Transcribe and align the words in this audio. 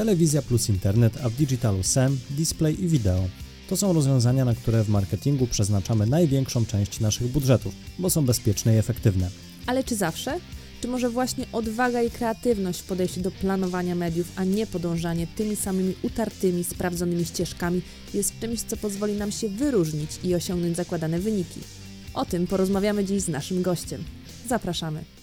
telewizja 0.00 0.42
plus 0.42 0.68
internet, 0.68 1.18
a 1.24 1.28
w 1.28 1.34
digitalu 1.34 1.82
SEM, 1.82 2.18
display 2.30 2.84
i 2.84 2.88
wideo. 2.88 3.24
To 3.68 3.76
są 3.76 3.92
rozwiązania, 3.92 4.44
na 4.44 4.54
które 4.54 4.84
w 4.84 4.88
marketingu 4.88 5.46
przeznaczamy 5.46 6.06
największą 6.06 6.66
część 6.66 7.00
naszych 7.00 7.28
budżetów, 7.28 7.74
bo 7.98 8.10
są 8.10 8.24
bezpieczne 8.24 8.74
i 8.74 8.78
efektywne. 8.78 9.30
Ale 9.66 9.84
czy 9.84 9.96
zawsze? 9.96 10.38
Czy 10.80 10.88
może 10.88 11.10
właśnie 11.10 11.46
odwaga 11.52 12.02
i 12.02 12.10
kreatywność 12.10 12.80
w 12.80 12.84
podejściu 12.84 13.20
do 13.20 13.30
planowania 13.30 13.94
mediów, 13.94 14.32
a 14.36 14.44
nie 14.44 14.66
podążanie 14.66 15.26
tymi 15.26 15.56
samymi 15.56 15.94
utartymi, 16.02 16.64
sprawdzonymi 16.64 17.24
ścieżkami 17.24 17.82
jest 18.14 18.40
czymś, 18.40 18.60
co 18.60 18.76
pozwoli 18.76 19.12
nam 19.12 19.32
się 19.32 19.48
wyróżnić 19.48 20.10
i 20.24 20.34
osiągnąć 20.34 20.76
zakładane 20.76 21.18
wyniki? 21.18 21.60
O 22.14 22.24
tym 22.24 22.46
porozmawiamy 22.46 23.04
dziś 23.04 23.22
z 23.22 23.28
naszym 23.28 23.62
gościem. 23.62 24.04
Zapraszamy. 24.48 25.19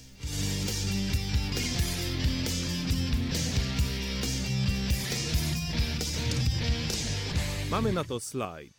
Mamy 7.77 7.93
na 7.93 8.03
to 8.03 8.19
slajd. 8.19 8.73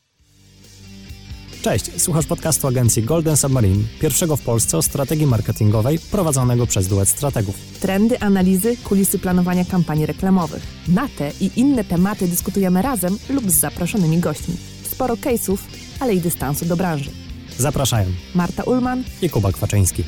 Cześć, 1.63 2.03
słuchasz 2.03 2.27
podcastu 2.27 2.67
agencji 2.69 3.03
Golden 3.03 3.37
Submarine, 3.37 3.85
pierwszego 4.01 4.37
w 4.37 4.43
Polsce 4.43 4.79
o 4.79 4.83
strategii 4.83 5.27
marketingowej 5.27 5.99
prowadzonego 5.99 6.67
przez 6.67 6.89
duet 6.89 7.09
strategów. 7.09 7.57
Trendy, 7.81 8.21
analizy, 8.21 8.77
kulisy 8.77 9.19
planowania 9.19 9.65
kampanii 9.65 10.07
reklamowych. 10.07 10.63
Na 10.89 11.09
te 11.19 11.33
i 11.41 11.51
inne 11.57 11.85
tematy 11.85 12.29
dyskutujemy 12.29 12.83
razem 12.83 13.19
lub 13.31 13.51
z 13.51 13.55
zaproszonymi 13.55 14.19
gośćmi. 14.19 14.57
Sporo 14.91 15.15
case'ów, 15.15 15.59
ale 16.01 16.15
i 16.15 16.21
dystansu 16.21 16.65
do 16.65 16.77
branży. 16.77 17.11
Zapraszają 17.59 18.07
Marta 18.35 18.63
Ulman 18.63 19.05
i 19.23 19.31
Kuba 19.31 19.53
Kwaczyński. 19.53 20.05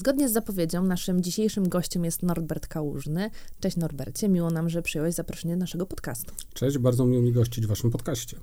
Zgodnie 0.00 0.28
z 0.28 0.32
zapowiedzią, 0.32 0.82
naszym 0.82 1.22
dzisiejszym 1.22 1.68
gościem 1.68 2.04
jest 2.04 2.22
Norbert 2.22 2.66
Kałużny. 2.66 3.30
Cześć 3.60 3.76
Norbercie, 3.76 4.28
miło 4.28 4.50
nam, 4.50 4.68
że 4.68 4.82
przyjąłeś 4.82 5.14
zaproszenie 5.14 5.54
do 5.54 5.60
naszego 5.60 5.86
podcastu. 5.86 6.34
Cześć, 6.54 6.78
bardzo 6.78 7.06
miło 7.06 7.22
mi 7.22 7.32
gościć 7.32 7.66
w 7.66 7.68
waszym 7.68 7.90
podcaście. 7.90 8.36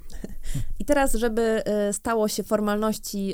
I 0.80 0.86
teraz, 0.86 1.14
żeby 1.14 1.64
y, 1.90 1.94
stało 1.94 2.28
się 2.28 2.44
formalności 2.44 3.34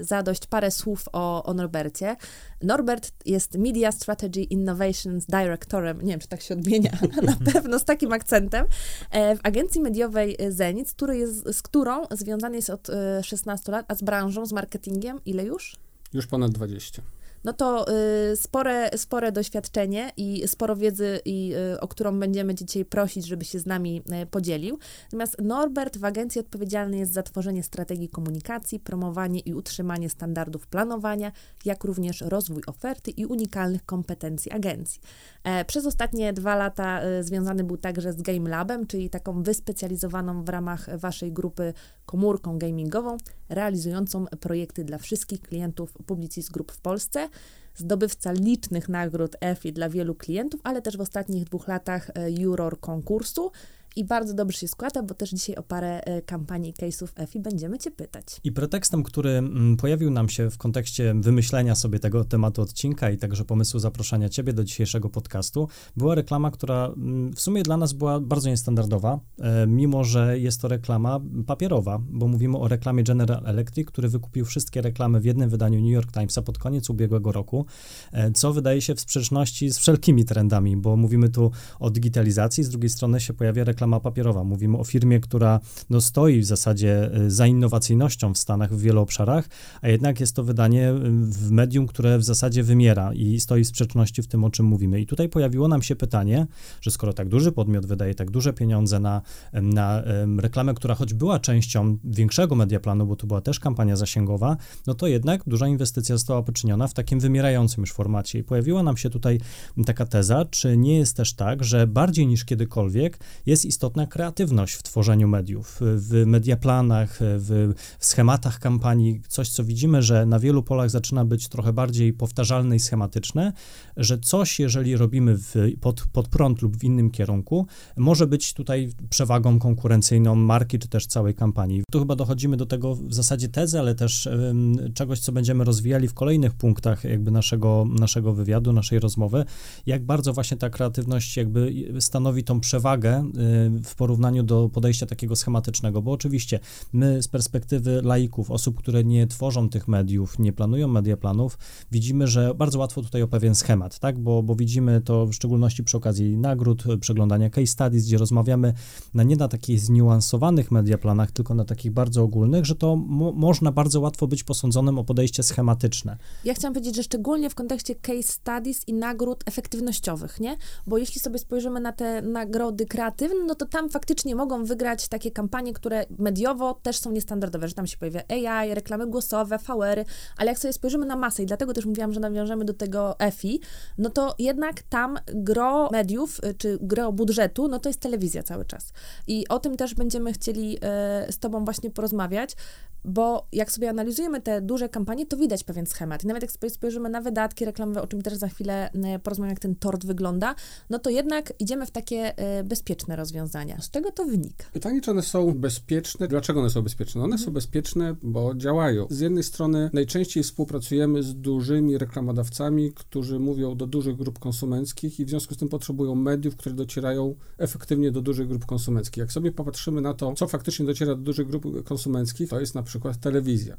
y, 0.00 0.04
zadość 0.04 0.46
parę 0.46 0.70
słów 0.70 1.08
o, 1.12 1.44
o 1.44 1.54
Norbercie. 1.54 2.16
Norbert 2.62 3.12
jest 3.26 3.58
Media 3.58 3.92
Strategy 3.92 4.42
Innovations 4.42 5.26
Directorem, 5.26 6.02
nie 6.02 6.10
wiem, 6.10 6.20
czy 6.20 6.28
tak 6.28 6.40
się 6.40 6.54
odmienia, 6.54 6.98
na 7.22 7.52
pewno 7.52 7.78
z 7.78 7.84
takim 7.84 8.12
akcentem, 8.12 8.66
e, 9.10 9.36
w 9.36 9.40
agencji 9.42 9.80
mediowej 9.80 10.36
Zenit, 10.48 10.90
który 10.90 11.18
jest, 11.18 11.48
z 11.52 11.62
którą 11.62 12.04
związany 12.10 12.56
jest 12.56 12.70
od 12.70 12.88
16 13.22 13.72
lat, 13.72 13.86
a 13.88 13.94
z 13.94 14.02
branżą, 14.02 14.46
z 14.46 14.52
marketingiem 14.52 15.20
ile 15.26 15.44
już? 15.44 15.76
Już 16.12 16.26
ponad 16.26 16.52
20 16.52 17.02
no 17.44 17.52
to 17.52 17.86
y, 18.32 18.36
spore, 18.36 18.90
spore 18.98 19.32
doświadczenie 19.32 20.12
i 20.16 20.48
sporo 20.48 20.76
wiedzy, 20.76 21.20
i, 21.24 21.54
y, 21.74 21.80
o 21.80 21.88
którą 21.88 22.20
będziemy 22.20 22.54
dzisiaj 22.54 22.84
prosić, 22.84 23.26
żeby 23.26 23.44
się 23.44 23.58
z 23.58 23.66
nami 23.66 24.02
y, 24.22 24.26
podzielił. 24.26 24.78
Natomiast 25.04 25.36
Norbert 25.42 25.96
w 25.98 26.04
agencji 26.04 26.40
odpowiedzialny 26.40 26.96
jest 26.96 27.12
za 27.12 27.22
tworzenie 27.22 27.62
strategii 27.62 28.08
komunikacji, 28.08 28.80
promowanie 28.80 29.40
i 29.40 29.54
utrzymanie 29.54 30.10
standardów 30.10 30.66
planowania, 30.66 31.32
jak 31.64 31.84
również 31.84 32.20
rozwój 32.20 32.62
oferty 32.66 33.10
i 33.10 33.26
unikalnych 33.26 33.84
kompetencji 33.84 34.52
agencji. 34.52 35.00
E, 35.44 35.64
przez 35.64 35.86
ostatnie 35.86 36.32
dwa 36.32 36.56
lata 36.56 37.00
związany 37.20 37.64
był 37.64 37.76
także 37.76 38.12
z 38.12 38.22
Game 38.22 38.50
Labem, 38.50 38.86
czyli 38.86 39.10
taką 39.10 39.42
wyspecjalizowaną 39.42 40.44
w 40.44 40.48
ramach 40.48 40.98
waszej 40.98 41.32
grupy 41.32 41.72
komórką 42.06 42.58
gamingową, 42.58 43.16
realizującą 43.48 44.26
projekty 44.40 44.84
dla 44.84 44.98
wszystkich 44.98 45.40
klientów 45.40 45.92
Publicis 46.06 46.48
Group 46.48 46.72
w 46.72 46.80
Polsce. 46.80 47.28
Zdobywca 47.74 48.32
licznych 48.32 48.88
nagród 48.88 49.36
EFI 49.40 49.72
dla 49.72 49.88
wielu 49.88 50.14
klientów, 50.14 50.60
ale 50.64 50.82
też 50.82 50.96
w 50.96 51.00
ostatnich 51.00 51.44
dwóch 51.44 51.68
latach 51.68 52.10
e, 52.14 52.30
juror 52.30 52.80
konkursu 52.80 53.50
i 53.96 54.04
bardzo 54.04 54.34
dobrze 54.34 54.58
się 54.58 54.68
składa, 54.68 55.02
bo 55.02 55.14
też 55.14 55.30
dzisiaj 55.30 55.56
o 55.56 55.62
parę 55.62 56.04
e, 56.04 56.22
kampanii 56.22 56.70
i 56.70 56.74
case'ów 56.74 57.08
EFI 57.16 57.40
będziemy 57.40 57.78
Cię 57.78 57.90
pytać. 57.90 58.26
I 58.44 58.52
pretekstem, 58.52 59.02
który 59.02 59.30
mm, 59.30 59.76
pojawił 59.76 60.10
nam 60.10 60.28
się 60.28 60.50
w 60.50 60.58
kontekście 60.58 61.14
wymyślenia 61.20 61.74
sobie 61.74 61.98
tego 61.98 62.24
tematu 62.24 62.62
odcinka 62.62 63.10
i 63.10 63.18
także 63.18 63.44
pomysłu 63.44 63.80
zaproszenia 63.80 64.28
Ciebie 64.28 64.52
do 64.52 64.64
dzisiejszego 64.64 65.08
podcastu, 65.08 65.68
była 65.96 66.14
reklama, 66.14 66.50
która 66.50 66.86
mm, 66.86 67.32
w 67.32 67.40
sumie 67.40 67.62
dla 67.62 67.76
nas 67.76 67.92
była 67.92 68.20
bardzo 68.20 68.50
niestandardowa, 68.50 69.20
e, 69.38 69.66
mimo 69.66 70.04
że 70.04 70.38
jest 70.38 70.60
to 70.60 70.68
reklama 70.68 71.20
papierowa, 71.46 72.00
bo 72.08 72.28
mówimy 72.28 72.58
o 72.58 72.68
reklamie 72.68 73.04
General 73.04 73.42
Electric, 73.46 73.88
który 73.88 74.08
wykupił 74.08 74.44
wszystkie 74.44 74.82
reklamy 74.82 75.20
w 75.20 75.24
jednym 75.24 75.50
wydaniu 75.50 75.80
New 75.80 75.92
York 75.92 76.12
Timesa 76.12 76.42
pod 76.42 76.58
koniec 76.58 76.90
ubiegłego 76.90 77.32
roku, 77.32 77.66
e, 78.12 78.32
co 78.32 78.52
wydaje 78.52 78.80
się 78.80 78.94
w 78.94 79.00
sprzeczności 79.00 79.70
z 79.70 79.78
wszelkimi 79.78 80.24
trendami, 80.24 80.76
bo 80.76 80.96
mówimy 80.96 81.28
tu 81.28 81.50
o 81.80 81.90
digitalizacji, 81.90 82.64
z 82.64 82.68
drugiej 82.68 82.90
strony 82.90 83.20
się 83.20 83.32
pojawia 83.32 83.64
reklama 83.64 83.83
reklama 83.84 84.00
papierowa. 84.00 84.44
Mówimy 84.44 84.78
o 84.78 84.84
firmie, 84.84 85.20
która 85.20 85.60
no, 85.90 86.00
stoi 86.00 86.40
w 86.40 86.44
zasadzie 86.44 87.10
y, 87.16 87.30
za 87.30 87.46
innowacyjnością 87.46 88.34
w 88.34 88.38
Stanach 88.38 88.74
w 88.74 88.80
wielu 88.80 89.00
obszarach, 89.00 89.48
a 89.82 89.88
jednak 89.88 90.20
jest 90.20 90.36
to 90.36 90.44
wydanie 90.44 90.90
y, 90.90 90.94
w 91.26 91.50
medium, 91.50 91.86
które 91.86 92.18
w 92.18 92.24
zasadzie 92.24 92.62
wymiera 92.62 93.14
i 93.14 93.40
stoi 93.40 93.64
w 93.64 93.68
sprzeczności 93.68 94.22
w 94.22 94.26
tym, 94.26 94.44
o 94.44 94.50
czym 94.50 94.66
mówimy. 94.66 95.00
I 95.00 95.06
tutaj 95.06 95.28
pojawiło 95.28 95.68
nam 95.68 95.82
się 95.82 95.96
pytanie, 95.96 96.46
że 96.80 96.90
skoro 96.90 97.12
tak 97.12 97.28
duży 97.28 97.52
podmiot 97.52 97.86
wydaje 97.86 98.14
tak 98.14 98.30
duże 98.30 98.52
pieniądze 98.52 99.00
na, 99.00 99.22
na 99.52 100.02
reklamę, 100.38 100.74
która 100.74 100.94
choć 100.94 101.14
była 101.14 101.38
częścią 101.38 101.98
większego 102.04 102.54
mediaplanu, 102.54 103.06
bo 103.06 103.16
to 103.16 103.26
była 103.26 103.40
też 103.40 103.60
kampania 103.60 103.96
zasięgowa, 103.96 104.56
no 104.86 104.94
to 104.94 105.06
jednak 105.06 105.42
duża 105.46 105.68
inwestycja 105.68 106.16
została 106.16 106.42
poczyniona 106.42 106.86
w 106.86 106.94
takim 106.94 107.20
wymierającym 107.20 107.80
już 107.80 107.92
formacie. 107.92 108.38
I 108.38 108.44
pojawiła 108.44 108.82
nam 108.82 108.96
się 108.96 109.10
tutaj 109.10 109.40
taka 109.86 110.06
teza, 110.06 110.44
czy 110.44 110.76
nie 110.76 110.98
jest 110.98 111.16
też 111.16 111.34
tak, 111.34 111.64
że 111.64 111.86
bardziej 111.86 112.26
niż 112.26 112.44
kiedykolwiek 112.44 113.18
jest 113.46 113.64
istotna 113.74 114.06
kreatywność 114.06 114.74
w 114.74 114.82
tworzeniu 114.82 115.28
mediów, 115.28 115.80
w 115.80 116.22
mediaplanach, 116.26 117.18
w 117.20 117.72
schematach 117.98 118.58
kampanii, 118.58 119.20
coś, 119.28 119.48
co 119.48 119.64
widzimy, 119.64 120.02
że 120.02 120.26
na 120.26 120.38
wielu 120.38 120.62
polach 120.62 120.90
zaczyna 120.90 121.24
być 121.24 121.48
trochę 121.48 121.72
bardziej 121.72 122.12
powtarzalne 122.12 122.76
i 122.76 122.80
schematyczne, 122.80 123.52
że 123.96 124.18
coś, 124.18 124.60
jeżeli 124.60 124.96
robimy 124.96 125.36
w, 125.38 125.54
pod, 125.80 126.06
pod 126.12 126.28
prąd 126.28 126.62
lub 126.62 126.76
w 126.76 126.84
innym 126.84 127.10
kierunku, 127.10 127.66
może 127.96 128.26
być 128.26 128.52
tutaj 128.52 128.90
przewagą 129.10 129.58
konkurencyjną 129.58 130.34
marki, 130.34 130.78
czy 130.78 130.88
też 130.88 131.06
całej 131.06 131.34
kampanii. 131.34 131.84
Tu 131.90 131.98
chyba 131.98 132.16
dochodzimy 132.16 132.56
do 132.56 132.66
tego 132.66 132.94
w 132.94 133.14
zasadzie 133.14 133.48
tezy, 133.48 133.78
ale 133.78 133.94
też 133.94 134.26
um, 134.26 134.76
czegoś, 134.94 135.20
co 135.20 135.32
będziemy 135.32 135.64
rozwijali 135.64 136.08
w 136.08 136.14
kolejnych 136.14 136.54
punktach 136.54 137.04
jakby 137.04 137.30
naszego, 137.30 137.86
naszego 138.00 138.32
wywiadu, 138.32 138.72
naszej 138.72 139.00
rozmowy, 139.00 139.44
jak 139.86 140.04
bardzo 140.04 140.32
właśnie 140.32 140.56
ta 140.56 140.70
kreatywność 140.70 141.36
jakby 141.36 141.74
stanowi 142.00 142.44
tą 142.44 142.60
przewagę 142.60 143.30
y, 143.63 143.63
w 143.70 143.94
porównaniu 143.94 144.42
do 144.42 144.68
podejścia 144.68 145.06
takiego 145.06 145.36
schematycznego, 145.36 146.02
bo 146.02 146.12
oczywiście 146.12 146.60
my 146.92 147.22
z 147.22 147.28
perspektywy 147.28 148.02
laików, 148.02 148.50
osób, 148.50 148.78
które 148.78 149.04
nie 149.04 149.26
tworzą 149.26 149.68
tych 149.68 149.88
mediów, 149.88 150.38
nie 150.38 150.52
planują 150.52 150.88
mediaplanów, 150.88 151.58
widzimy, 151.92 152.26
że 152.26 152.54
bardzo 152.54 152.78
łatwo 152.78 153.02
tutaj 153.02 153.22
o 153.22 153.28
pewien 153.28 153.54
schemat, 153.54 153.98
tak, 153.98 154.18
bo, 154.18 154.42
bo 154.42 154.54
widzimy 154.54 155.00
to 155.00 155.26
w 155.26 155.32
szczególności 155.32 155.84
przy 155.84 155.96
okazji 155.96 156.36
nagród, 156.36 156.84
przeglądania 157.00 157.50
case 157.50 157.66
studies, 157.66 158.06
gdzie 158.06 158.18
rozmawiamy 158.18 158.74
na 159.14 159.22
nie 159.22 159.36
na 159.36 159.48
takich 159.48 159.80
zniuansowanych 159.80 160.70
mediaplanach, 160.70 161.30
tylko 161.30 161.54
na 161.54 161.64
takich 161.64 161.92
bardzo 161.92 162.22
ogólnych, 162.22 162.64
że 162.64 162.74
to 162.74 162.96
mo 162.96 163.32
można 163.32 163.72
bardzo 163.72 164.00
łatwo 164.00 164.26
być 164.26 164.44
posądzonym 164.44 164.98
o 164.98 165.04
podejście 165.04 165.42
schematyczne. 165.42 166.16
Ja 166.44 166.54
chciałam 166.54 166.74
powiedzieć, 166.74 166.96
że 166.96 167.02
szczególnie 167.02 167.50
w 167.50 167.54
kontekście 167.54 167.94
case 167.94 168.22
studies 168.22 168.88
i 168.88 168.94
nagród 168.94 169.44
efektywnościowych, 169.46 170.40
nie? 170.40 170.56
Bo 170.86 170.98
jeśli 170.98 171.20
sobie 171.20 171.38
spojrzymy 171.38 171.80
na 171.80 171.92
te 171.92 172.22
nagrody 172.22 172.86
kreatywne, 172.86 173.43
no 173.46 173.54
to 173.54 173.66
tam 173.66 173.90
faktycznie 173.90 174.34
mogą 174.34 174.64
wygrać 174.64 175.08
takie 175.08 175.30
kampanie, 175.30 175.72
które 175.72 176.04
mediowo 176.18 176.74
też 176.74 176.98
są 176.98 177.10
niestandardowe, 177.10 177.68
że 177.68 177.74
tam 177.74 177.86
się 177.86 177.96
pojawia 177.96 178.22
AI, 178.28 178.74
reklamy 178.74 179.06
głosowe, 179.06 179.58
VR-y, 179.58 180.04
ale 180.36 180.50
jak 180.50 180.58
sobie 180.58 180.72
spojrzymy 180.72 181.06
na 181.06 181.16
masę 181.16 181.42
i 181.42 181.46
dlatego 181.46 181.72
też 181.72 181.86
mówiłam, 181.86 182.12
że 182.12 182.20
nawiążemy 182.20 182.64
do 182.64 182.74
tego 182.74 183.18
EFI, 183.18 183.60
no 183.98 184.10
to 184.10 184.34
jednak 184.38 184.82
tam 184.82 185.18
gro 185.34 185.88
mediów, 185.92 186.44
y, 186.44 186.54
czy 186.54 186.78
gro 186.80 187.12
budżetu, 187.12 187.68
no 187.68 187.78
to 187.78 187.88
jest 187.88 188.00
telewizja 188.00 188.42
cały 188.42 188.64
czas. 188.64 188.92
I 189.26 189.48
o 189.48 189.58
tym 189.58 189.76
też 189.76 189.94
będziemy 189.94 190.32
chcieli 190.32 190.76
y, 190.76 191.32
z 191.32 191.38
Tobą 191.38 191.64
właśnie 191.64 191.90
porozmawiać, 191.90 192.56
bo 193.04 193.46
jak 193.52 193.72
sobie 193.72 193.90
analizujemy 193.90 194.40
te 194.40 194.60
duże 194.60 194.88
kampanie, 194.88 195.26
to 195.26 195.36
widać 195.36 195.64
pewien 195.64 195.86
schemat. 195.86 196.24
I 196.24 196.26
nawet 196.26 196.42
jak 196.42 196.52
sobie 196.52 196.70
spojrzymy 196.70 197.08
na 197.08 197.20
wydatki 197.20 197.64
reklamowe, 197.64 198.02
o 198.02 198.06
czym 198.06 198.22
też 198.22 198.34
za 198.34 198.48
chwilę 198.48 198.90
y, 199.16 199.18
porozmawiam, 199.18 199.50
jak 199.50 199.60
ten 199.60 199.74
tort 199.74 200.06
wygląda, 200.06 200.54
no 200.90 200.98
to 200.98 201.10
jednak 201.10 201.52
idziemy 201.58 201.86
w 201.86 201.90
takie 201.90 202.34
bezpieczne 202.64 203.16
rozwiązania 203.16 203.33
rozwiązania. 203.34 203.80
Z 203.80 203.90
czego 203.90 204.10
to 204.12 204.24
wynika? 204.24 204.64
Pytanie, 204.72 205.00
czy 205.00 205.10
one 205.10 205.22
są 205.22 205.54
bezpieczne? 205.54 206.28
Dlaczego 206.28 206.60
one 206.60 206.70
są 206.70 206.82
bezpieczne? 206.82 207.22
One 207.22 207.38
są 207.38 207.50
bezpieczne, 207.50 208.16
bo 208.22 208.54
działają. 208.54 209.06
Z 209.10 209.20
jednej 209.20 209.42
strony 209.42 209.90
najczęściej 209.92 210.42
współpracujemy 210.42 211.22
z 211.22 211.34
dużymi 211.34 211.98
reklamodawcami, 211.98 212.92
którzy 212.92 213.38
mówią 213.38 213.76
do 213.76 213.86
dużych 213.86 214.16
grup 214.16 214.38
konsumenckich 214.38 215.20
i 215.20 215.24
w 215.24 215.28
związku 215.28 215.54
z 215.54 215.56
tym 215.56 215.68
potrzebują 215.68 216.14
mediów, 216.14 216.56
które 216.56 216.74
docierają 216.74 217.34
efektywnie 217.58 218.10
do 218.12 218.20
dużych 218.22 218.48
grup 218.48 218.66
konsumenckich. 218.66 219.16
Jak 219.16 219.32
sobie 219.32 219.52
popatrzymy 219.52 220.00
na 220.00 220.14
to, 220.14 220.34
co 220.34 220.46
faktycznie 220.46 220.86
dociera 220.86 221.14
do 221.14 221.22
dużych 221.22 221.46
grup 221.46 221.84
konsumenckich, 221.84 222.48
to 222.48 222.60
jest 222.60 222.74
na 222.74 222.82
przykład 222.82 223.20
telewizja. 223.20 223.76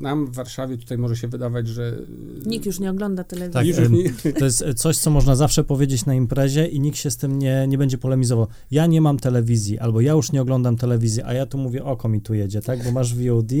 Nam 0.00 0.26
w 0.26 0.34
Warszawie 0.34 0.78
tutaj 0.78 0.98
może 0.98 1.16
się 1.16 1.28
wydawać, 1.28 1.68
że... 1.68 1.98
Nikt 2.46 2.66
już 2.66 2.80
nie 2.80 2.90
ogląda 2.90 3.24
telewizji. 3.24 3.74
Tak, 3.74 3.90
nie- 4.24 4.32
to 4.32 4.44
jest 4.44 4.64
coś, 4.76 4.98
co 4.98 5.10
można 5.10 5.36
zawsze 5.36 5.64
powiedzieć 5.64 6.06
na 6.06 6.14
imprezie 6.14 6.66
i 6.66 6.80
nikt 6.80 6.96
się 6.98 7.10
z 7.10 7.16
tym 7.16 7.38
nie, 7.38 7.66
nie 7.68 7.78
będzie 7.78 7.98
polemizował. 7.98 8.46
Ja 8.70 8.86
nie 8.86 9.00
mam 9.00 9.18
telewizji, 9.18 9.78
albo 9.78 10.00
ja 10.00 10.12
już 10.12 10.32
nie 10.32 10.42
oglądam 10.42 10.76
telewizji, 10.76 11.22
a 11.22 11.32
ja 11.32 11.46
tu 11.46 11.58
mówię, 11.58 11.84
oko 11.84 12.08
mi 12.08 12.20
tu 12.20 12.34
jedzie, 12.34 12.60
tak, 12.60 12.84
bo 12.84 12.92
masz 12.92 13.14
VOD, 13.14 13.52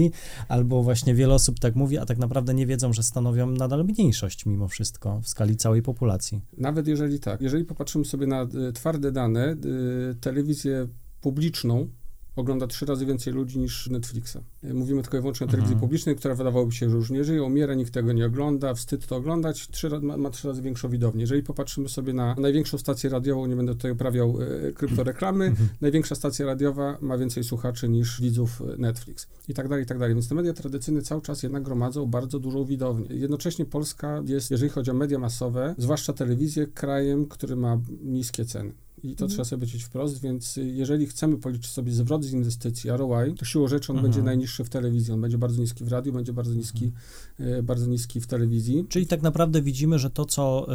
albo 0.48 0.82
właśnie 0.82 1.14
wiele 1.14 1.34
osób 1.34 1.60
tak 1.60 1.76
mówi, 1.76 1.98
a 1.98 2.06
tak 2.06 2.18
naprawdę 2.18 2.54
nie 2.54 2.66
wiedzą, 2.66 2.92
że 2.92 3.02
stanowią 3.02 3.50
nadal 3.50 3.84
mniejszość 3.84 4.46
mimo 4.46 4.68
wszystko 4.68 5.20
w 5.20 5.28
skali 5.28 5.56
całej 5.56 5.82
populacji. 5.82 6.40
Nawet 6.58 6.86
jeżeli 6.86 7.20
tak. 7.20 7.40
Jeżeli 7.40 7.64
popatrzymy 7.64 8.04
sobie 8.04 8.26
na 8.26 8.42
y, 8.68 8.72
twarde 8.72 9.12
dane, 9.12 9.56
y, 10.10 10.14
telewizję 10.20 10.88
publiczną 11.20 11.88
ogląda 12.36 12.66
trzy 12.66 12.86
razy 12.86 13.06
więcej 13.06 13.32
ludzi 13.32 13.58
niż 13.58 13.90
Netflixa. 13.90 14.36
Y, 14.64 14.74
Mówimy 14.74 15.02
tylko 15.02 15.16
i 15.16 15.20
wyłącznie 15.20 15.46
o 15.46 15.50
telewizji 15.50 15.72
Mhm. 15.74 15.80
publicznej, 15.80 16.16
która 16.16 16.34
wydawałoby 16.34 16.72
się, 16.72 16.90
że 16.90 16.96
już 16.96 17.10
nie 17.10 17.24
żyje, 17.24 17.42
umiera, 17.42 17.74
nikt 17.74 17.92
tego 17.94 18.12
nie 18.12 18.26
ogląda, 18.26 18.74
wstyd 18.74 19.06
to 19.06 19.16
oglądać, 19.16 19.68
trzy, 19.68 20.00
ma, 20.00 20.16
ma 20.16 20.30
trzy 20.30 20.48
razy 20.48 20.62
większą 20.62 20.88
widownię. 20.88 21.20
Jeżeli 21.20 21.42
popatrzymy 21.42 21.88
sobie 21.88 22.12
na 22.12 22.34
największą 22.38 22.78
stację 22.78 23.10
radiową, 23.10 23.46
nie 23.46 23.56
będę 23.56 23.72
tutaj 23.74 23.90
uprawiał 23.90 24.40
y, 24.42 24.72
kryptoreklamy, 24.76 25.44
Mhm. 25.44 25.68
największa 25.80 26.14
stacja 26.14 26.46
radiowa 26.46 26.98
ma 27.00 27.18
więcej 27.18 27.44
słuchaczy 27.44 27.88
niż 27.88 28.20
widzów 28.20 28.60
y, 28.60 28.78
Netflix 28.78 29.26
i 29.48 29.54
tak 29.54 29.68
dalej, 29.68 29.84
i 29.84 29.86
tak 29.86 29.98
dalej. 29.98 30.14
Więc 30.14 30.28
te 30.28 30.34
media 30.34 30.52
tradycyjne 30.52 31.02
cały 31.02 31.22
czas 31.22 31.42
jednak 31.42 31.62
gromadzą 31.62 32.06
bardzo 32.06 32.38
dużą 32.38 32.64
widownię. 32.64 33.06
Jednocześnie 33.10 33.64
Polska 33.64 34.22
jest, 34.26 34.50
jeżeli 34.50 34.70
chodzi 34.70 34.90
o 34.90 34.94
media 34.94 35.18
masowe, 35.18 35.74
zwłaszcza 35.78 36.12
telewizję, 36.12 36.66
krajem, 36.66 37.26
który 37.26 37.56
ma 37.56 37.78
niskie 38.04 38.44
ceny. 38.44 38.72
I 39.04 39.06
to 39.16 39.24
Mhm. 39.24 39.30
trzeba 39.30 39.44
sobie 39.44 39.60
powiedzieć 39.60 39.84
wprost, 39.84 40.20
więc 40.20 40.56
jeżeli 40.56 41.06
chcemy 41.06 41.36
policzyć 41.38 41.70
sobie 41.70 41.92
zwrot 41.92 42.24
z 42.24 42.32
inwestycji 42.32 42.90
ROI, 42.90 43.34
to 43.34 43.44
siłą 43.44 43.68
rzeczy 43.68 43.92
on 43.92 43.98
Mhm. 43.98 44.12
będzie 44.12 44.22
najniższy 44.24 44.64
w 44.64 44.68
telewizji. 44.68 45.12
On 45.14 45.20
będzie 45.20 45.38
bardzo 45.38 45.60
niski 45.60 45.84
w 45.84 45.88
radiu, 45.88 46.12
będzie 46.12 46.32
bardzo 46.32 46.54
niski, 46.54 46.92
y, 47.40 47.62
bardzo 47.62 47.86
niski 47.86 48.20
w 48.20 48.26
telewizji. 48.26 48.86
Czyli 48.88 49.06
tak 49.06 49.22
naprawdę 49.22 49.62
widzimy, 49.62 49.98
że 49.98 50.10
to 50.10 50.24
co, 50.24 50.66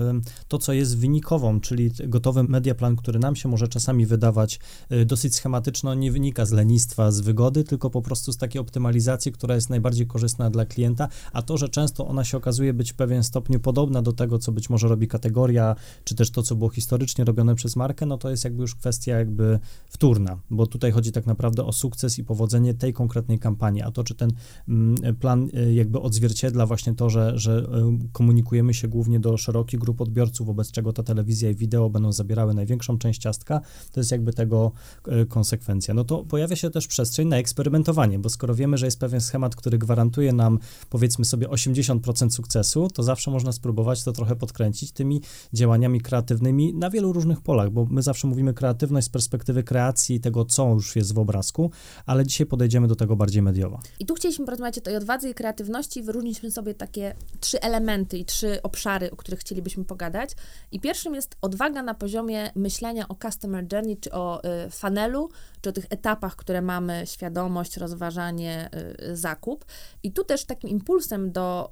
to, 0.48 0.58
co 0.58 0.74
jest 0.74 0.98
wynikową, 0.98 1.60
czyli 1.60 1.92
gotowy 2.08 2.44
mediaplan, 2.44 2.96
który 2.96 3.20
nam 3.20 3.36
się 3.36 3.50
może 3.50 3.68
czasami 3.68 4.06
wydawać 4.06 4.60
y, 4.92 5.06
dosyć 5.06 5.36
schematyczno, 5.36 5.94
nie 5.94 6.12
wynika 6.12 6.46
z 6.46 6.52
lenistwa, 6.52 7.12
z 7.12 7.20
wygody, 7.22 7.64
tylko 7.64 7.90
po 7.90 8.02
prostu 8.02 8.32
z 8.32 8.38
takiej 8.38 8.62
optymalizacji, 8.62 9.32
która 9.32 9.56
jest 9.56 9.70
najbardziej 9.70 10.08
korzystna 10.08 10.50
dla 10.50 10.66
klienta, 10.66 11.08
a 11.34 11.42
to, 11.42 11.58
że 11.58 11.70
często 11.70 12.08
ona 12.08 12.24
się 12.24 12.38
okazuje 12.38 12.74
być 12.74 12.92
w 12.92 12.96
pewien 12.96 13.24
stopniu 13.24 13.60
podobna 13.60 14.02
do 14.02 14.14
tego, 14.14 14.40
co 14.40 14.52
być 14.52 14.70
może 14.70 14.88
robi 14.88 15.08
kategoria, 15.08 15.76
czy 16.04 16.16
też 16.16 16.32
to, 16.32 16.44
co 16.44 16.56
było 16.56 16.70
historycznie 16.70 17.26
robione 17.26 17.56
przez 17.56 17.76
markę, 17.76 18.06
no 18.06 18.17
to 18.18 18.30
jest 18.30 18.44
jakby 18.44 18.62
już 18.62 18.76
kwestia 18.76 19.18
jakby 19.18 19.60
wtórna, 19.90 20.40
bo 20.50 20.68
tutaj 20.68 20.92
chodzi 20.92 21.12
tak 21.12 21.26
naprawdę 21.26 21.66
o 21.66 21.72
sukces 21.72 22.20
i 22.20 22.24
powodzenie 22.24 22.74
tej 22.74 22.94
konkretnej 22.94 23.40
kampanii, 23.40 23.82
a 23.82 23.92
to, 23.92 24.04
czy 24.04 24.16
ten 24.16 24.32
mm, 24.68 25.16
plan 25.16 25.50
y, 25.54 25.74
jakby 25.74 26.00
odzwierciedla 26.00 26.66
właśnie 26.66 26.96
to, 26.96 27.10
że, 27.10 27.40
że 27.40 27.60
y, 27.60 28.10
komunikujemy 28.12 28.74
się 28.74 28.88
głównie 28.88 29.20
do 29.20 29.38
szerokich 29.38 29.80
grup 29.80 30.02
odbiorców, 30.02 30.48
wobec 30.48 30.72
czego 30.72 30.94
ta 30.94 31.04
telewizja 31.04 31.50
i 31.50 31.56
wideo 31.56 31.90
będą 31.90 32.12
zabierały 32.12 32.54
największą 32.54 32.98
część 32.98 33.22
ciastka, 33.22 33.62
to 33.92 34.00
jest 34.00 34.12
jakby 34.12 34.34
tego 34.34 34.72
y, 35.08 35.26
konsekwencja. 35.26 35.94
No 35.94 36.04
to 36.04 36.24
pojawia 36.24 36.56
się 36.56 36.70
też 36.70 36.88
przestrzeń 36.88 37.28
na 37.28 37.38
eksperymentowanie, 37.38 38.20
bo 38.20 38.30
skoro 38.30 38.56
wiemy, 38.56 38.78
że 38.78 38.86
jest 38.86 39.00
pewien 39.00 39.22
schemat, 39.22 39.56
który 39.56 39.78
gwarantuje 39.78 40.34
nam 40.34 40.60
powiedzmy 40.90 41.26
sobie 41.26 41.48
80% 41.48 42.30
sukcesu, 42.30 42.88
to 42.94 43.04
zawsze 43.04 43.32
można 43.32 43.52
spróbować 43.52 44.04
to 44.04 44.12
trochę 44.12 44.36
podkręcić 44.36 44.92
tymi 44.92 45.22
działaniami 45.54 46.02
kreatywnymi 46.02 46.74
na 46.74 46.90
wielu 46.90 47.14
różnych 47.14 47.42
polach, 47.42 47.72
bo 47.72 47.86
my 47.86 48.04
zawsze 48.08 48.28
mówimy 48.28 48.54
kreatywność 48.54 49.08
z 49.08 49.10
perspektywy 49.10 49.64
kreacji 49.64 50.20
tego, 50.20 50.46
co 50.46 50.70
już 50.70 50.96
jest 50.96 51.14
w 51.14 51.20
obrazku, 51.20 51.72
ale 52.06 52.26
dzisiaj 52.26 52.48
podejdziemy 52.48 52.88
do 52.88 52.96
tego 52.96 53.16
bardziej 53.16 53.42
mediowo. 53.42 53.80
I 54.00 54.06
tu 54.06 54.14
chcieliśmy 54.16 54.46
porozmawiać 54.46 54.78
o 54.78 54.82
tej 54.82 54.96
odwadze 54.96 55.30
i 55.30 55.34
kreatywności. 55.34 56.04
Wyróżniliśmy 56.04 56.52
sobie 56.52 56.74
takie 56.74 57.16
trzy 57.40 57.62
elementy 57.62 58.18
i 58.18 58.26
trzy 58.26 58.62
obszary, 58.62 59.12
o 59.12 59.16
których 59.16 59.40
chcielibyśmy 59.40 59.86
pogadać. 59.86 60.30
I 60.72 60.80
pierwszym 60.80 61.16
jest 61.16 61.38
odwaga 61.42 61.84
na 61.84 61.94
poziomie 61.94 62.52
myślenia 62.56 63.08
o 63.08 63.16
customer 63.16 63.66
journey, 63.74 63.98
czy 63.98 64.12
o 64.12 64.42
y, 64.66 64.70
funnelu, 64.70 65.30
czy 65.62 65.70
o 65.70 65.74
tych 65.74 65.86
etapach, 65.90 66.36
które 66.36 66.62
mamy, 66.62 67.04
świadomość, 67.06 67.78
rozważanie, 67.78 68.70
y, 69.10 69.16
zakup. 69.18 69.66
I 70.04 70.12
tu 70.12 70.24
też 70.24 70.46
takim 70.46 70.70
impulsem 70.70 71.32
do, 71.32 71.70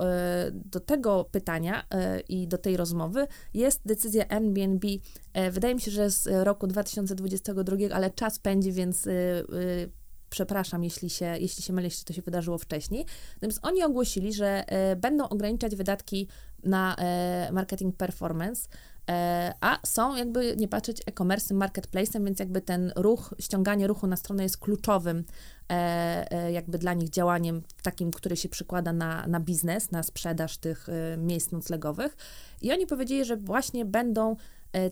y, 0.48 0.52
do 0.52 0.80
tego 0.80 1.24
pytania 1.32 1.82
y, 1.82 2.20
i 2.20 2.48
do 2.48 2.58
tej 2.58 2.78
rozmowy 2.78 3.28
jest 3.54 3.82
decyzja 3.86 4.26
Airbnb. 4.30 4.88
E, 5.34 5.52
Wydaje 5.52 5.76
mi 5.76 5.82
się, 5.82 5.92
że 5.92 6.12
z 6.12 6.25
roku 6.28 6.68
2022, 6.68 7.78
ale 7.94 8.12
czas 8.12 8.40
pędzi, 8.40 8.72
więc 8.72 9.08
y, 9.08 9.12
y, 9.54 9.92
przepraszam, 10.30 10.84
jeśli 10.84 11.10
się, 11.10 11.26
jeśli 11.40 11.64
się 11.64 11.74
mylę, 11.74 11.88
jeśli 11.88 12.06
to 12.06 12.14
się 12.14 12.22
wydarzyło 12.22 12.58
wcześniej. 12.58 13.06
Natomiast 13.34 13.60
oni 13.62 13.84
ogłosili, 13.84 14.34
że 14.34 14.64
będą 14.98 15.30
ograniczać 15.30 15.76
wydatki 15.76 16.28
na 16.66 16.96
e, 16.96 17.50
marketing 17.52 17.96
performance, 17.96 18.70
e, 19.10 19.54
a 19.62 19.80
są 19.86 20.16
jakby, 20.16 20.56
nie 20.58 20.68
patrzeć, 20.68 21.02
e-commerce, 21.06 21.56
marketplace'em, 21.56 22.26
więc 22.26 22.40
jakby 22.40 22.62
ten 22.62 22.92
ruch, 22.96 23.34
ściąganie 23.40 23.88
ruchu 23.88 24.08
na 24.08 24.16
stronę 24.16 24.44
jest 24.44 24.58
kluczowym 24.58 25.24
e, 25.70 26.52
jakby 26.52 26.78
dla 26.78 26.94
nich 26.94 27.10
działaniem 27.10 27.64
takim, 27.84 28.12
który 28.12 28.38
się 28.38 28.50
przykłada 28.50 28.94
na, 28.94 29.28
na 29.28 29.40
biznes, 29.40 29.92
na 29.92 30.04
sprzedaż 30.04 30.58
tych 30.58 30.88
miejsc 31.18 31.52
noclegowych. 31.52 32.18
I 32.62 32.72
oni 32.72 32.88
powiedzieli, 32.88 33.26
że 33.26 33.38
właśnie 33.38 33.86
będą 33.86 34.36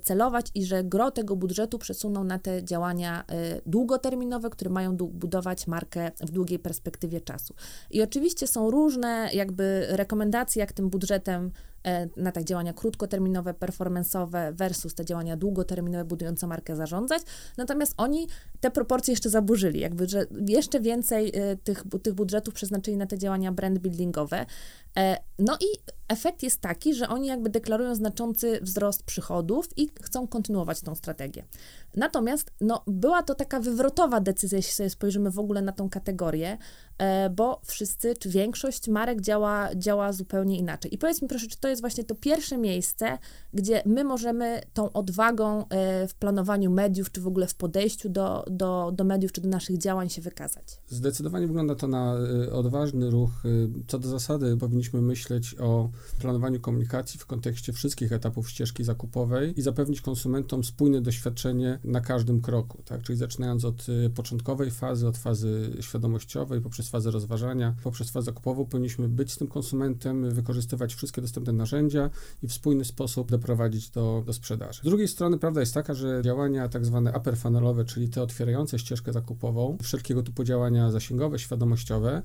celować 0.02 0.46
i 0.56 0.66
że 0.66 0.84
gro 0.84 1.12
tego 1.12 1.36
budżetu 1.36 1.80
przesuną 1.80 2.24
na 2.24 2.40
te 2.40 2.64
działania 2.64 3.24
e, 3.28 3.62
długoterminowe, 3.66 4.50
które 4.50 4.70
mają 4.72 4.98
budować 4.98 5.68
markę 5.68 6.12
w 6.20 6.32
długiej 6.32 6.60
perspektywie 6.60 7.22
czasu. 7.22 7.54
I 7.92 8.02
oczywiście 8.02 8.48
są 8.48 8.72
różne 8.72 9.30
jakby 9.34 9.86
rekomendacje, 9.90 10.60
jak 10.60 10.74
tym 10.74 10.90
budżetem 10.90 11.46
e, 11.46 11.73
na 12.18 12.32
te 12.32 12.46
działania 12.46 12.74
krótkoterminowe, 12.74 13.54
performance'owe 13.54 14.54
versus 14.54 14.96
te 14.96 15.06
działania 15.06 15.38
długoterminowe 15.38 16.06
budujące 16.06 16.48
markę 16.48 16.76
zarządzać. 16.76 17.22
Natomiast 17.58 17.94
oni 17.98 18.28
te 18.60 18.72
proporcje 18.72 19.12
jeszcze 19.12 19.30
zaburzyli, 19.30 19.80
jakby, 19.80 20.08
że 20.08 20.26
jeszcze 20.48 20.80
więcej 20.80 21.32
e, 21.34 21.56
tych, 21.56 21.84
tych 22.04 22.14
budżetów 22.14 22.54
przeznaczyli 22.54 22.98
na 22.98 23.06
te 23.06 23.18
działania 23.18 23.52
brand 23.52 23.80
buildingowe. 23.80 24.46
E, 24.98 25.18
No 25.40 25.58
i 25.62 25.66
efekt 26.08 26.44
jest 26.44 26.62
taki, 26.62 26.94
że 26.94 27.10
oni 27.10 27.28
jakby 27.28 27.50
deklarują 27.50 27.96
znaczący 27.96 28.60
wzrost 28.62 29.04
przychodów 29.04 29.78
i 29.78 29.90
chcą 30.02 30.28
kontynuować 30.28 30.82
tą 30.82 30.96
strategię. 30.96 31.44
Natomiast 31.96 32.52
no, 32.62 32.84
była 32.88 33.24
to 33.24 33.36
taka 33.36 33.60
wywrotowa 33.60 34.20
decyzja, 34.20 34.58
jeśli 34.58 34.74
sobie 34.74 34.90
spojrzymy 34.90 35.32
w 35.32 35.40
ogóle 35.40 35.62
na 35.62 35.72
tą 35.72 35.90
kategorię, 35.90 36.48
e, 36.52 36.58
bo 37.36 37.62
wszyscy, 37.66 38.14
czy 38.16 38.30
większość 38.30 38.88
marek 38.88 39.22
działa, 39.22 39.76
działa 39.76 40.14
zupełnie 40.14 40.58
inaczej. 40.58 40.96
I 40.96 40.98
powiedz 40.98 41.22
mi 41.22 41.28
proszę, 41.28 41.48
czy 41.48 41.58
to 41.58 41.68
jest 41.68 41.82
właśnie 41.82 42.04
to 42.04 42.16
pierwsze 42.16 42.58
miejsce, 42.58 43.18
gdzie 43.54 43.84
my 43.86 44.04
możemy 44.04 44.62
tą 44.74 44.92
odwagą 44.92 45.68
e, 45.70 46.08
w 46.08 46.14
planowaniu 46.14 46.72
mediów, 46.72 47.12
czy 47.12 47.22
w 47.22 47.28
ogóle 47.28 47.48
w 47.48 47.56
podejściu 47.56 48.10
do, 48.10 48.46
do, 48.52 48.92
do 48.96 49.04
mediów, 49.04 49.32
czy 49.32 49.42
do 49.42 49.50
naszych 49.50 49.78
działań 49.78 50.10
się 50.10 50.22
wykazać? 50.22 50.82
Zdecydowanie 50.88 51.48
wygląda 51.48 51.76
to 51.76 51.88
na 51.88 52.16
y, 52.48 52.54
odważny 52.54 53.10
ruch. 53.10 53.32
Co 53.88 54.00
do 54.00 54.10
zasady, 54.10 54.58
powinniśmy 54.58 55.02
myśleć 55.02 55.56
o 55.60 55.90
planowaniu 56.20 56.60
komunikacji 56.60 57.20
w 57.20 57.26
kontekście 57.26 57.74
wszystkich 57.74 58.12
etapów 58.12 58.50
ścieżki 58.50 58.84
zakupowej 58.84 59.60
i 59.60 59.62
zapewnić 59.62 60.02
konsumentom 60.02 60.64
spójne 60.64 61.02
doświadczenie 61.02 61.80
na 61.84 62.02
każdym 62.02 62.42
kroku, 62.42 62.84
tak? 62.86 63.02
Czyli 63.02 63.18
zaczynając 63.18 63.66
od 63.66 63.86
początkowej 64.16 64.72
fazy, 64.72 65.08
od 65.08 65.18
fazy 65.18 65.78
świadomościowej, 65.80 66.62
poprzez 66.62 66.83
fazę 66.90 67.12
rozważania, 67.12 67.76
poprzez 67.84 68.10
fazę 68.10 68.26
zakupową, 68.26 68.66
powinniśmy 68.66 69.10
być 69.10 69.32
z 69.32 69.38
tym 69.38 69.48
konsumentem, 69.48 70.32
wykorzystywać 70.32 70.96
wszystkie 70.96 71.22
dostępne 71.22 71.54
narzędzia 71.54 72.10
i 72.44 72.48
w 72.48 72.54
spójny 72.54 72.86
sposób 72.86 73.32
doprowadzić 73.32 73.90
do, 73.90 74.24
do 74.26 74.34
sprzedaży. 74.34 74.82
Z 74.82 74.86
drugiej 74.86 75.08
strony 75.08 75.38
prawda 75.38 75.60
jest 75.60 75.74
taka, 75.74 75.94
że 75.94 76.22
działania 76.24 76.70
tak 76.70 76.86
zwane 76.86 77.14
upper 77.18 77.38
funnelowe, 77.38 77.86
czyli 77.86 78.10
te 78.10 78.22
otwierające 78.22 78.80
ścieżkę 78.80 79.14
zakupową, 79.14 79.78
wszelkiego 79.82 80.24
typu 80.24 80.44
działania 80.44 80.92
zasięgowe, 80.92 81.40
świadomościowe, 81.40 82.22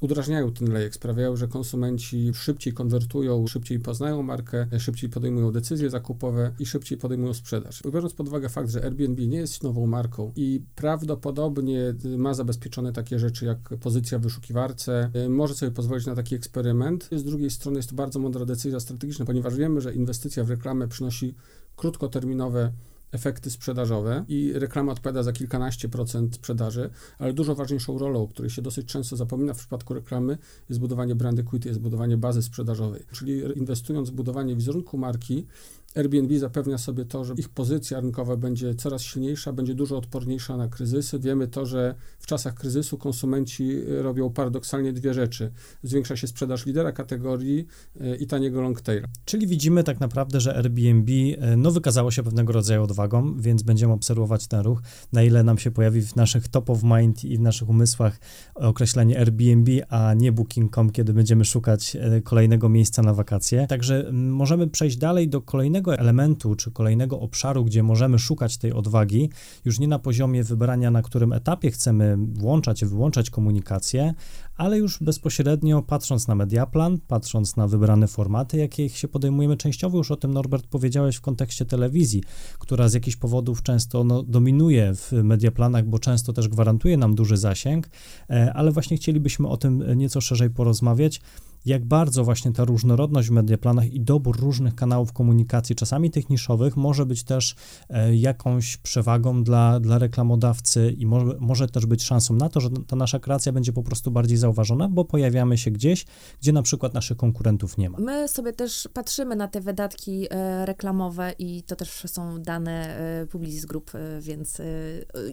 udrażniają 0.00 0.52
ten 0.52 0.72
lejek, 0.72 0.94
sprawiają, 0.94 1.36
że 1.36 1.48
konsumenci 1.48 2.30
szybciej 2.34 2.72
konwertują, 2.72 3.46
szybciej 3.46 3.80
poznają 3.80 4.22
markę, 4.22 4.66
szybciej 4.78 5.10
podejmują 5.10 5.52
decyzje 5.52 5.90
zakupowe 5.90 6.54
i 6.58 6.66
szybciej 6.66 6.98
podejmują 6.98 7.34
sprzedaż. 7.34 7.82
Biorąc 7.92 8.14
pod 8.14 8.28
uwagę 8.28 8.48
fakt, 8.48 8.70
że 8.70 8.84
Airbnb 8.84 9.26
nie 9.26 9.38
jest 9.38 9.62
nową 9.62 9.86
marką 9.86 10.32
i 10.36 10.62
prawdopodobnie 10.74 11.94
ma 12.18 12.34
zabezpieczone 12.34 12.92
takie 12.92 13.18
rzeczy 13.18 13.44
jak 13.44 13.58
pozycja 13.80 14.18
w 14.18 14.22
wyszukiwarce, 14.22 15.10
y, 15.26 15.28
może 15.28 15.54
sobie 15.54 15.72
pozwolić 15.72 16.06
na 16.06 16.14
taki 16.14 16.34
eksperyment. 16.34 17.08
Z 17.12 17.24
drugiej 17.24 17.50
strony 17.50 17.78
jest 17.78 17.90
to 17.90 17.94
bardzo 17.94 18.18
mądra 18.18 18.44
decyzja 18.44 18.80
strategiczna, 18.80 19.24
ponieważ 19.24 19.56
wiemy, 19.56 19.80
że 19.80 19.94
inwestycja 19.94 20.44
w 20.44 20.50
reklamę 20.50 20.88
przynosi 20.88 21.34
krótkoterminowe 21.76 22.72
efekty 23.12 23.50
sprzedażowe 23.50 24.24
i 24.28 24.52
reklama 24.54 24.92
odpowiada 24.92 25.22
za 25.22 25.32
kilkanaście 25.32 25.88
procent 25.88 26.34
sprzedaży, 26.34 26.90
ale 27.18 27.32
dużo 27.32 27.54
ważniejszą 27.54 27.98
rolą, 27.98 28.22
o 28.22 28.28
której 28.28 28.50
się 28.50 28.62
dosyć 28.62 28.86
często 28.86 29.16
zapomina 29.16 29.54
w 29.54 29.58
przypadku 29.58 29.94
reklamy, 29.94 30.38
jest 30.68 30.80
budowanie 30.80 31.14
brand 31.14 31.38
equity, 31.38 31.68
jest 31.68 31.80
budowanie 31.80 32.16
bazy 32.16 32.42
sprzedażowej. 32.42 33.02
Czyli 33.12 33.58
inwestując 33.58 34.10
w 34.10 34.12
budowanie 34.12 34.56
wizerunku 34.56 34.98
marki, 34.98 35.46
Airbnb 35.94 36.38
zapewnia 36.38 36.78
sobie 36.78 37.04
to, 37.04 37.24
że 37.24 37.34
ich 37.36 37.48
pozycja 37.48 38.00
rynkowa 38.00 38.36
będzie 38.36 38.74
coraz 38.74 39.02
silniejsza, 39.02 39.52
będzie 39.52 39.74
dużo 39.74 39.96
odporniejsza 39.96 40.56
na 40.56 40.68
kryzysy. 40.68 41.18
Wiemy 41.18 41.48
to, 41.48 41.66
że 41.66 41.94
w 42.18 42.26
czasach 42.26 42.54
kryzysu 42.54 42.98
konsumenci 42.98 43.80
robią 43.86 44.30
paradoksalnie 44.30 44.92
dwie 44.92 45.14
rzeczy. 45.14 45.52
Zwiększa 45.82 46.16
się 46.16 46.26
sprzedaż 46.26 46.66
lidera 46.66 46.92
kategorii 46.92 47.66
e, 48.00 48.16
i 48.16 48.26
taniego 48.26 48.60
longtaila. 48.60 49.08
Czyli 49.24 49.46
widzimy 49.46 49.84
tak 49.84 50.00
naprawdę, 50.00 50.40
że 50.40 50.56
Airbnb 50.56 51.12
e, 51.38 51.56
no, 51.56 51.70
wykazało 51.70 52.10
się 52.10 52.22
pewnego 52.22 52.52
rodzaju 52.52 52.82
odwagą, 52.82 53.40
więc 53.40 53.62
będziemy 53.62 53.92
obserwować 53.92 54.46
ten 54.46 54.60
ruch, 54.60 54.82
na 55.12 55.22
ile 55.22 55.42
nam 55.42 55.58
się 55.58 55.70
pojawi 55.70 56.02
w 56.02 56.16
naszych 56.16 56.48
top 56.48 56.70
of 56.70 56.82
mind 56.82 57.24
i 57.24 57.36
w 57.36 57.40
naszych 57.40 57.68
umysłach 57.68 58.20
określenie 58.54 59.18
Airbnb, 59.18 59.72
a 59.88 60.14
nie 60.14 60.32
Booking.com, 60.32 60.90
kiedy 60.90 61.12
będziemy 61.12 61.44
szukać 61.44 61.96
e, 61.96 62.20
kolejnego 62.20 62.68
miejsca 62.68 63.02
na 63.02 63.14
wakacje. 63.14 63.66
Także 63.66 64.10
możemy 64.12 64.68
przejść 64.68 64.96
dalej 64.96 65.28
do 65.28 65.40
kolejnego 65.40 65.77
kolejnego 65.82 66.02
elementu 66.02 66.54
czy 66.54 66.70
kolejnego 66.70 67.20
obszaru, 67.20 67.64
gdzie 67.64 67.82
możemy 67.82 68.18
szukać 68.18 68.58
tej 68.58 68.72
odwagi, 68.72 69.30
już 69.64 69.78
nie 69.78 69.88
na 69.88 69.98
poziomie 69.98 70.44
wybrania, 70.44 70.90
na 70.90 71.02
którym 71.02 71.32
etapie 71.32 71.70
chcemy 71.70 72.16
włączać, 72.32 72.84
wyłączać 72.84 73.30
komunikację, 73.30 74.14
ale 74.56 74.78
już 74.78 74.98
bezpośrednio 75.00 75.82
patrząc 75.82 76.28
na 76.28 76.34
mediaplan, 76.34 76.98
patrząc 77.06 77.56
na 77.56 77.68
wybrane 77.68 78.08
formaty, 78.08 78.56
jakie 78.56 78.88
się 78.88 79.08
podejmujemy 79.08 79.56
częściowo, 79.56 79.98
już 79.98 80.10
o 80.10 80.16
tym 80.16 80.34
Norbert 80.34 80.66
powiedziałeś 80.66 81.16
w 81.16 81.20
kontekście 81.20 81.64
telewizji, 81.64 82.22
która 82.58 82.88
z 82.88 82.94
jakichś 82.94 83.16
powodów 83.16 83.62
często 83.62 84.04
no, 84.04 84.22
dominuje 84.22 84.94
w 84.94 85.12
mediaplanach, 85.12 85.84
bo 85.84 85.98
często 85.98 86.32
też 86.32 86.48
gwarantuje 86.48 86.96
nam 86.96 87.14
duży 87.14 87.36
zasięg, 87.36 87.88
e, 88.30 88.52
ale 88.54 88.72
właśnie 88.72 88.96
chcielibyśmy 88.96 89.48
o 89.48 89.56
tym 89.56 89.84
nieco 89.96 90.20
szerzej 90.20 90.50
porozmawiać 90.50 91.20
jak 91.66 91.84
bardzo 91.84 92.24
właśnie 92.24 92.52
ta 92.52 92.64
różnorodność 92.64 93.28
w 93.28 93.30
mediaplanach 93.30 93.92
i 93.92 94.00
dobór 94.00 94.40
różnych 94.40 94.74
kanałów 94.74 95.12
komunikacji, 95.12 95.76
czasami 95.76 96.10
tych 96.10 96.30
niszowych, 96.30 96.76
może 96.76 97.06
być 97.06 97.24
też 97.24 97.54
e, 97.88 98.16
jakąś 98.16 98.76
przewagą 98.76 99.44
dla, 99.44 99.80
dla 99.80 99.98
reklamodawcy 99.98 100.94
i 100.98 101.06
może, 101.06 101.36
może 101.40 101.68
też 101.68 101.86
być 101.86 102.02
szansą 102.02 102.34
na 102.34 102.48
to, 102.48 102.60
że 102.60 102.68
ta 102.86 102.96
nasza 102.96 103.18
kreacja 103.18 103.52
będzie 103.52 103.72
po 103.72 103.82
prostu 103.82 104.10
bardziej 104.10 104.38
zauważona, 104.38 104.88
bo 104.88 105.04
pojawiamy 105.04 105.58
się 105.58 105.70
gdzieś, 105.70 106.04
gdzie 106.40 106.52
na 106.52 106.62
przykład 106.62 106.94
naszych 106.94 107.16
konkurentów 107.16 107.78
nie 107.78 107.90
ma. 107.90 107.98
My 107.98 108.28
sobie 108.28 108.52
też 108.52 108.88
patrzymy 108.92 109.36
na 109.36 109.48
te 109.48 109.60
wydatki 109.60 110.26
e, 110.30 110.66
reklamowe 110.66 111.32
i 111.38 111.62
to 111.62 111.76
też 111.76 112.02
są 112.06 112.42
dane 112.42 112.98
e, 113.22 113.26
Publicis 113.26 113.64
Group, 113.64 113.90
więc 114.20 114.62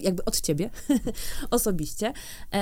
jakby 0.02 0.24
od 0.24 0.40
ciebie 0.40 0.70
osobiście. 1.50 2.12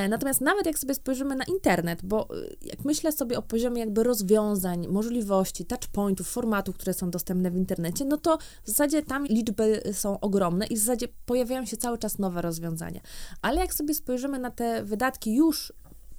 Natomiast 0.09 0.41
nawet 0.41 0.67
jak 0.67 0.79
sobie 0.79 0.95
spojrzymy 0.95 1.37
na 1.37 1.45
internet, 1.45 2.01
bo 2.05 2.29
jak 2.63 2.85
myślę 2.85 3.13
sobie 3.13 3.39
o 3.39 3.43
poziomie 3.55 3.81
jakby 3.81 4.03
rozwiązań, 4.03 4.89
możliwości, 4.89 5.65
touchpointów, 5.65 6.29
formatów, 6.29 6.77
które 6.77 6.95
są 6.95 7.11
dostępne 7.11 7.51
w 7.51 7.57
internecie, 7.57 8.05
no 8.05 8.17
to 8.17 8.39
w 8.65 8.69
zasadzie 8.69 9.03
tam 9.03 9.27
liczby 9.27 9.83
są 9.93 10.21
ogromne 10.21 10.67
i 10.67 10.77
w 10.77 10.79
zasadzie 10.79 11.09
pojawiają 11.27 11.65
się 11.65 11.77
cały 11.77 11.99
czas 11.99 12.19
nowe 12.19 12.43
rozwiązania. 12.43 13.01
Ale 13.43 13.61
jak 13.61 13.75
sobie 13.75 13.95
spojrzymy 13.95 14.39
na 14.39 14.51
te 14.51 14.85
wydatki 14.85 15.35
już 15.35 15.73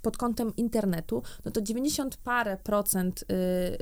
pod 0.06 0.16
kątem 0.16 0.56
internetu, 0.56 1.22
no 1.44 1.50
to 1.50 1.60
90 1.60 2.16
parę 2.16 2.56
procent 2.56 3.24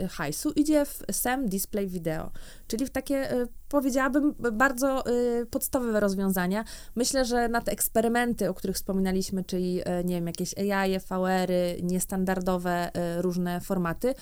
y, 0.00 0.08
hajsu 0.08 0.50
idzie 0.50 0.84
w 0.84 1.02
SEM 1.12 1.48
Display 1.48 1.86
Video, 1.86 2.30
czyli 2.66 2.86
w 2.86 2.90
takie, 2.90 3.32
y, 3.42 3.48
powiedziałabym, 3.68 4.34
bardzo 4.52 5.10
y, 5.10 5.46
podstawowe 5.46 6.00
rozwiązania. 6.00 6.64
Myślę, 6.94 7.24
że 7.24 7.48
na 7.48 7.60
te 7.60 7.72
eksperymenty, 7.72 8.50
o 8.50 8.54
których 8.54 8.76
wspominaliśmy, 8.76 9.44
czyli, 9.44 9.80
nie 10.04 10.14
wiem, 10.14 10.26
jakieś 10.26 10.58
AI, 10.58 10.98
VR-y, 10.98 11.82
niestandardowe 11.82 12.90
różne 13.18 13.60
formaty, 13.60 14.14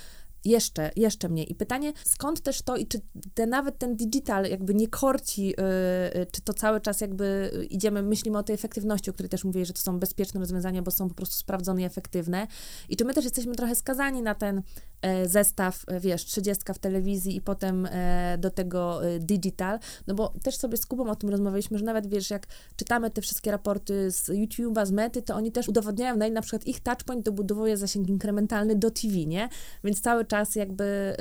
jeszcze, 0.44 0.90
jeszcze 0.96 1.28
mniej. 1.28 1.52
I 1.52 1.54
pytanie, 1.54 1.92
skąd 2.04 2.40
też 2.40 2.62
to 2.62 2.76
i 2.76 2.87
czy 2.87 3.00
te, 3.34 3.46
nawet 3.46 3.78
ten 3.78 3.96
digital 3.96 4.44
jakby 4.44 4.75
nie 4.75 4.88
korci, 4.88 5.46
yy, 5.46 6.26
czy 6.32 6.42
to 6.42 6.54
cały 6.54 6.80
czas 6.80 7.00
jakby 7.00 7.50
idziemy, 7.70 8.02
myślimy 8.02 8.38
o 8.38 8.42
tej 8.42 8.54
efektywności, 8.54 9.11
o 9.11 9.12
której 9.12 9.30
też 9.30 9.44
mówię, 9.44 9.66
że 9.66 9.72
to 9.72 9.80
są 9.80 9.99
bezpieczne 9.99 10.40
rozwiązania, 10.40 10.82
bo 10.82 10.90
są 10.90 11.08
po 11.08 11.14
prostu 11.14 11.37
sprawdzone 11.37 11.82
i 11.82 11.84
efektywne. 11.84 12.46
I 12.88 12.96
czy 12.96 13.04
my 13.04 13.14
też 13.14 13.25
jesteśmy 13.25 13.54
trochę 13.54 13.75
skazani 13.75 14.22
na 14.22 14.34
ten 14.34 14.62
E, 15.02 15.28
zestaw, 15.28 15.84
e, 15.87 16.00
wiesz, 16.00 16.25
30 16.25 16.62
w 16.75 16.78
telewizji 16.78 17.37
i 17.37 17.40
potem 17.40 17.87
e, 17.90 18.38
do 18.38 18.50
tego 18.50 19.00
digital, 19.20 19.78
no 20.06 20.14
bo 20.14 20.32
też 20.42 20.56
sobie 20.56 20.76
z 20.76 20.87
Kubą 20.87 21.11
o 21.11 21.16
tym 21.16 21.30
rozmawialiśmy, 21.30 21.78
że 21.78 21.84
nawet, 21.84 22.06
wiesz, 22.06 22.30
jak 22.30 22.46
czytamy 22.76 23.11
te 23.11 23.22
wszystkie 23.22 23.50
raporty 23.50 24.11
z 24.11 24.28
YouTube'a, 24.28 24.87
z 24.87 24.90
Mety, 24.90 25.22
to 25.22 25.34
oni 25.34 25.52
też 25.52 25.68
udowodniają, 25.68 26.16
no 26.16 26.26
i 26.26 26.30
na 26.30 26.42
przykład 26.42 26.66
ich 26.66 26.80
touchpoint 26.80 27.25
dobudowuje 27.25 27.76
zasięg 27.76 28.08
inkrementalny 28.08 28.76
do 28.76 28.90
TV, 28.90 29.14
nie? 29.26 29.49
Więc 29.84 30.00
cały 30.00 30.25
czas 30.33 30.57
jakby 30.57 31.17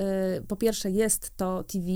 po 0.48 0.56
pierwsze 0.56 0.92
jest 0.92 1.38
to 1.38 1.64
TV, 1.64 1.88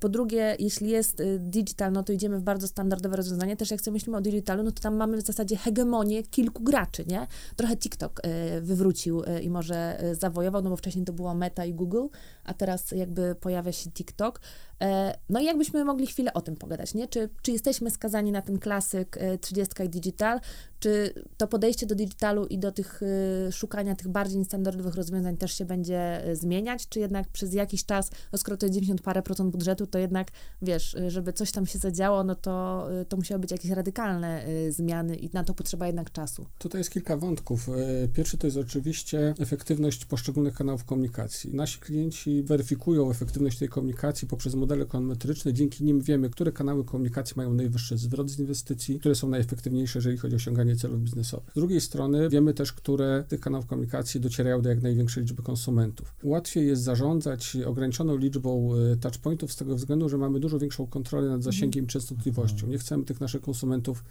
po 0.00 0.08
drugie, 0.08 0.56
jeśli 0.58 0.90
jest 0.90 1.22
digital, 1.38 1.92
no 1.92 2.02
to 2.02 2.12
idziemy 2.12 2.38
w 2.38 2.42
bardzo 2.42 2.68
standardowe 2.68 3.16
rozwiązanie, 3.16 3.56
też 3.56 3.70
jak 3.70 3.80
sobie 3.80 3.92
myślimy 3.92 4.16
o 4.16 4.20
digitalu, 4.20 4.62
no 4.62 4.72
to 4.72 4.80
tam 4.80 4.96
mamy 4.96 5.16
w 5.16 5.26
zasadzie 5.26 5.56
hegemonię 5.56 6.22
kilku 6.22 6.62
graczy, 6.62 7.04
nie? 7.06 7.26
Trochę 7.56 7.76
TikTok 7.76 8.20
wywrócił 8.60 9.22
i 9.42 9.50
może 9.50 10.02
zawojował, 10.12 10.62
no 10.62 10.70
bo 10.70 10.76
wcześniej 10.76 11.04
to 11.04 11.12
było 11.12 11.34
Meta 11.34 11.64
i 11.64 11.74
Google, 11.74 12.06
a 12.44 12.54
teraz 12.54 12.90
jakby 12.90 13.34
pojawia 13.34 13.72
się 13.72 13.90
TikTok. 13.90 14.40
E, 14.82 15.14
no 15.28 15.40
i 15.40 15.44
jakbyśmy 15.44 15.84
mogli 15.84 16.06
chwilę 16.06 16.34
o 16.34 16.40
tym 16.40 16.56
pogadać, 16.56 16.94
nie? 16.94 17.08
Czy, 17.08 17.28
czy 17.42 17.52
jesteśmy 17.52 17.90
skazani 17.90 18.32
na 18.32 18.42
ten 18.42 18.58
klasyk 18.58 19.18
30 19.40 19.74
e, 19.82 19.84
i 19.84 19.88
digital, 19.88 20.40
czy 20.80 21.14
to 21.36 21.46
podejście 21.46 21.86
do 21.86 21.94
digitalu 21.94 22.46
i 22.46 22.58
do 22.58 22.72
tych 22.72 23.00
e, 23.02 23.52
szukania 23.52 23.94
tych 23.94 24.08
bardziej 24.08 24.38
niestandardowych 24.38 24.94
rozwiązań 24.94 25.36
też 25.36 25.58
się 25.58 25.64
będzie 25.64 26.24
zmieniać, 26.32 26.88
czy 26.88 27.00
jednak 27.00 27.28
przez 27.28 27.54
jakiś 27.54 27.84
czas, 27.84 28.10
no 28.32 28.38
skoro 28.38 28.56
to 28.56 28.66
jest 28.66 28.74
90 28.74 29.02
parę 29.02 29.22
procent 29.22 29.52
budżetu, 29.52 29.86
to 29.86 29.98
jednak, 29.98 30.28
wiesz, 30.62 30.96
żeby 31.08 31.32
coś 31.32 31.52
tam 31.52 31.66
się 31.66 31.78
zadziało, 31.78 32.24
no 32.24 32.34
to, 32.34 32.86
to 33.08 33.16
musiały 33.16 33.38
być 33.40 33.50
jakieś 33.50 33.70
radykalne 33.70 34.44
zmiany 34.70 35.16
i 35.16 35.30
na 35.32 35.44
to 35.44 35.54
potrzeba 35.54 35.86
jednak 35.86 36.12
czasu. 36.12 36.46
Tutaj 36.58 36.80
jest 36.80 36.90
kilka 36.90 37.16
wątków. 37.16 37.68
Pierwszy 38.12 38.38
to 38.38 38.46
jest 38.46 38.56
oczywiście 38.56 39.34
efektywność 39.38 40.04
poszczególnych 40.04 40.54
kanałów 40.54 40.84
komunikacji. 40.84 41.54
Nasi 41.54 41.80
klienci 41.80 42.42
weryfikują 42.42 43.10
efektywność 43.10 43.58
tej 43.58 43.68
komunikacji 43.68 44.28
poprzez 44.28 44.54
model 44.54 44.69
modele 44.70 44.84
ekonometryczne, 44.84 45.52
dzięki 45.52 45.84
nim 45.84 46.00
wiemy, 46.00 46.30
które 46.30 46.52
kanały 46.52 46.84
komunikacji 46.84 47.34
mają 47.36 47.54
najwyższy 47.54 47.98
zwrot 47.98 48.30
z 48.30 48.38
inwestycji, 48.38 49.00
które 49.00 49.14
są 49.14 49.28
najefektywniejsze, 49.28 49.98
jeżeli 49.98 50.16
chodzi 50.16 50.34
o 50.34 50.36
osiąganie 50.36 50.76
celów 50.76 51.02
biznesowych. 51.02 51.50
Z 51.50 51.54
drugiej 51.54 51.80
strony 51.80 52.28
wiemy 52.28 52.54
też, 52.54 52.72
które 52.72 53.24
tych 53.28 53.40
kanałów 53.40 53.66
komunikacji 53.66 54.20
docierają 54.20 54.62
do 54.62 54.68
jak 54.68 54.82
największej 54.82 55.22
liczby 55.22 55.42
konsumentów. 55.42 56.14
Łatwiej 56.22 56.66
jest 56.66 56.82
zarządzać 56.82 57.56
ograniczoną 57.66 58.16
liczbą 58.16 58.70
e, 58.74 58.96
touchpointów 58.96 59.52
z 59.52 59.56
tego 59.56 59.74
względu, 59.74 60.08
że 60.08 60.18
mamy 60.18 60.40
dużo 60.40 60.58
większą 60.58 60.86
kontrolę 60.86 61.28
nad 61.28 61.42
zasięgiem 61.42 61.84
i 61.84 61.88
częstotliwością. 61.88 62.66
Nie 62.66 62.78
chcemy 62.78 63.04
tych 63.04 63.20
naszych 63.20 63.40
konsumentów 63.40 64.04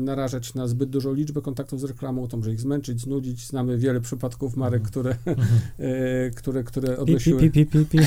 narażać 0.00 0.54
na 0.54 0.68
zbyt 0.68 0.90
dużą 0.90 1.14
liczbę 1.14 1.42
kontaktów 1.42 1.80
z 1.80 1.84
reklamą, 1.84 2.28
to 2.28 2.36
może 2.36 2.52
ich 2.52 2.60
zmęczyć, 2.60 3.00
znudzić. 3.00 3.46
Znamy 3.46 3.78
wiele 3.78 4.00
przypadków 4.00 4.56
marek, 4.56 4.82
mhm. 4.82 4.90
które, 4.90 5.36
e, 5.78 6.30
które, 6.40 6.64
które 6.64 6.98
odnosiły... 6.98 7.40
Pi, 7.40 7.50
pi, 7.50 7.66
pi, 7.66 7.84
pi, 7.84 7.98
pi. 7.98 8.04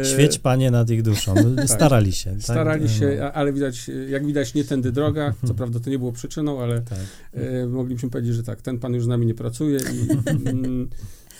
E, 0.00 0.04
Świeć 0.04 0.38
Panie 0.38 0.70
nad 0.70 0.90
ich 0.90 1.02
duszą. 1.02 1.34
Tak. 1.56 1.68
Starali 1.68 2.12
się. 2.12 2.30
Tak? 2.30 2.42
Starali 2.42 2.88
się, 2.88 3.16
no. 3.20 3.32
ale 3.32 3.52
widać, 3.52 3.90
jak 4.08 4.26
widać, 4.26 4.54
nie 4.54 4.64
tędy 4.64 4.92
droga. 4.92 5.34
Co 5.46 5.54
prawda 5.54 5.80
to 5.80 5.90
nie 5.90 5.98
było 5.98 6.12
przyczyną, 6.12 6.62
ale 6.62 6.82
tak. 6.82 6.98
moglibyśmy 7.68 8.10
powiedzieć, 8.10 8.34
że 8.34 8.42
tak, 8.42 8.62
ten 8.62 8.78
pan 8.78 8.94
już 8.94 9.04
z 9.04 9.08
nami 9.08 9.26
nie 9.26 9.34
pracuje 9.34 9.78
i... 9.78 10.08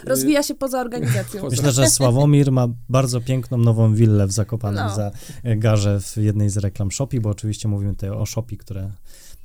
E, 0.07 0.09
Rozwija 0.09 0.43
się 0.43 0.55
poza 0.55 0.81
organizacją. 0.81 1.49
Myślę, 1.51 1.73
że 1.73 1.91
Sławomir 1.91 2.53
ma 2.53 2.69
bardzo 2.89 3.21
piękną 3.21 3.59
nową 3.59 3.95
willę 3.95 4.27
w 4.27 4.33
Zakopanem 4.33 4.87
no. 4.87 4.95
za 4.95 5.11
garze 5.57 6.01
w 6.01 6.17
jednej 6.17 6.51
z 6.51 6.57
reklam 6.57 6.91
Shopi, 6.91 7.21
bo 7.21 7.31
oczywiście 7.31 7.69
mówimy 7.69 7.93
tutaj 7.93 8.11
o 8.11 8.27
Shopi, 8.27 8.57
które 8.57 8.91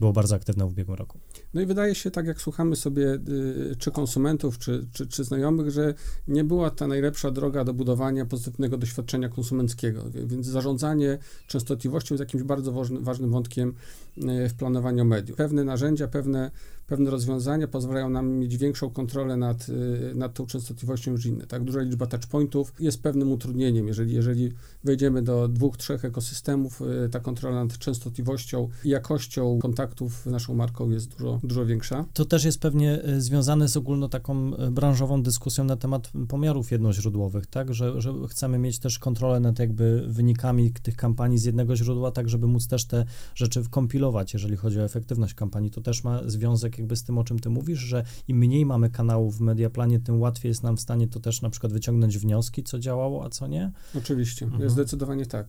było 0.01 0.13
bardzo 0.13 0.35
aktywne 0.35 0.65
w 0.65 0.71
ubiegłym 0.71 0.97
roku. 0.97 1.19
No 1.53 1.61
i 1.61 1.65
wydaje 1.65 1.95
się, 1.95 2.11
tak 2.11 2.25
jak 2.27 2.41
słuchamy 2.41 2.75
sobie 2.75 3.13
y, 3.13 3.75
czy 3.79 3.91
konsumentów, 3.91 4.57
czy, 4.57 4.87
czy, 4.93 5.07
czy, 5.07 5.23
znajomych, 5.23 5.71
że 5.71 5.93
nie 6.27 6.43
była 6.43 6.69
ta 6.69 6.87
najlepsza 6.87 7.31
droga 7.31 7.63
do 7.63 7.73
budowania 7.73 8.25
pozytywnego 8.25 8.77
doświadczenia 8.77 9.29
konsumenckiego, 9.29 10.03
więc 10.25 10.45
zarządzanie 10.45 11.17
częstotliwością 11.47 12.15
jest 12.15 12.19
jakimś 12.19 12.43
bardzo 12.43 12.71
ważnym 13.01 13.31
wątkiem 13.31 13.73
y, 14.17 14.49
w 14.49 14.53
planowaniu 14.53 15.05
mediów. 15.05 15.37
Pewne 15.37 15.63
narzędzia, 15.63 16.07
pewne 16.07 16.51
pewne 16.91 17.11
rozwiązania 17.11 17.67
pozwalają 17.67 18.09
nam 18.09 18.31
mieć 18.31 18.57
większą 18.57 18.89
kontrolę 18.89 19.37
nad, 19.37 19.69
y, 19.69 20.15
nad 20.15 20.33
tą 20.33 20.45
częstotliwością 20.45 21.11
niż 21.11 21.25
inne. 21.25 21.47
Tak, 21.47 21.63
duża 21.63 21.81
liczba 21.81 22.07
touchpointów 22.07 22.73
jest 22.79 23.01
pewnym 23.01 23.31
utrudnieniem. 23.31 23.87
Jeżeli, 23.87 24.13
jeżeli 24.13 24.51
wejdziemy 24.83 25.21
do 25.21 25.47
dwóch, 25.47 25.77
trzech 25.77 26.05
ekosystemów, 26.05 26.81
y, 27.05 27.09
ta 27.09 27.19
kontrola 27.19 27.65
nad 27.65 27.77
częstotliwością 27.77 28.69
i 28.85 28.89
jakością 28.89 29.59
kontaktów 29.61 30.25
naszą 30.25 30.53
marką 30.53 30.89
jest 30.89 31.09
dużo, 31.09 31.39
dużo 31.43 31.65
większa. 31.65 32.05
To 32.13 32.25
też 32.25 32.43
jest 32.43 32.59
pewnie 32.59 33.05
y, 33.05 33.21
związane 33.21 33.67
z 33.67 33.77
ogólno 33.77 34.09
taką 34.09 34.51
branżową 34.71 35.23
dyskusją 35.23 35.63
na 35.63 35.77
temat 35.77 36.11
pomiarów 36.27 36.71
jednoźródłowych, 36.71 37.47
tak, 37.47 37.73
że, 37.73 38.01
że 38.01 38.13
chcemy 38.29 38.57
mieć 38.57 38.79
też 38.79 38.99
kontrolę 38.99 39.39
nad 39.39 39.59
jakby 39.59 40.05
wynikami 40.07 40.71
tych 40.71 40.95
kampanii 40.95 41.37
z 41.37 41.45
jednego 41.45 41.75
źródła, 41.75 42.11
tak, 42.11 42.29
żeby 42.29 42.47
móc 42.47 42.67
też 42.67 42.85
te 42.85 43.05
rzeczy 43.35 43.63
kompilować, 43.69 44.33
jeżeli 44.33 44.55
chodzi 44.57 44.79
o 44.79 44.83
efektywność 44.83 45.33
kampanii. 45.33 45.71
To 45.71 45.81
też 45.81 46.03
ma 46.03 46.21
związek 46.25 46.80
jakby 46.81 46.95
z 46.95 47.03
tym, 47.03 47.17
o 47.17 47.23
czym 47.23 47.39
ty 47.39 47.49
mówisz, 47.49 47.79
że 47.79 48.03
im 48.27 48.37
mniej 48.37 48.65
mamy 48.65 48.89
kanałów 48.89 49.37
w 49.37 49.41
Mediaplanie, 49.41 49.99
tym 49.99 50.21
łatwiej 50.21 50.49
jest 50.49 50.63
nam 50.63 50.77
w 50.77 50.81
stanie 50.81 51.07
to 51.07 51.19
też 51.19 51.41
na 51.41 51.49
przykład 51.49 51.73
wyciągnąć 51.73 52.17
wnioski, 52.17 52.63
co 52.63 52.79
działało, 52.79 53.25
a 53.25 53.29
co 53.29 53.47
nie? 53.47 53.71
Oczywiście, 53.95 54.45
mhm. 54.45 54.69
zdecydowanie 54.69 55.25
tak. 55.25 55.47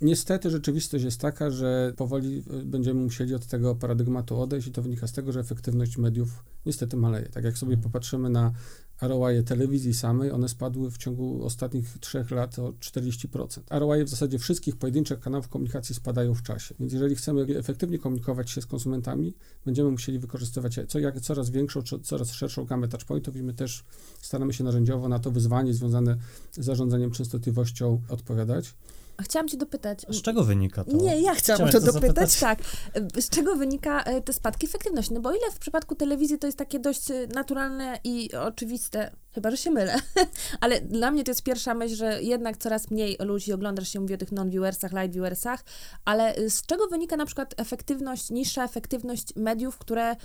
Niestety 0.00 0.50
rzeczywistość 0.50 1.04
jest 1.04 1.20
taka, 1.20 1.50
że 1.50 1.92
powoli 1.96 2.42
y, 2.60 2.64
będziemy 2.64 3.02
musieli 3.02 3.34
od 3.34 3.46
tego 3.46 3.74
paradygmatu 3.74 4.40
odejść 4.40 4.68
i 4.68 4.72
to 4.72 4.82
wynika 4.82 5.06
z 5.06 5.12
tego, 5.12 5.32
że 5.32 5.40
efektywność 5.40 5.98
mediów 5.98 6.44
niestety 6.66 6.96
maleje. 6.96 7.28
Tak 7.28 7.44
jak 7.44 7.58
sobie 7.58 7.74
mhm. 7.74 7.82
popatrzymy 7.82 8.30
na 8.30 8.52
ROI 9.00 9.44
telewizji 9.44 9.94
samej, 9.94 10.30
one 10.30 10.48
spadły 10.48 10.90
w 10.90 10.98
ciągu 10.98 11.44
ostatnich 11.44 11.98
trzech 11.98 12.30
lat 12.30 12.58
o 12.58 12.72
40%. 12.72 13.60
ROI 13.70 14.04
w 14.04 14.08
zasadzie 14.08 14.38
wszystkich 14.38 14.76
pojedynczych 14.76 15.20
kanałów 15.20 15.48
komunikacji 15.48 15.94
spadają 15.94 16.34
w 16.34 16.42
czasie. 16.42 16.74
Więc 16.80 16.92
jeżeli 16.92 17.14
chcemy 17.14 17.46
efektywnie 17.58 17.98
komunikować 17.98 18.50
się 18.50 18.62
z 18.62 18.66
konsumentami, 18.66 19.34
będziemy 19.64 19.90
musieli 19.90 20.18
wykorzystywać 20.18 20.78
co, 20.88 20.98
jak, 20.98 21.20
coraz 21.20 21.50
większą, 21.50 21.82
coraz 22.02 22.32
szerszą 22.32 22.64
gamę 22.64 22.88
touchpointów 22.88 23.36
i 23.36 23.42
my 23.42 23.54
też 23.54 23.84
staramy 24.22 24.52
się 24.52 24.64
narzędziowo 24.64 25.08
na 25.08 25.18
to 25.18 25.30
wyzwanie 25.30 25.74
związane 25.74 26.16
z 26.52 26.64
zarządzaniem 26.64 27.10
częstotliwością 27.10 28.00
odpowiadać. 28.08 28.74
Chciałam 29.22 29.48
cię 29.48 29.56
dopytać. 29.56 30.06
Z 30.08 30.22
czego 30.22 30.44
wynika 30.44 30.84
to? 30.84 30.96
Nie, 30.96 31.20
ja 31.20 31.34
chciałam 31.34 31.70
to, 31.70 31.80
to 31.80 31.86
dopytać, 31.86 32.30
zapytać? 32.32 32.40
tak. 32.40 32.58
Z 33.20 33.28
czego 33.28 33.56
wynika 33.56 34.02
e, 34.02 34.22
te 34.22 34.32
spadki 34.32 34.66
efektywności? 34.66 35.14
No 35.14 35.20
bo 35.20 35.30
ile 35.30 35.50
w 35.54 35.58
przypadku 35.58 35.94
telewizji 35.94 36.38
to 36.38 36.46
jest 36.46 36.58
takie 36.58 36.78
dość 36.78 37.10
e, 37.10 37.26
naturalne 37.34 37.98
i 38.04 38.30
oczywiste, 38.34 39.10
chyba, 39.34 39.50
że 39.50 39.56
się 39.56 39.70
mylę, 39.70 39.94
ale 40.60 40.80
dla 40.80 41.10
mnie 41.10 41.24
to 41.24 41.30
jest 41.30 41.42
pierwsza 41.42 41.74
myśl, 41.74 41.94
że 41.94 42.22
jednak 42.22 42.56
coraz 42.56 42.90
mniej 42.90 43.16
ludzi 43.20 43.52
ogląda, 43.52 43.84
się 43.84 44.00
mówi 44.00 44.14
o 44.14 44.18
tych 44.18 44.32
non-viewersach, 44.32 44.92
light 44.92 45.14
viewersach, 45.14 45.64
ale 46.04 46.34
e, 46.34 46.50
z 46.50 46.62
czego 46.62 46.86
wynika 46.86 47.16
na 47.16 47.26
przykład 47.26 47.54
efektywność, 47.56 48.30
niższa 48.30 48.64
efektywność 48.64 49.36
mediów, 49.36 49.78
które 49.78 50.10
e, 50.10 50.16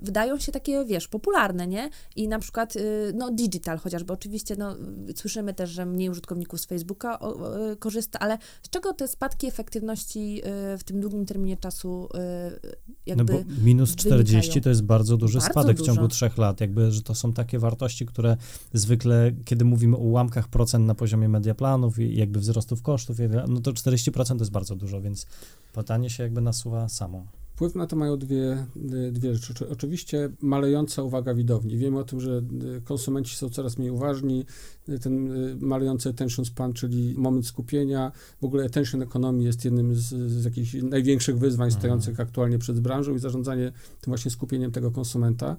wydają 0.00 0.38
się 0.38 0.52
takie, 0.52 0.84
wiesz, 0.84 1.08
popularne, 1.08 1.66
nie? 1.66 1.90
I 2.16 2.28
na 2.28 2.38
przykład, 2.38 2.76
y, 2.76 3.12
no, 3.14 3.30
digital 3.30 3.78
chociażby, 3.78 4.12
oczywiście, 4.12 4.56
no, 4.56 4.76
słyszymy 5.16 5.54
też, 5.54 5.70
że 5.70 5.86
mniej 5.86 6.10
użytkowników 6.10 6.60
z 6.60 6.66
Facebooka 6.66 7.18
korzysta, 7.78 8.18
ale 8.18 8.38
z 8.62 8.70
czego 8.70 8.92
te 8.92 9.08
spadki 9.08 9.46
efektywności 9.46 10.42
y, 10.74 10.78
w 10.78 10.84
tym 10.84 11.00
długim 11.00 11.26
terminie 11.26 11.56
czasu 11.56 12.08
jakby 13.06 13.32
No 13.32 13.38
bo 13.38 13.44
minus 13.64 13.96
40 13.96 14.34
wynikają? 14.34 14.62
to 14.62 14.68
jest 14.68 14.82
bardzo 14.82 15.16
duży 15.16 15.38
bardzo 15.38 15.52
spadek 15.52 15.76
dużo. 15.76 15.92
w 15.92 15.96
ciągu 15.96 16.08
trzech 16.08 16.38
lat, 16.38 16.60
jakby, 16.60 16.92
że 16.92 17.02
to 17.02 17.14
są 17.14 17.32
takie 17.32 17.58
wartości, 17.58 18.06
które 18.06 18.36
zwykle, 18.72 19.32
kiedy 19.44 19.64
mówimy 19.64 19.96
o 19.96 20.00
ułamkach 20.00 20.48
procent 20.48 20.86
na 20.86 20.94
poziomie 20.94 21.28
mediaplanów 21.28 21.98
i 21.98 22.16
jakby 22.16 22.40
wzrostów 22.40 22.82
kosztów, 22.82 23.16
no 23.48 23.60
to 23.60 23.72
40% 23.72 24.26
to 24.28 24.34
jest 24.34 24.50
bardzo 24.50 24.76
dużo, 24.76 25.00
więc 25.00 25.26
pytanie 25.72 26.10
się 26.10 26.22
jakby 26.22 26.40
nasuwa 26.40 26.88
samo. 26.88 27.26
Wpływ 27.58 27.74
na 27.74 27.86
to 27.86 27.96
mają 27.96 28.16
dwie, 28.16 28.66
dwie 29.12 29.34
rzeczy. 29.34 29.68
Oczywiście 29.68 30.30
malejąca 30.40 31.02
uwaga 31.02 31.34
widowni. 31.34 31.76
Wiemy 31.76 31.98
o 31.98 32.04
tym, 32.04 32.20
że 32.20 32.42
y, 32.76 32.80
konsumenci 32.84 33.36
są 33.36 33.48
coraz 33.48 33.78
mniej 33.78 33.90
uważni. 33.90 34.44
Y, 34.88 34.98
ten 34.98 35.32
y, 35.32 35.56
malejący 35.60 36.08
attention 36.08 36.44
span, 36.44 36.72
czyli 36.72 37.14
moment 37.16 37.46
skupienia. 37.46 38.12
W 38.40 38.44
ogóle 38.44 38.64
attention 38.64 39.02
economy 39.02 39.42
jest 39.42 39.64
jednym 39.64 39.94
z, 39.94 40.08
z 40.30 40.44
jakichś 40.44 40.74
największych 40.74 41.38
wyzwań 41.38 41.66
mhm. 41.66 41.80
stojących 41.80 42.20
aktualnie 42.20 42.58
przed 42.58 42.80
branżą 42.80 43.14
i 43.14 43.18
zarządzanie 43.18 43.72
tym 44.00 44.10
właśnie 44.10 44.30
skupieniem 44.30 44.72
tego 44.72 44.90
konsumenta. 44.90 45.56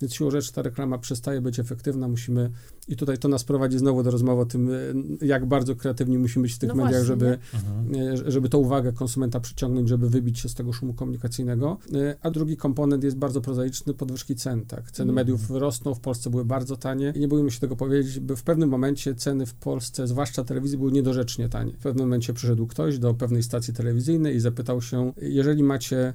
Więc 0.00 0.14
siłą 0.14 0.30
rzeczy 0.30 0.52
ta 0.52 0.62
reklama 0.62 0.98
przestaje 0.98 1.40
być 1.40 1.58
efektywna, 1.58 2.08
musimy, 2.08 2.50
i 2.88 2.96
tutaj 2.96 3.18
to 3.18 3.28
nas 3.28 3.44
prowadzi 3.44 3.78
znowu 3.78 4.02
do 4.02 4.10
rozmowy 4.10 4.42
o 4.42 4.46
tym, 4.46 4.70
e, 4.70 5.26
jak 5.26 5.46
bardzo 5.46 5.76
kreatywni 5.76 6.18
musimy 6.18 6.42
być 6.42 6.54
w 6.54 6.58
tych 6.58 6.68
no 6.68 6.74
mediach, 6.74 6.90
właśnie, 6.90 7.06
żeby, 7.06 7.38
mhm. 7.54 8.14
E, 8.26 8.30
żeby 8.30 8.48
tą 8.48 8.58
uwagę 8.58 8.92
konsumenta 8.92 9.40
przyciągnąć, 9.40 9.88
żeby 9.88 10.10
wybić 10.10 10.38
się 10.38 10.48
z 10.48 10.54
tego 10.54 10.72
szumu 10.72 10.94
komunikacyjnego. 10.94 11.78
E, 11.94 12.16
a 12.22 12.30
drugi 12.30 12.56
komponent 12.56 13.04
jest 13.04 13.16
bardzo 13.16 13.40
prozaiczny, 13.40 13.94
podwyżki 13.94 14.36
cen, 14.36 14.66
tak. 14.66 14.90
Ceny 14.90 15.10
mhm. 15.10 15.14
mediów 15.14 15.50
rosną, 15.50 15.94
w 15.94 16.00
Polsce 16.00 16.30
były 16.30 16.44
bardzo 16.44 16.76
tanie 16.76 17.12
i 17.16 17.20
nie 17.20 17.28
bójmy 17.28 17.50
się 17.50 17.60
tego 17.60 17.76
powiedzieć, 17.76 18.20
bo 18.20 18.36
w 18.36 18.42
pewnym 18.42 18.68
momencie 18.68 19.14
ceny 19.14 19.46
w 19.46 19.54
Polsce, 19.54 20.06
zwłaszcza 20.06 20.44
telewizji, 20.44 20.78
były 20.78 20.92
niedorzecznie 20.92 21.48
tanie. 21.48 21.72
W 21.72 21.82
pewnym 21.82 22.06
momencie 22.06 22.32
przyszedł 22.32 22.66
ktoś 22.66 22.98
do 22.98 23.14
pewnej 23.14 23.42
stacji 23.42 23.74
telewizyjnej 23.74 24.36
i 24.36 24.40
zapytał 24.40 24.82
się, 24.82 25.12
jeżeli 25.22 25.62
macie 25.62 26.14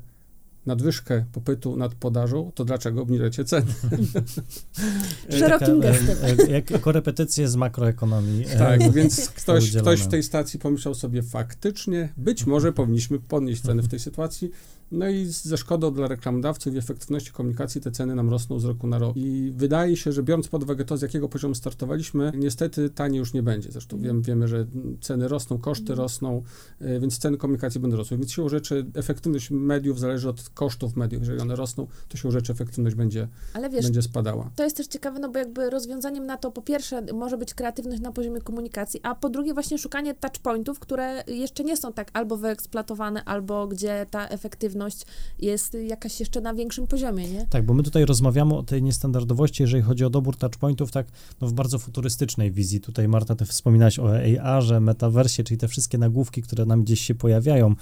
nadwyżkę 0.66 1.26
popytu 1.32 1.78
nad 1.78 1.96
podażą, 1.96 2.52
to 2.56 2.66
dlaczego 2.66 3.02
obniżacie 3.02 3.46
ceny? 3.46 3.66
Szerokim 5.40 5.80
gestem. 5.80 6.18
E, 6.40 6.52
jak 6.52 6.82
korepetycje 6.82 7.48
z 7.48 7.56
makroekonomii. 7.56 8.46
E, 8.50 8.58
tak, 8.58 8.92
więc 8.96 9.30
ktoś, 9.30 9.72
ktoś 9.72 10.02
w 10.02 10.08
tej 10.08 10.24
stacji 10.24 10.60
pomyślał 10.60 10.96
sobie 10.96 11.24
faktycznie, 11.24 12.14
być 12.18 12.46
może 12.46 12.74
powinniśmy 12.74 13.20
podnieść 13.20 13.62
ceny 13.62 13.82
w 13.82 13.88
tej 13.88 14.00
sytuacji, 14.00 14.52
no 14.92 15.10
i 15.10 15.26
ze 15.26 15.58
szkodą 15.58 15.94
dla 15.94 16.08
reklamodawców 16.08 16.74
i 16.74 16.78
efektywności 16.78 17.32
komunikacji 17.32 17.82
te 17.82 17.92
ceny 17.92 18.16
nam 18.16 18.30
rosną 18.30 18.60
z 18.60 18.66
roku 18.66 18.88
na 18.88 19.00
rok. 19.00 19.18
I 19.18 19.52
wydaje 19.56 19.98
się, 19.98 20.12
że 20.12 20.24
biorąc 20.24 20.48
pod 20.48 20.64
uwagę 20.64 20.86
to, 20.86 20.98
z 20.98 21.02
jakiego 21.02 21.30
poziomu 21.30 21.56
startowaliśmy, 21.56 22.32
niestety 22.36 22.90
taniej 22.90 23.20
już 23.20 23.34
nie 23.34 23.44
będzie. 23.44 23.72
Zresztą 23.72 24.00
wiem, 24.00 24.22
wiemy, 24.22 24.48
że 24.48 24.66
ceny 25.02 25.28
rosną, 25.28 25.58
koszty 25.58 25.92
mhm. 25.92 26.00
rosną, 26.00 26.44
e, 26.80 27.00
więc 27.00 27.18
ceny 27.18 27.38
komunikacji 27.38 27.82
będą 27.82 27.98
rosły. 27.98 28.18
Więc 28.18 28.32
siłą 28.32 28.50
rzeczy 28.50 28.86
efektywność 28.94 29.52
mediów 29.52 30.00
zależy 30.00 30.30
od 30.30 30.50
kosztów 30.50 30.96
mediów. 30.96 31.22
Jeżeli 31.22 31.40
one 31.40 31.56
rosną, 31.56 31.88
to 32.10 32.18
siłą 32.18 32.32
rzeczy 32.32 32.52
efektywność 32.52 32.96
będzie, 32.96 33.28
Ale 33.54 33.70
wiesz, 33.70 33.84
będzie 33.84 34.02
spadała. 34.02 34.52
To 34.56 34.64
jest 34.64 34.78
też 34.78 34.88
ciekawe, 34.88 35.20
no 35.20 35.30
bo 35.30 35.40
jakby 35.40 35.70
rozwiązaniem 35.70 36.26
na 36.26 36.38
to 36.38 36.52
po 36.52 36.62
pierwsze 36.62 37.02
może 37.14 37.38
być 37.38 37.54
kreatywność 37.54 38.02
na 38.02 38.12
poziomie 38.12 38.42
komunikacji, 38.42 39.00
a 39.04 39.16
po 39.16 39.30
drugie 39.30 39.54
właśnie 39.54 39.78
szukanie 39.78 40.14
touchpointów, 40.14 40.80
które 40.80 41.24
jeszcze 41.28 41.64
nie 41.64 41.78
są 41.78 41.94
tak 41.94 42.10
albo 42.14 42.38
wyeksploatowane, 42.38 43.24
albo 43.24 43.68
gdzie 43.68 44.06
ta 44.12 44.28
efektywność 44.28 44.75
jest 45.40 45.78
jakaś 45.88 46.20
jeszcze 46.20 46.42
na 46.42 46.54
większym 46.54 46.88
poziomie, 46.88 47.30
nie? 47.32 47.48
Tak, 47.50 47.66
bo 47.66 47.74
my 47.74 47.84
tutaj 47.84 48.06
rozmawiamy 48.06 48.56
o 48.56 48.64
tej 48.64 48.84
niestandardowości, 48.84 49.64
jeżeli 49.64 49.84
chodzi 49.84 50.06
o 50.06 50.10
dobór 50.10 50.38
touchpointów, 50.38 50.92
tak 50.92 51.08
no 51.42 51.48
w 51.48 51.54
bardzo 51.54 51.80
futurystycznej 51.80 52.52
wizji. 52.52 52.82
Tutaj 52.82 53.08
Marta, 53.08 53.36
ty 53.36 53.46
wspominałaś 53.46 54.00
o 54.00 54.10
AR-ze, 54.44 54.80
metaversie, 54.80 55.44
czyli 55.44 55.58
te 55.58 55.68
wszystkie 55.68 55.98
nagłówki, 55.98 56.42
które 56.42 56.66
nam 56.66 56.84
gdzieś 56.84 57.02
się 57.02 57.16
pojawiają 57.16 57.76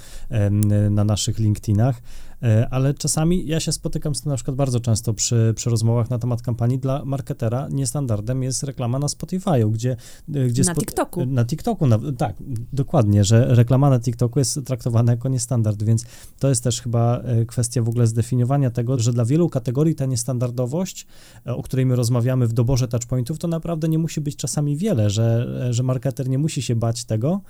na 0.90 1.04
naszych 1.04 1.40
LinkedInach. 1.40 2.02
E, 2.44 2.70
ale 2.70 2.94
czasami 2.94 3.48
ja 3.48 3.60
się 3.60 3.72
spotykam 3.72 4.16
z 4.16 4.22
tym 4.22 4.30
na 4.30 4.36
przykład 4.36 4.58
bardzo 4.58 4.80
często 4.80 5.14
przy, 5.14 5.54
przy 5.56 5.70
rozmowach 5.70 6.10
na 6.10 6.20
temat 6.20 6.42
kampanii. 6.42 6.80
Dla 6.80 7.06
marketera 7.06 7.68
niestandardem 7.72 8.44
jest 8.44 8.64
reklama 8.64 9.00
na 9.00 9.08
Spotify'u, 9.08 9.72
gdzie... 9.72 9.96
E, 10.36 10.48
gdzie 10.48 10.64
na 10.64 10.76
TikToku. 10.76 11.26
Na 11.26 11.46
TikToku, 11.46 11.88
na, 11.88 12.00
tak, 12.18 12.36
dokładnie, 12.74 13.24
że 13.24 13.56
reklama 13.56 13.90
na 13.90 14.00
TikToku 14.00 14.40
jest 14.40 14.60
traktowana 14.66 15.12
jako 15.12 15.30
niestandard, 15.30 15.84
więc 15.84 16.06
to 16.40 16.50
jest 16.50 16.64
też 16.64 16.82
chyba 16.82 17.20
e, 17.20 17.46
kwestia 17.46 17.82
w 17.82 17.90
ogóle 17.90 18.08
zdefiniowania 18.08 18.70
tego, 18.70 19.00
że 19.00 19.14
dla 19.14 19.26
wielu 19.26 19.50
kategorii 19.50 19.96
ta 19.96 20.06
niestandardowość, 20.06 21.08
o 21.46 21.64
której 21.64 21.86
my 21.86 21.96
rozmawiamy 21.96 22.48
w 22.48 22.54
doborze 22.54 22.88
touchpointów, 22.88 23.40
to 23.40 23.48
naprawdę 23.48 23.90
nie 23.90 23.98
musi 23.98 24.22
być 24.22 24.36
czasami 24.36 24.78
wiele, 24.78 25.10
że, 25.10 25.48
że 25.74 25.84
marketer 25.84 26.30
nie 26.30 26.38
musi 26.38 26.62
się 26.62 26.76
bać 26.76 27.06
tego, 27.06 27.42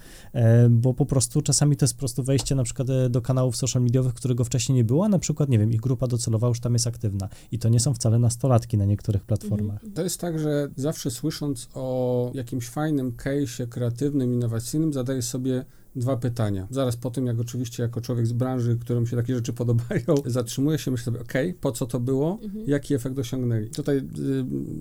bo 0.69 0.93
po 0.93 1.05
prostu 1.05 1.41
czasami 1.41 1.77
to 1.77 1.83
jest 1.83 1.93
po 1.93 1.99
prostu 1.99 2.23
wejście 2.23 2.55
na 2.55 2.63
przykład 2.63 2.87
do 3.09 3.21
kanałów 3.21 3.55
social 3.55 3.83
mediowych, 3.83 4.13
którego 4.13 4.43
wcześniej 4.43 4.75
nie 4.75 4.82
nie 4.83 4.87
było, 4.87 5.05
a 5.05 5.09
na 5.09 5.19
przykład, 5.19 5.49
nie 5.49 5.59
wiem, 5.59 5.71
ich 5.71 5.81
grupa 5.81 6.07
docelowa 6.07 6.47
już 6.47 6.59
tam 6.59 6.73
jest 6.73 6.87
aktywna 6.87 7.29
i 7.51 7.59
to 7.59 7.69
nie 7.69 7.79
są 7.79 7.93
wcale 7.93 8.19
nastolatki 8.19 8.77
na 8.77 8.85
niektórych 8.85 9.23
platformach. 9.23 9.81
To 9.95 10.03
jest 10.03 10.19
tak, 10.19 10.39
że 10.39 10.69
zawsze 10.75 11.11
słysząc 11.11 11.69
o 11.73 12.31
jakimś 12.33 12.69
fajnym 12.69 13.11
case'ie 13.11 13.67
kreatywnym, 13.67 14.33
innowacyjnym, 14.33 14.93
zadaję 14.93 15.21
sobie 15.21 15.65
dwa 15.95 16.17
pytania. 16.17 16.67
Zaraz 16.69 16.95
po 16.95 17.11
tym, 17.11 17.25
jak 17.25 17.39
oczywiście 17.39 17.83
jako 17.83 18.01
człowiek 18.01 18.27
z 18.27 18.33
branży, 18.33 18.77
którym 18.81 19.07
się 19.07 19.17
takie 19.17 19.35
rzeczy 19.35 19.53
podobają, 19.53 20.03
zatrzymuję 20.25 20.77
się, 20.77 20.91
myślę 20.91 21.05
sobie, 21.05 21.19
ok, 21.19 21.33
po 21.61 21.71
co 21.71 21.85
to 21.85 21.99
było, 21.99 22.39
mhm. 22.43 22.65
jaki 22.67 22.93
efekt 22.93 23.19
osiągnęli. 23.19 23.69
Tutaj 23.69 23.97
y, 23.97 24.03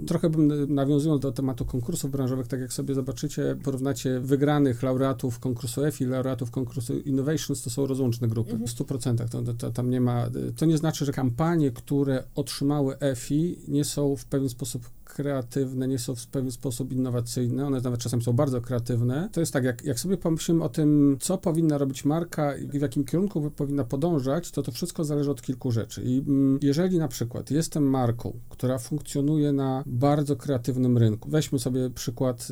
trochę 0.07 0.31
bym 0.31 0.75
nawiązując 0.75 1.22
do 1.22 1.33
tematu 1.33 1.64
konkursów 1.64 2.11
branżowych, 2.11 2.46
tak 2.46 2.61
jak 2.61 2.72
sobie 2.72 2.94
zobaczycie, 2.94 3.57
porównacie 3.64 4.20
wygranych 4.20 4.83
laureatów 4.83 5.38
konkursu 5.38 5.85
EFI, 5.85 6.05
laureatów 6.05 6.51
konkursu 6.51 6.98
Innovations, 6.98 7.62
to 7.62 7.70
są 7.70 7.87
rozłączne 7.87 8.29
grupy, 8.29 8.53
mhm. 8.53 8.68
w 8.68 8.75
100%. 8.75 9.29
To, 9.29 9.55
to, 9.55 9.70
tam 9.70 9.90
nie 9.90 10.01
ma, 10.01 10.31
to 10.57 10.66
nie 10.66 10.79
znaczy, 10.79 11.05
że 11.05 11.12
kampanie, 11.12 11.70
które 11.70 12.22
otrzymały 12.35 12.98
EFI, 12.98 13.59
nie 13.68 13.85
są 13.85 14.16
w 14.16 14.25
pewien 14.25 14.48
sposób 14.48 14.90
kreatywne, 15.12 15.88
nie 15.88 15.98
są 15.98 16.14
w 16.14 16.27
pewien 16.27 16.51
sposób 16.51 16.92
innowacyjne, 16.92 17.66
one 17.66 17.81
nawet 17.81 18.01
czasem 18.01 18.22
są 18.22 18.33
bardzo 18.33 18.61
kreatywne. 18.61 19.29
To 19.33 19.40
jest 19.40 19.53
tak, 19.53 19.64
jak, 19.64 19.85
jak 19.85 20.01
sobie 20.01 20.16
pomyślimy 20.16 20.64
o 20.64 20.68
tym, 20.68 21.16
co 21.20 21.38
powinna 21.38 21.79
robić 21.79 22.05
marka 22.05 22.57
i 22.57 22.79
w 22.79 22.83
jakim 22.83 23.05
kierunku 23.05 23.51
powinna 23.51 23.85
podążać, 23.85 24.51
to 24.51 24.62
to 24.62 24.72
wszystko 24.72 25.05
zależy 25.05 25.31
od 25.31 25.42
kilku 25.42 25.70
rzeczy. 25.70 26.03
I 26.03 26.18
mm, 26.18 26.59
jeżeli 26.62 26.98
na 26.98 27.09
przykład 27.09 27.51
jestem 27.51 27.85
marką, 27.85 28.33
która 28.48 28.79
funkcjonuje 28.79 29.53
na 29.53 29.83
bardzo 29.87 30.37
kreatywnym 30.37 30.98
rynku, 30.98 31.31
weźmy 31.31 31.59
sobie 31.59 31.90
przykład 31.90 32.48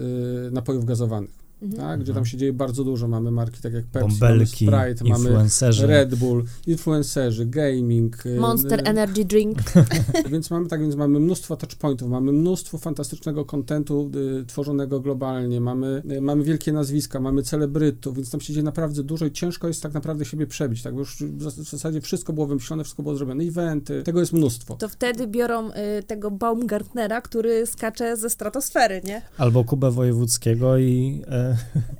y, 0.48 0.50
napojów 0.50 0.84
gazowanych 0.84 1.39
mhm. 1.62 1.80
tak, 1.80 2.00
gdzie 2.00 2.14
tam 2.14 2.26
się 2.26 2.36
dzieje 2.36 2.52
bardzo 2.52 2.84
dużo. 2.84 3.08
Mamy 3.08 3.30
marki 3.30 3.62
tak 3.62 3.72
jak 3.72 3.86
Pepsi, 3.86 4.08
Bąbelki, 4.08 4.66
mamy 4.66 4.90
Sprite, 4.90 5.04
mamy 5.04 5.86
Red 5.86 6.14
Bull, 6.14 6.44
influencerzy, 6.66 7.46
gaming. 7.46 8.26
Y, 8.26 8.40
Monster 8.40 8.80
y 8.80 8.82
Energy 8.82 9.24
Drink. 9.24 9.58
więc 10.32 10.50
mamy 10.50 10.68
tak, 10.68 10.80
więc 10.80 10.96
mamy 10.96 11.20
mnóstwo 11.20 11.56
touchpointów, 11.56 12.08
mamy 12.08 12.32
mnóstwo 12.32 12.78
fantastycznego 12.78 13.44
kontentu 13.44 14.10
y, 14.40 14.44
tworzonego 14.46 15.00
globalnie, 15.00 15.60
mamy, 15.60 16.02
y, 16.10 16.20
mamy 16.20 16.44
wielkie 16.44 16.72
nazwiska, 16.72 17.20
mamy 17.20 17.42
celebrytów, 17.42 18.16
więc 18.16 18.30
tam 18.30 18.40
się 18.40 18.52
dzieje 18.52 18.64
naprawdę 18.64 19.02
dużo 19.02 19.26
i 19.26 19.32
ciężko 19.32 19.68
jest 19.68 19.82
tak 19.82 19.94
naprawdę 19.94 20.24
siebie 20.24 20.46
przebić, 20.46 20.82
tak, 20.82 20.94
bo 20.94 21.00
już 21.00 21.16
w 21.22 21.70
zasadzie 21.70 22.00
wszystko 22.00 22.32
było 22.32 22.46
wymyślone, 22.46 22.84
wszystko 22.84 23.02
było 23.02 23.16
zrobione, 23.16 23.44
eventy, 23.44 24.02
tego 24.02 24.20
jest 24.20 24.32
mnóstwo. 24.32 24.76
To 24.76 24.88
wtedy 24.88 25.26
biorą 25.26 25.70
y, 25.70 26.02
tego 26.06 26.30
Baumgartnera, 26.30 27.20
który 27.20 27.66
skacze 27.66 28.16
ze 28.16 28.30
stratosfery, 28.30 29.00
nie? 29.04 29.22
Albo 29.38 29.64
Kubę 29.64 29.90
Wojewódzkiego 29.90 30.78
i 30.78 31.22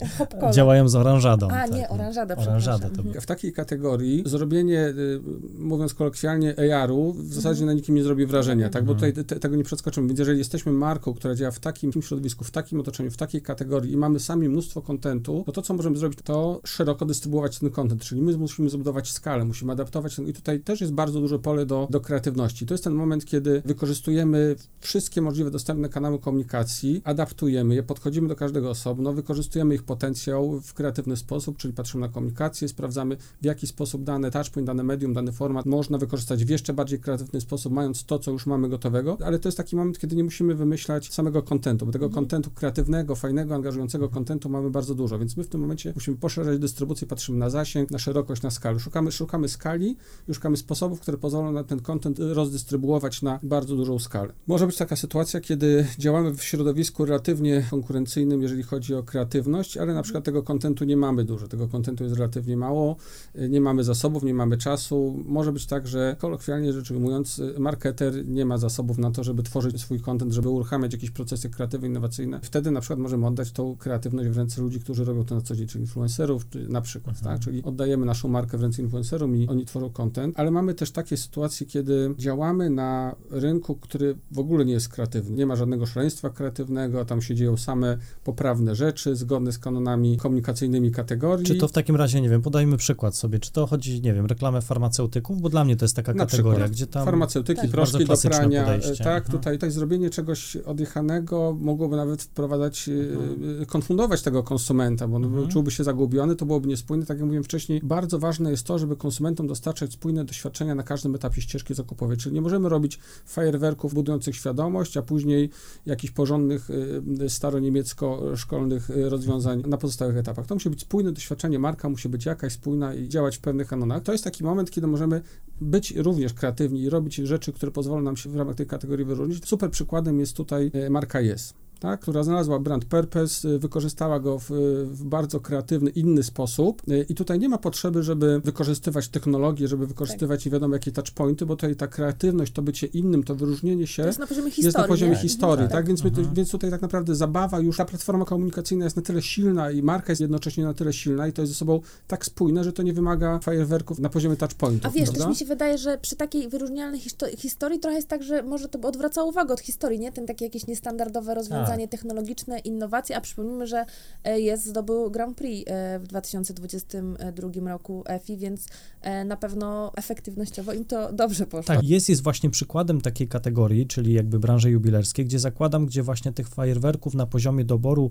działają 0.55 0.89
z 0.89 0.95
oranżadą. 0.95 1.49
A, 1.49 1.51
tak. 1.51 1.73
nie, 1.73 1.89
oranżada, 1.89 2.37
oranżada 2.37 2.91
to 2.91 3.21
W 3.21 3.27
takiej 3.27 3.53
kategorii 3.53 4.23
zrobienie, 4.27 4.87
y, 4.89 5.21
mówiąc 5.59 5.95
kolokwialnie, 5.95 6.55
AR-u 6.75 7.13
w 7.13 7.35
zasadzie 7.35 7.61
mhm. 7.61 7.67
na 7.67 7.73
nikim 7.73 7.95
nie 7.95 8.03
zrobi 8.03 8.27
wrażenia, 8.27 8.69
tak, 8.69 8.85
bo 8.85 8.93
mhm. 8.93 9.13
tutaj 9.13 9.25
te, 9.25 9.41
tego 9.41 9.57
nie 9.57 9.65
przeskoczymy. 9.65 10.07
Więc 10.07 10.19
jeżeli 10.19 10.39
jesteśmy 10.39 10.73
marką, 10.73 11.15
która 11.15 11.35
działa 11.35 11.51
w 11.51 11.59
takim 11.59 11.93
środowisku, 12.03 12.45
w 12.45 12.51
takim 12.51 12.81
otoczeniu, 12.81 13.11
w 13.11 13.17
takiej 13.17 13.43
kategorii 13.43 13.93
i 13.93 13.97
mamy 13.97 14.21
sami 14.21 14.49
mnóstwo 14.49 14.83
kontentu, 14.83 15.43
to 15.47 15.53
to, 15.53 15.63
co 15.63 15.75
możemy 15.75 15.97
zrobić, 15.97 16.19
to 16.25 16.61
szeroko 16.65 17.07
dystrybuować 17.07 17.59
ten 17.59 17.71
kontent, 17.71 18.03
czyli 18.03 18.23
my 18.23 18.37
musimy 18.37 18.71
zbudować 18.71 19.13
skalę, 19.13 19.45
musimy 19.45 19.73
adaptować 19.73 20.17
ten, 20.17 20.27
i 20.29 20.33
tutaj 20.33 20.61
też 20.61 20.81
jest 20.81 20.93
bardzo 20.93 21.21
duże 21.21 21.39
pole 21.39 21.67
do, 21.67 21.89
do 21.91 22.01
kreatywności. 22.01 22.67
To 22.67 22.75
jest 22.75 22.85
ten 22.85 22.93
moment, 22.93 23.25
kiedy 23.25 23.63
wykorzystujemy 23.65 24.57
wszystkie 24.81 25.23
możliwe 25.23 25.51
dostępne 25.51 25.89
kanały 25.89 26.19
komunikacji, 26.19 27.03
adaptujemy 27.05 27.75
je, 27.75 27.83
podchodzimy 27.83 28.29
do 28.29 28.37
każdego 28.37 28.71
osobno, 28.71 29.13
wykorzystujemy 29.13 29.40
wykorzystujemy 29.41 29.75
ich 29.75 29.83
potencjał 29.83 30.61
w 30.61 30.75
kreatywny 30.75 31.17
sposób, 31.17 31.57
czyli 31.57 31.75
patrzymy 31.75 32.07
na 32.07 32.13
komunikację, 32.13 32.69
sprawdzamy 32.69 33.17
w 33.43 33.45
jaki 33.45 33.67
sposób 33.67 34.05
dane 34.05 34.31
touchpoint, 34.31 34.67
dane 34.67 34.83
medium, 34.83 35.13
dany 35.13 35.33
format 35.33 35.67
można 35.67 35.99
wykorzystać 35.99 36.45
w 36.45 36.49
jeszcze 36.49 36.73
bardziej 36.73 37.01
kreatywny 37.01 37.41
sposób, 37.41 37.73
mając 37.73 38.05
to, 38.05 38.19
co 38.19 38.31
już 38.31 38.47
mamy 38.47 38.69
gotowego, 38.69 39.19
ale 39.25 39.39
to 39.39 39.49
jest 39.49 39.59
taki 39.59 39.77
moment, 39.77 39.99
kiedy 39.99 40.17
nie 40.17 40.25
musimy 40.25 40.55
wymyślać 40.55 41.13
samego 41.13 41.43
kontentu, 41.43 41.87
bo 41.87 41.93
tego 41.93 42.07
mhm. 42.07 42.25
kontentu 42.25 42.51
kreatywnego, 42.51 43.17
fajnego, 43.17 43.55
angażującego 43.55 44.09
kontentu 44.09 44.49
mamy 44.49 44.71
bardzo 44.71 44.95
dużo, 44.95 45.19
więc 45.19 45.37
my 45.37 45.45
w 45.45 45.49
tym 45.49 45.61
momencie 45.61 45.93
musimy 45.95 46.17
poszerzać 46.17 46.59
dystrybucję, 46.59 47.07
patrzymy 47.07 47.39
na 47.39 47.51
zasięg, 47.51 47.91
na 47.91 47.99
szerokość, 47.99 48.43
na 48.43 48.51
skalę. 48.51 48.81
Szukamy, 48.81 49.13
szukamy 49.13 49.49
skali 49.49 49.97
szukamy 50.33 50.57
sposobów, 50.57 51.01
które 51.01 51.19
pozwolą 51.19 51.53
na 51.53 51.65
ten 51.65 51.81
kontent 51.81 52.19
rozdystrybuować 52.19 53.23
na 53.23 53.39
bardzo 53.43 53.77
dużą 53.77 53.99
skalę. 53.99 54.33
Może 54.47 54.67
być 54.67 54.77
taka 54.77 54.97
sytuacja, 54.97 55.41
kiedy 55.41 55.87
działamy 55.99 56.35
w 56.35 56.45
środowisku 56.45 57.05
relatywnie 57.05 57.65
konkurencyjnym, 57.71 58.43
jeżeli 58.43 58.63
chodzi 58.63 58.95
o 58.95 59.03
kreatywność, 59.03 59.30
kreatywność, 59.31 59.77
ale 59.77 59.95
na 59.95 60.03
przykład 60.03 60.25
tego 60.25 60.43
kontentu 60.43 60.85
nie 60.85 60.97
mamy 60.97 61.25
dużo, 61.25 61.49
tego 61.49 61.69
kontentu 61.69 62.05
jest 62.05 62.17
relatywnie 62.17 62.57
mało, 62.57 62.97
y, 63.37 63.49
nie 63.49 63.61
mamy 63.61 63.85
zasobów, 63.85 64.23
nie 64.23 64.35
mamy 64.35 64.57
czasu. 64.57 65.17
Może 65.27 65.53
być 65.53 65.67
tak, 65.67 65.87
że 65.87 66.17
kolokwialnie 66.19 66.73
rzecz 66.73 66.91
ujmując, 66.91 67.39
y, 67.39 67.55
marketer 67.59 68.27
nie 68.27 68.45
ma 68.45 68.59
zasobów 68.59 68.99
na 68.99 69.11
to, 69.11 69.25
żeby 69.25 69.43
tworzyć 69.43 69.81
swój 69.81 70.01
kontent, 70.01 70.33
żeby 70.33 70.49
uruchamiać 70.49 70.93
jakieś 70.93 71.11
procesy 71.11 71.51
kreatywne, 71.51 71.89
innowacyjne. 71.89 72.41
Wtedy 72.43 72.71
na 72.71 72.81
przykład 72.81 72.99
możemy 72.99 73.27
oddać 73.27 73.53
tą 73.53 73.77
kreatywność 73.77 74.29
w 74.29 74.37
ręce 74.37 74.63
ludzi, 74.63 74.81
którzy 74.81 75.05
robią 75.05 75.25
to 75.25 75.35
na 75.35 75.41
co 75.41 75.57
dzień, 75.57 75.67
czyli 75.67 75.85
influencerów, 75.85 76.49
czy 76.49 76.69
na 76.69 76.81
przykład, 76.81 77.17
mhm. 77.17 77.37
tak? 77.37 77.45
Czyli 77.45 77.63
oddajemy 77.63 78.07
naszą 78.07 78.29
markę 78.29 78.59
w 78.59 78.63
ręce 78.63 78.83
influencerów 78.83 79.37
i 79.37 79.49
oni 79.49 79.67
tworzą 79.67 79.91
kontent, 79.91 80.35
ale 80.39 80.51
mamy 80.51 80.75
też 80.75 80.91
takie 80.91 81.17
sytuacje, 81.17 81.67
kiedy 81.67 82.15
działamy 82.19 82.71
na 82.71 83.17
rynku, 83.31 83.77
który 83.77 84.17
w 84.31 84.39
ogóle 84.39 84.65
nie 84.65 84.73
jest 84.73 84.89
kreatywny. 84.89 85.37
Nie 85.37 85.47
ma 85.47 85.57
żadnego 85.57 85.87
szaleństwa 85.87 86.31
kreatywnego, 86.31 87.05
tam 87.05 87.23
się 87.23 87.35
dzieją 87.35 87.57
same 87.57 87.99
poprawne 88.25 88.75
rzeczy, 88.75 89.17
zgodne 89.21 89.53
z 89.53 89.59
kanonami 89.59 90.17
komunikacyjnymi 90.17 90.91
kategorii. 90.91 91.47
Czy 91.47 91.55
to 91.55 91.69
w 91.69 91.73
takim 91.73 91.97
razie, 91.97 92.21
nie 92.21 92.29
wiem, 92.29 92.43
podajmy 92.43 92.77
przykład 92.77 93.17
sobie, 93.17 93.39
czy 93.39 93.53
to 93.53 93.67
chodzi, 93.67 94.03
nie 94.03 94.15
wiem, 94.15 94.27
reklamę 94.27 94.61
farmaceutyków, 94.61 95.41
bo 95.41 95.49
dla 95.49 95.65
mnie 95.65 95.77
to 95.77 95.85
jest 95.85 95.97
taka 95.97 96.15
Na 96.15 96.27
kategoria, 96.27 96.55
przykład. 96.55 96.71
gdzie 96.71 96.87
tam... 96.87 97.05
Farmaceutyki, 97.05 97.61
tak. 97.61 97.71
proszki 97.71 98.05
do 98.05 98.17
prania, 98.17 98.65
podejście. 98.65 99.05
tak, 99.05 99.25
mhm. 99.25 99.39
tutaj, 99.39 99.55
tutaj 99.55 99.71
zrobienie 99.71 100.11
czegoś 100.11 100.57
odjechanego 100.57 101.57
mogłoby 101.61 101.97
nawet 101.97 102.23
wprowadzać, 102.23 102.89
e, 102.89 102.93
mhm. 102.93 103.67
konfundować 103.67 104.23
tego 104.23 104.43
konsumenta, 104.43 105.09
bo 105.09 105.17
on 105.17 105.25
mhm. 105.25 105.49
czułby 105.49 105.71
się 105.71 105.85
zagubiony, 105.85 106.37
to 106.37 106.47
byłoby 106.47 106.69
niespójne, 106.69 107.07
tak 107.07 107.17
jak 107.19 107.25
mówiłem 107.25 107.45
wcześniej, 107.45 107.81
bardzo 107.85 108.19
ważne 108.19 108.51
jest 108.51 108.67
to, 108.67 108.79
żeby 108.79 108.97
konsumentom 108.97 109.47
dostarczać 109.47 109.93
spójne 109.93 110.25
doświadczenia 110.25 110.75
na 110.75 110.83
każdym 110.83 111.15
etapie 111.15 111.41
ścieżki 111.41 111.75
zakupowej, 111.75 112.17
czyli 112.17 112.35
nie 112.35 112.41
możemy 112.41 112.69
robić 112.69 112.99
fajerwerków 113.27 113.95
budujących 113.95 114.37
świadomość, 114.37 114.97
a 114.97 115.03
później 115.03 115.51
jakichś 115.87 116.13
porządnych, 116.13 116.69
e, 116.71 117.29
staroniemiecko-szkolnych 117.29 118.91
e, 118.91 119.10
rozwiązań 119.11 119.63
na 119.67 119.77
pozostałych 119.77 120.17
etapach. 120.17 120.47
To 120.47 120.55
musi 120.55 120.71
być 120.71 120.81
spójne 120.81 121.13
doświadczenie, 121.13 121.59
marka 121.59 121.89
musi 121.89 122.09
być 122.09 122.27
jakaś 122.27 122.53
spójna 122.53 122.95
i 122.95 123.09
działać 123.09 123.37
w 123.37 123.41
pewnych 123.41 123.69
kanonach. 123.69 124.03
To 124.03 124.13
jest 124.13 124.25
taki 124.25 124.45
moment, 124.45 124.71
kiedy 124.71 124.87
możemy 124.87 125.23
być 125.61 125.97
również 125.97 126.35
kreatywni 126.35 126.83
i 126.83 126.91
robić 126.91 127.15
rzeczy, 127.17 127.53
które 127.53 127.73
pozwolą 127.73 128.03
nam 128.03 128.17
się 128.17 128.31
w 128.31 128.37
ramach 128.37 128.57
tej 128.57 128.67
kategorii 128.67 129.05
wyróżnić. 129.05 129.47
Super 129.47 129.71
przykładem 129.71 130.21
jest 130.21 130.37
tutaj 130.37 130.71
e, 130.75 130.91
marka 130.91 131.21
Yes 131.21 131.55
tak, 131.81 132.01
która 132.01 132.23
znalazła 132.23 132.59
brand 132.59 132.85
purpose, 132.85 133.49
y, 133.49 133.59
wykorzystała 133.59 134.21
go 134.21 134.39
w, 134.39 134.51
w, 134.85 135.05
bardzo 135.05 135.41
kreatywny, 135.41 135.91
inny 135.91 136.23
sposób 136.23 136.83
y, 136.89 137.07
i 137.09 137.15
tutaj 137.15 137.39
nie 137.39 137.49
ma 137.49 137.59
potrzeby, 137.59 138.03
żeby 138.03 138.41
wykorzystywać 138.45 139.09
technologię, 139.09 139.69
żeby 139.69 139.87
wykorzystywać 139.87 140.41
tak. 140.41 140.47
nie 140.47 140.53
wiadomo 140.53 140.75
jakie 140.75 140.93
touchpointy, 140.93 141.47
bo 141.47 141.57
tutaj 141.57 141.77
ta 141.77 141.87
kreatywność, 141.87 142.53
to 142.53 142.63
bycie 142.63 142.87
innym, 142.87 143.25
to 143.25 143.35
wyróżnienie 143.35 143.87
się 143.87 144.03
to 144.03 144.07
jest 144.07 144.19
na 144.19 144.27
poziomie 144.27 144.51
historii, 144.51 144.67
jest 144.67 144.79
na 144.79 144.85
poziomie 144.85 145.17
historii 145.17 145.65
tak, 145.65 145.73
tak? 145.73 145.87
Więc, 145.87 146.05
my, 146.05 146.09
mhm. 146.09 146.35
więc 146.35 146.51
tutaj 146.51 146.71
tak 146.71 146.83
naprawdę 146.83 147.15
zabawa, 147.15 147.61
już 147.61 147.77
ta 147.77 147.85
platforma 147.85 148.25
komunikacyjna 148.25 148.85
jest 148.85 148.97
na 148.97 149.03
tyle 149.03 149.23
silna 149.23 149.71
i 149.71 149.83
marka 149.83 150.13
jest 150.13 150.21
jednocześnie 150.21 150.65
na 150.65 150.75
tyle 150.75 150.93
silna 150.93 151.29
i 151.29 151.33
to 151.33 151.43
jest 151.43 151.53
ze 151.53 151.59
sobą 151.59 151.81
tak 152.07 152.27
spójne, 152.27 152.65
że 152.65 152.73
to 152.73 152.83
nie 152.83 152.93
wymaga 152.93 153.39
fajerwerków 153.39 153.99
na 153.99 154.09
poziomie 154.09 154.37
touchpointów. 154.37 154.87
A 154.87 154.91
wiesz, 154.91 155.05
prawda? 155.05 155.25
też 155.25 155.29
mi 155.29 155.37
się 155.37 155.45
wydaje, 155.45 155.79
że 155.79 155.99
przy 155.99 156.17
takiej 156.17 156.49
wyróżnialnej 156.49 157.01
historii 157.37 157.79
trochę 157.79 157.97
jest 157.97 158.09
tak, 158.09 158.23
że 158.23 158.43
może 158.43 158.69
to 158.69 158.89
odwraca 158.89 159.23
uwagę 159.23 159.55
od 159.55 159.61
historii, 159.61 159.99
nie? 159.99 160.13
Ten 160.13 160.27
takie 160.27 160.45
jakieś 160.45 160.67
niestandardowe 160.67 161.35
rozwiązanie 161.35 161.70
rozwiązanie 161.71 161.89
technologiczne, 161.89 162.59
innowacje, 162.59 163.17
a 163.17 163.21
przypomnijmy, 163.21 163.67
że 163.67 163.85
e, 164.25 164.41
jest 164.41 164.67
zdobył 164.67 165.11
Grand 165.11 165.37
Prix 165.37 165.71
e, 165.71 165.99
w 165.99 166.07
2022 166.07 167.71
roku 167.71 168.05
EFI, 168.07 168.37
więc 168.37 168.67
e, 169.03 169.25
na 169.25 169.37
pewno 169.37 169.93
efektywnościowo 169.97 170.73
im 170.73 170.85
to 170.85 171.13
dobrze 171.13 171.47
poszło. 171.47 171.75
Tak, 171.75 171.85
jest 171.85 172.09
jest 172.09 172.23
właśnie 172.23 172.51
przykładem 172.51 173.01
takiej 173.01 173.29
kategorii, 173.29 173.87
czyli 173.87 174.13
jakby 174.13 174.39
branży 174.39 174.71
jubilerskiej, 174.71 175.25
gdzie 175.25 175.39
zakładam, 175.39 175.87
gdzie 175.87 176.03
właśnie 176.03 176.33
tych 176.33 176.49
fajerwerków 176.49 177.15
na 177.15 177.27
poziomie 177.27 177.65
doboru 177.65 178.11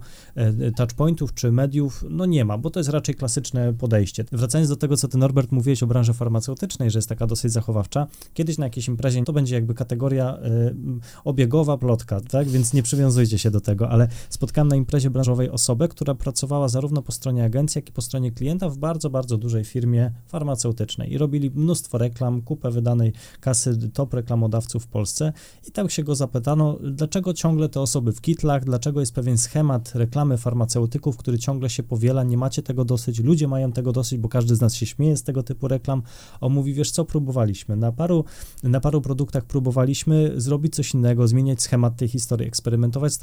touchpointów 0.75 1.33
czy 1.33 1.51
mediów, 1.51 2.05
no 2.09 2.25
nie 2.25 2.45
ma, 2.45 2.57
bo 2.57 2.69
to 2.69 2.79
jest 2.79 2.89
raczej 2.89 3.15
klasyczne 3.15 3.73
podejście. 3.73 4.25
Wracając 4.31 4.69
do 4.69 4.75
tego, 4.75 4.97
co 4.97 5.07
ty 5.07 5.17
Norbert 5.17 5.51
mówiłeś 5.51 5.83
o 5.83 5.87
branży 5.87 6.13
farmaceutycznej, 6.13 6.91
że 6.91 6.97
jest 6.99 7.09
taka 7.09 7.27
dosyć 7.27 7.51
zachowawcza, 7.51 8.07
kiedyś 8.33 8.57
na 8.57 8.65
jakiejś 8.65 8.87
imprezie 8.87 9.23
to 9.23 9.33
będzie 9.33 9.55
jakby 9.55 9.73
kategoria 9.73 10.37
y, 10.37 10.75
obiegowa 11.23 11.77
plotka, 11.77 12.21
tak, 12.21 12.47
więc 12.47 12.73
nie 12.73 12.83
przywiązujcie 12.83 13.39
się 13.39 13.48
do 13.51 13.61
tego, 13.61 13.89
ale 13.89 14.07
spotkałem 14.29 14.67
na 14.67 14.75
imprezie 14.75 15.09
branżowej 15.09 15.49
osobę, 15.49 15.87
która 15.87 16.15
pracowała 16.15 16.67
zarówno 16.67 17.01
po 17.01 17.11
stronie 17.11 17.43
agencji, 17.43 17.79
jak 17.79 17.89
i 17.89 17.91
po 17.91 18.01
stronie 18.01 18.31
klienta 18.31 18.69
w 18.69 18.77
bardzo, 18.77 19.09
bardzo 19.09 19.37
dużej 19.37 19.63
firmie 19.63 20.11
farmaceutycznej. 20.27 21.13
I 21.13 21.17
robili 21.17 21.51
mnóstwo 21.51 21.97
reklam, 21.97 22.41
kupę 22.41 22.71
wydanej 22.71 23.13
kasy 23.39 23.89
top 23.93 24.13
reklamodawców 24.13 24.83
w 24.83 24.87
Polsce. 24.87 25.33
I 25.67 25.71
tak 25.71 25.91
się 25.91 26.03
go 26.03 26.15
zapytano, 26.15 26.77
dlaczego 26.81 27.33
ciągle 27.33 27.69
te 27.69 27.81
osoby 27.81 28.11
w 28.11 28.21
kitlach, 28.21 28.63
dlaczego 28.63 28.99
jest 28.99 29.13
pewien 29.13 29.37
schemat 29.37 29.91
reklamy 29.95 30.37
farmaceutyków, 30.37 31.17
który 31.17 31.39
ciągle 31.39 31.69
się 31.69 31.83
powiela, 31.83 32.23
nie 32.23 32.37
macie 32.37 32.63
tego 32.63 32.85
dosyć, 32.85 33.19
ludzie 33.19 33.47
mają 33.47 33.71
tego 33.71 33.91
dosyć, 33.91 34.19
bo 34.19 34.29
każdy 34.29 34.55
z 34.55 34.61
nas 34.61 34.73
się 34.73 34.85
śmieje 34.85 35.17
z 35.17 35.23
tego 35.23 35.43
typu 35.43 35.67
reklam. 35.67 36.01
On 36.41 36.53
mówi, 36.53 36.73
wiesz 36.73 36.91
co, 36.91 37.05
próbowaliśmy, 37.05 37.75
na 37.75 37.91
paru, 37.91 38.25
na 38.63 38.79
paru 38.79 39.01
produktach 39.01 39.45
próbowaliśmy 39.45 40.33
zrobić 40.35 40.75
coś 40.75 40.93
innego, 40.93 41.27
zmieniać 41.27 41.61
schemat 41.61 41.95
tej 41.95 42.07
historii, 42.07 42.47
eksperymentować 42.47 43.13
z 43.13 43.17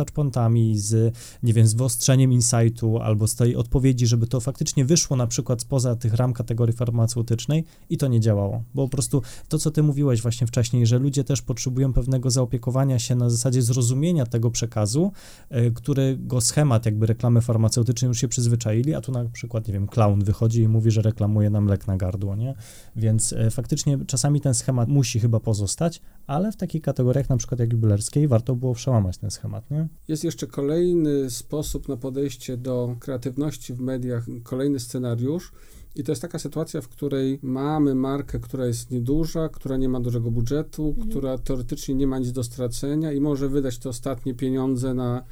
z, 0.75 1.17
nie 1.43 1.53
wiem, 1.53 1.67
z 1.67 1.75
wyostrzeniem 1.75 2.33
insightu 2.33 2.99
albo 2.99 3.27
z 3.27 3.35
tej 3.35 3.57
odpowiedzi, 3.57 4.07
żeby 4.07 4.27
to 4.27 4.41
faktycznie 4.41 4.85
wyszło 4.85 5.17
na 5.17 5.27
przykład 5.27 5.63
spoza 5.63 5.97
tych 5.97 6.15
ram 6.15 6.33
kategorii 6.33 6.77
farmaceutycznej 6.77 7.65
i 7.91 7.99
to 7.99 8.09
nie 8.09 8.21
działało, 8.21 8.63
bo 8.75 8.85
po 8.85 8.89
prostu 8.89 9.23
to, 9.49 9.59
co 9.59 9.71
ty 9.71 9.83
mówiłeś 9.83 10.23
właśnie 10.23 10.47
wcześniej, 10.47 10.87
że 10.87 10.99
ludzie 10.99 11.25
też 11.25 11.43
potrzebują 11.43 11.93
pewnego 11.93 12.31
zaopiekowania 12.31 12.99
się 12.99 13.15
na 13.15 13.31
zasadzie 13.31 13.63
zrozumienia 13.63 14.27
tego 14.27 14.51
przekazu, 14.51 15.13
y, 15.53 15.73
którego 15.75 16.41
schemat 16.41 16.87
jakby 16.87 17.07
reklamy 17.07 17.41
farmaceutycznej 17.41 18.09
już 18.09 18.21
się 18.21 18.29
przyzwyczaili, 18.29 18.95
a 18.95 19.01
tu 19.01 19.13
na 19.13 19.25
przykład, 19.25 19.69
nie 19.69 19.75
wiem, 19.75 19.87
clown 19.87 20.25
wychodzi 20.25 20.63
i 20.63 20.69
mówi, 20.69 20.91
że 20.91 21.03
reklamuje 21.03 21.51
nam 21.51 21.67
lek 21.67 21.87
na 21.87 21.97
gardło, 21.97 22.37
nie? 22.37 22.55
Więc 22.97 23.33
y, 23.33 23.51
faktycznie 23.51 23.99
czasami 24.07 24.41
ten 24.41 24.55
schemat 24.55 24.89
musi 24.89 25.21
chyba 25.21 25.41
pozostać, 25.41 26.01
ale 26.27 26.53
w 26.53 26.57
takich 26.57 26.83
kategoriach 26.83 27.29
na 27.29 27.37
przykład 27.37 27.61
jak 27.61 27.73
jubilerskiej 27.73 28.29
warto 28.29 28.57
było 28.57 28.75
przełamać 28.75 29.19
ten 29.19 29.31
schemat, 29.31 29.71
nie? 29.71 29.89
Jest 30.09 30.25
jeszcze 30.25 30.47
kolejny 30.47 31.31
sposób 31.31 31.89
na 31.89 31.97
podejście 31.97 32.57
do 32.57 32.97
kreatywności 33.01 33.75
w 33.75 33.81
mediach, 33.81 34.27
kolejny 34.43 34.81
scenariusz, 34.81 35.53
i 35.97 36.05
to 36.05 36.13
jest 36.13 36.23
taka 36.23 36.39
sytuacja, 36.39 36.81
w 36.81 36.89
której 36.89 37.39
mamy 37.43 37.95
markę, 37.95 38.41
która 38.41 38.67
jest 38.67 38.91
nieduża, 38.91 39.49
która 39.49 39.77
nie 39.77 39.89
ma 39.89 40.01
dużego 40.01 40.31
budżetu, 40.31 40.89
mhm. 40.89 41.09
która 41.09 41.39
teoretycznie 41.39 41.95
nie 41.95 42.07
ma 42.07 42.19
nic 42.19 42.33
do 42.33 42.45
stracenia 42.45 43.13
i 43.13 43.21
może 43.21 43.49
wydać 43.49 43.79
te 43.79 43.89
ostatnie 43.89 44.35
pieniądze 44.35 44.95
na 44.95 45.23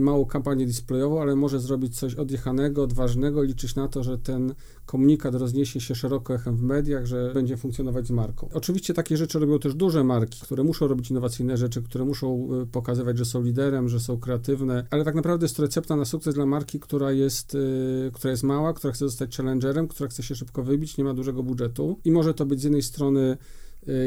małą 0.00 0.24
kampanię 0.26 0.66
displayową, 0.66 1.22
ale 1.22 1.36
może 1.36 1.60
zrobić 1.60 1.98
coś 1.98 2.14
odjechanego, 2.14 2.82
odważnego, 2.82 3.42
liczyć 3.42 3.74
na 3.74 3.88
to, 3.88 4.02
że 4.04 4.18
ten 4.18 4.54
komunikat 4.86 5.34
rozniesie 5.34 5.80
się 5.80 5.94
szeroko 5.94 6.34
echem 6.34 6.56
w 6.56 6.62
mediach, 6.62 7.06
że 7.06 7.30
będzie 7.34 7.56
funkcjonować 7.56 8.06
z 8.06 8.10
marką. 8.10 8.48
Oczywiście 8.54 8.94
takie 8.94 9.16
rzeczy 9.16 9.38
robią 9.38 9.58
też 9.58 9.74
duże 9.74 10.04
marki, 10.04 10.40
które 10.40 10.64
muszą 10.64 10.88
robić 10.88 11.10
innowacyjne 11.10 11.56
rzeczy, 11.56 11.82
które 11.82 12.04
muszą 12.04 12.48
e, 12.62 12.66
pokazywać, 12.66 13.18
że 13.18 13.24
są 13.24 13.42
liderem, 13.42 13.88
że 13.88 14.00
są 14.00 14.18
kreatywne, 14.18 14.86
ale 14.90 15.04
tak 15.04 15.14
naprawdę 15.14 15.44
jest 15.44 15.56
to 15.56 15.62
recepta 15.62 15.96
na 15.96 16.04
sukces 16.04 16.34
dla 16.34 16.46
marki, 16.46 16.80
która 16.80 17.12
jest, 17.12 17.54
yy, 17.54 18.10
która 18.14 18.30
jest 18.30 18.42
mała, 18.42 18.72
która 18.72 18.92
chce 18.92 19.08
zostać 19.08 19.36
challengerem, 19.36 19.88
która 19.88 20.08
chce 20.08 20.22
się 20.22 20.34
szybko 20.34 20.62
wybić, 20.62 20.96
nie 20.96 21.04
ma 21.04 21.14
dużego 21.14 21.42
budżetu 21.42 21.98
i 22.04 22.10
może 22.10 22.34
to 22.34 22.46
być 22.46 22.60
z 22.60 22.64
jednej 22.64 22.82
strony 22.82 23.36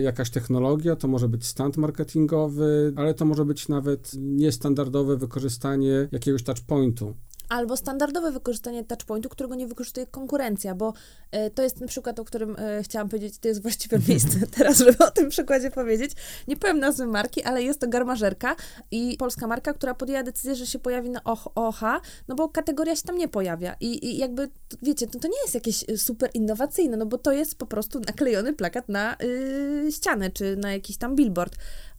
jakaś 0.03 0.29
technologia, 0.29 0.95
to 0.95 1.07
może 1.07 1.27
być 1.27 1.45
stand 1.45 1.77
marketingowy, 1.77 2.93
ale 2.95 3.13
to 3.13 3.25
może 3.25 3.45
być 3.45 3.67
nawet 3.67 4.11
niestandardowe 4.17 5.17
wykorzystanie 5.17 6.07
jakiegoś 6.11 6.43
touchpointu. 6.43 7.15
Albo 7.53 7.77
standardowe 7.77 8.31
wykorzystanie 8.31 8.83
touchpointu, 8.83 9.29
którego 9.29 9.55
nie 9.55 9.67
wykorzystuje 9.67 10.05
konkurencja, 10.05 10.75
bo 10.75 10.93
e, 11.31 11.49
to 11.49 11.63
jest 11.63 11.79
ten 11.79 11.87
przykład, 11.87 12.19
o 12.19 12.25
którym 12.25 12.55
e, 12.59 12.83
chciałam 12.83 13.09
powiedzieć, 13.09 13.39
to 13.39 13.47
jest 13.47 13.61
właściwe 13.61 13.99
miejsce 14.09 14.39
teraz, 14.57 14.77
żeby 14.77 14.97
o 14.97 15.11
tym 15.11 15.29
przykładzie 15.29 15.71
powiedzieć. 15.71 16.11
Nie 16.47 16.57
powiem 16.57 16.79
nazwy 16.79 17.05
marki, 17.07 17.43
ale 17.43 17.63
jest 17.63 17.79
to 17.79 17.87
garmażerka 17.87 18.55
i 18.91 19.17
polska 19.19 19.47
marka, 19.47 19.73
która 19.73 19.93
podjęła 19.93 20.23
decyzję, 20.23 20.55
że 20.55 20.67
się 20.67 20.79
pojawi 20.79 21.09
na 21.09 21.23
OH, 21.55 21.81
no 22.27 22.35
bo 22.35 22.49
kategoria 22.49 22.95
się 22.95 23.03
tam 23.03 23.17
nie 23.17 23.27
pojawia. 23.27 23.75
I, 23.79 24.05
i 24.05 24.17
jakby, 24.17 24.49
wiecie, 24.81 25.07
to, 25.07 25.19
to 25.19 25.27
nie 25.27 25.41
jest 25.41 25.55
jakieś 25.55 25.89
y, 25.89 25.97
super 25.97 26.29
innowacyjne, 26.33 26.97
no 26.97 27.05
bo 27.05 27.17
to 27.17 27.31
jest 27.31 27.57
po 27.57 27.65
prostu 27.65 27.99
naklejony 27.99 28.53
plakat 28.53 28.89
na 28.89 29.17
y, 29.23 29.91
ścianę, 29.91 30.31
czy 30.31 30.57
na 30.57 30.73
jakiś 30.73 30.97
tam 30.97 31.15
billboard 31.15 31.55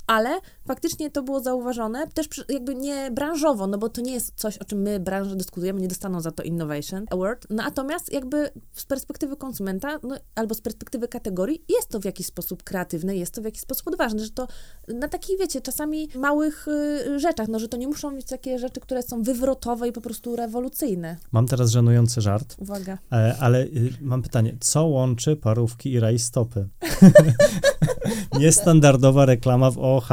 ale 0.07 0.41
faktycznie 0.67 1.11
to 1.11 1.23
było 1.23 1.41
zauważone, 1.41 2.07
też 2.09 2.29
jakby 2.49 2.75
nie 2.75 3.11
branżowo, 3.11 3.67
no 3.67 3.79
bo 3.79 3.89
to 3.89 4.01
nie 4.01 4.13
jest 4.13 4.33
coś, 4.37 4.59
o 4.59 4.65
czym 4.65 4.83
my 4.83 5.01
branża 5.01 5.35
dyskutujemy, 5.35 5.81
nie 5.81 5.89
dostaną 5.89 6.21
za 6.21 6.31
to 6.31 6.43
Innovation 6.43 7.05
Award, 7.11 7.47
no 7.51 7.65
natomiast 7.65 8.13
jakby 8.13 8.51
z 8.73 8.85
perspektywy 8.85 9.37
konsumenta, 9.37 9.99
no, 10.03 10.17
albo 10.35 10.55
z 10.55 10.61
perspektywy 10.61 11.09
kategorii, 11.09 11.65
jest 11.69 11.89
to 11.89 12.01
w 12.01 12.05
jakiś 12.05 12.27
sposób 12.27 12.63
kreatywne, 12.63 13.17
jest 13.17 13.35
to 13.35 13.43
w 13.43 13.45
jakiś 13.45 13.61
sposób 13.61 13.89
odważne, 13.89 14.25
że 14.25 14.31
to 14.31 14.49
na 14.89 15.09
takich, 15.09 15.39
wiecie, 15.39 15.61
czasami 15.61 16.09
małych 16.15 16.69
y, 16.69 17.19
rzeczach, 17.19 17.49
no, 17.49 17.59
że 17.59 17.69
to 17.69 17.77
nie 17.77 17.89
muszą 17.89 18.15
być 18.15 18.27
takie 18.27 18.59
rzeczy, 18.59 18.81
które 18.81 19.03
są 19.03 19.23
wywrotowe 19.23 19.89
i 19.89 19.93
po 19.93 20.01
prostu 20.01 20.37
rewolucyjne. 20.37 21.17
Mam 21.33 21.47
teraz 21.47 21.71
żenujący 21.71 22.21
żart. 22.21 22.57
Uwaga. 22.59 22.99
E, 23.13 23.37
ale 23.41 23.65
y, 23.65 23.93
mam 24.01 24.23
pytanie, 24.23 24.57
co 24.61 24.87
łączy 24.87 25.37
parówki 25.37 25.93
i 25.93 26.01
rajstopy? 26.01 26.69
Niestandardowa 28.39 29.27
reklama 29.27 29.71
w 29.71 29.79
OH. 29.97 30.09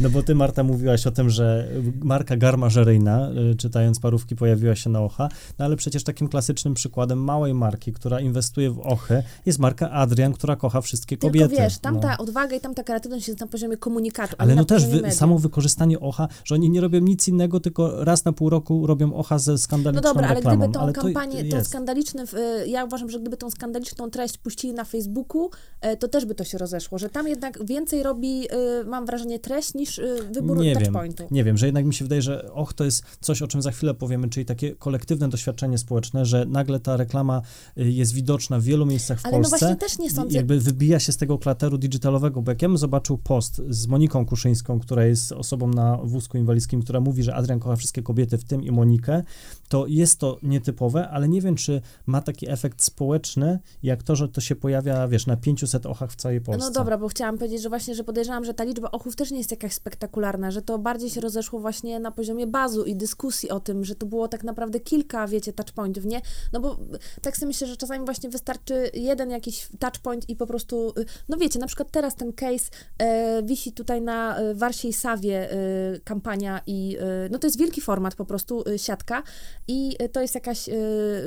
No 0.00 0.10
bo 0.10 0.22
ty, 0.22 0.34
Marta, 0.34 0.62
mówiłaś 0.62 1.06
o 1.06 1.10
tym, 1.10 1.30
że 1.30 1.68
marka 2.02 2.36
garmażeryjna, 2.36 3.30
y, 3.52 3.54
czytając 3.54 4.00
parówki, 4.00 4.36
pojawiła 4.36 4.76
się 4.76 4.90
na 4.90 5.02
OHA, 5.02 5.28
no 5.58 5.64
ale 5.64 5.76
przecież 5.76 6.04
takim 6.04 6.28
klasycznym 6.28 6.74
przykładem 6.74 7.24
małej 7.24 7.54
marki, 7.54 7.92
która 7.92 8.20
inwestuje 8.20 8.70
w 8.70 8.80
OCHę, 8.80 9.22
jest 9.46 9.58
marka 9.58 9.90
Adrian, 9.90 10.32
która 10.32 10.56
kocha 10.56 10.80
wszystkie 10.80 11.16
kobiety. 11.16 11.48
Tylko 11.48 11.62
wiesz, 11.62 11.78
tamta 11.78 12.08
no. 12.08 12.24
odwaga 12.24 12.56
i 12.56 12.60
tamta 12.60 12.82
kreatywność 12.82 13.28
jest 13.28 13.40
na 13.40 13.46
poziomie 13.46 13.76
komunikatu. 13.76 14.34
Ale 14.38 14.54
no 14.54 14.64
też 14.64 14.86
wy, 14.86 15.12
samo 15.12 15.38
wykorzystanie 15.38 16.00
OHA, 16.00 16.28
że 16.44 16.54
oni 16.54 16.70
nie 16.70 16.80
robią 16.80 17.00
nic 17.00 17.28
innego, 17.28 17.60
tylko 17.60 18.04
raz 18.04 18.24
na 18.24 18.32
pół 18.32 18.50
roku 18.50 18.86
robią 18.86 19.14
OHA 19.14 19.38
ze 19.38 19.58
skandaliczną 19.58 20.08
No 20.08 20.14
dobra, 20.14 20.28
ale 20.28 20.34
reklamą. 20.34 20.58
gdyby 20.58 20.74
tą 20.74 20.80
ale 20.80 20.92
kampanię, 20.92 21.44
tą 21.44 21.64
skandaliczną, 21.64 22.24
ja 22.66 22.84
uważam, 22.84 23.10
że 23.10 23.20
gdyby 23.20 23.36
tą 23.36 23.50
skandaliczną 23.50 24.10
treść 24.10 24.38
puścili 24.38 24.74
na 24.74 24.84
Facebooku, 24.84 25.50
e, 25.80 25.96
to 25.96 26.08
też 26.08 26.24
by 26.24 26.34
to 26.34 26.44
się 26.44 26.58
rozeszło, 26.58 26.98
że 26.98 27.08
tam 27.08 27.28
jednak 27.28 27.66
więcej 27.66 28.02
robi, 28.02 28.48
y, 28.80 28.84
mam 28.84 29.06
wrażenie, 29.10 29.38
treść 29.38 29.74
niż 29.74 29.98
y, 29.98 30.28
wybór 30.32 30.58
nie. 30.58 30.76
Wiem, 30.76 30.94
nie 31.30 31.44
wiem, 31.44 31.58
że 31.58 31.66
jednak 31.66 31.84
mi 31.84 31.94
się 31.94 32.04
wydaje, 32.04 32.22
że 32.22 32.52
och, 32.52 32.72
to 32.72 32.84
jest 32.84 33.02
coś, 33.20 33.42
o 33.42 33.46
czym 33.46 33.62
za 33.62 33.70
chwilę 33.70 33.94
powiemy, 33.94 34.28
czyli 34.28 34.46
takie 34.46 34.76
kolektywne 34.76 35.28
doświadczenie 35.28 35.78
społeczne, 35.78 36.24
że 36.24 36.46
nagle 36.46 36.80
ta 36.80 36.96
reklama 36.96 37.42
y, 37.78 37.90
jest 37.90 38.12
widoczna 38.12 38.58
w 38.58 38.62
wielu 38.62 38.86
miejscach 38.86 39.20
w 39.20 39.26
Ale 39.26 39.32
Polsce. 39.32 39.56
Ale 39.56 39.60
no 39.60 39.76
właśnie 39.78 39.88
też 39.88 39.98
nie 39.98 40.10
sądzę. 40.10 40.36
Jakby 40.36 40.60
wybija 40.60 41.00
się 41.00 41.12
z 41.12 41.16
tego 41.16 41.38
klateru 41.38 41.78
digitalowego, 41.78 42.42
bo 42.42 42.50
jak 42.50 42.62
ja 42.62 42.68
bym 42.68 42.78
zobaczył 42.78 43.18
post 43.18 43.62
z 43.68 43.86
Moniką 43.86 44.26
Kuszyńską, 44.26 44.80
która 44.80 45.04
jest 45.04 45.32
osobą 45.32 45.68
na 45.68 45.96
wózku 45.96 46.38
inwalidzkim, 46.38 46.82
która 46.82 47.00
mówi, 47.00 47.22
że 47.22 47.34
Adrian 47.34 47.60
kocha 47.60 47.76
wszystkie 47.76 48.02
kobiety, 48.02 48.38
w 48.38 48.44
tym 48.44 48.62
i 48.62 48.70
Monikę, 48.70 49.22
to 49.68 49.86
jest 49.86 50.18
to 50.18 50.38
nietypowe, 50.42 51.08
ale 51.08 51.28
nie 51.28 51.40
wiem, 51.40 51.54
czy 51.54 51.80
ma 52.06 52.22
taki 52.22 52.50
efekt 52.50 52.82
społeczny, 52.82 53.58
jak 53.82 54.02
to, 54.02 54.16
że 54.16 54.28
to 54.28 54.40
się 54.40 54.56
pojawia, 54.56 55.08
wiesz, 55.08 55.26
na 55.26 55.36
500 55.36 55.86
ochach 55.86 56.12
w 56.12 56.16
całej 56.16 56.40
Polsce. 56.40 56.66
No 56.66 56.72
dobra, 56.72 56.98
bo 56.98 57.08
chciałam 57.08 57.38
powiedzieć, 57.38 57.62
że 57.62 57.68
właśnie, 57.68 57.94
że 57.94 58.04
podejrzewam, 58.04 58.44
że 58.44 58.54
ta 58.54 58.64
liczba 58.64 58.90
ochów 59.00 59.16
też 59.16 59.30
nie 59.30 59.38
jest 59.38 59.50
jakaś 59.50 59.72
spektakularna, 59.72 60.50
że 60.50 60.62
to 60.62 60.78
bardziej 60.78 61.10
się 61.10 61.20
rozeszło 61.20 61.60
właśnie 61.60 62.00
na 62.00 62.10
poziomie 62.10 62.46
bazu 62.46 62.84
i 62.84 62.96
dyskusji 62.96 63.50
o 63.50 63.60
tym, 63.60 63.84
że 63.84 63.94
to 63.94 64.06
było 64.06 64.28
tak 64.28 64.44
naprawdę 64.44 64.80
kilka, 64.80 65.26
wiecie, 65.26 65.52
touchpointów, 65.52 66.04
nie? 66.04 66.20
No 66.52 66.60
bo 66.60 66.78
tak 67.22 67.36
sobie 67.36 67.46
myślę, 67.46 67.66
że 67.66 67.76
czasami 67.76 68.04
właśnie 68.04 68.30
wystarczy 68.30 68.90
jeden 68.94 69.30
jakiś 69.30 69.68
touchpoint 69.78 70.28
i 70.28 70.36
po 70.36 70.46
prostu, 70.46 70.94
no 71.28 71.36
wiecie, 71.36 71.58
na 71.58 71.66
przykład 71.66 71.90
teraz 71.90 72.14
ten 72.16 72.32
case 72.32 72.70
e, 72.98 73.42
wisi 73.42 73.72
tutaj 73.72 74.02
na 74.02 74.36
e, 74.36 74.54
Warsiej 74.54 74.92
Sawie 74.92 75.52
e, 75.52 75.56
kampania 76.04 76.60
i 76.66 76.96
e, 77.00 77.28
no 77.30 77.38
to 77.38 77.46
jest 77.46 77.58
wielki 77.58 77.80
format 77.80 78.14
po 78.14 78.24
prostu, 78.24 78.64
e, 78.68 78.78
siatka 78.78 79.22
i 79.68 79.96
to 80.12 80.20
jest 80.20 80.34
jakaś 80.34 80.68
e, 80.68 80.72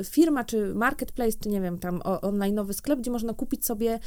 firma, 0.04 0.44
czy 0.44 0.74
marketplace, 0.74 1.38
czy 1.40 1.48
nie 1.48 1.60
wiem, 1.60 1.78
tam 1.78 1.98
online'owy 2.00 2.72
sklep, 2.72 2.98
gdzie 2.98 3.10
można 3.10 3.34
kupić 3.34 3.66
sobie 3.66 3.98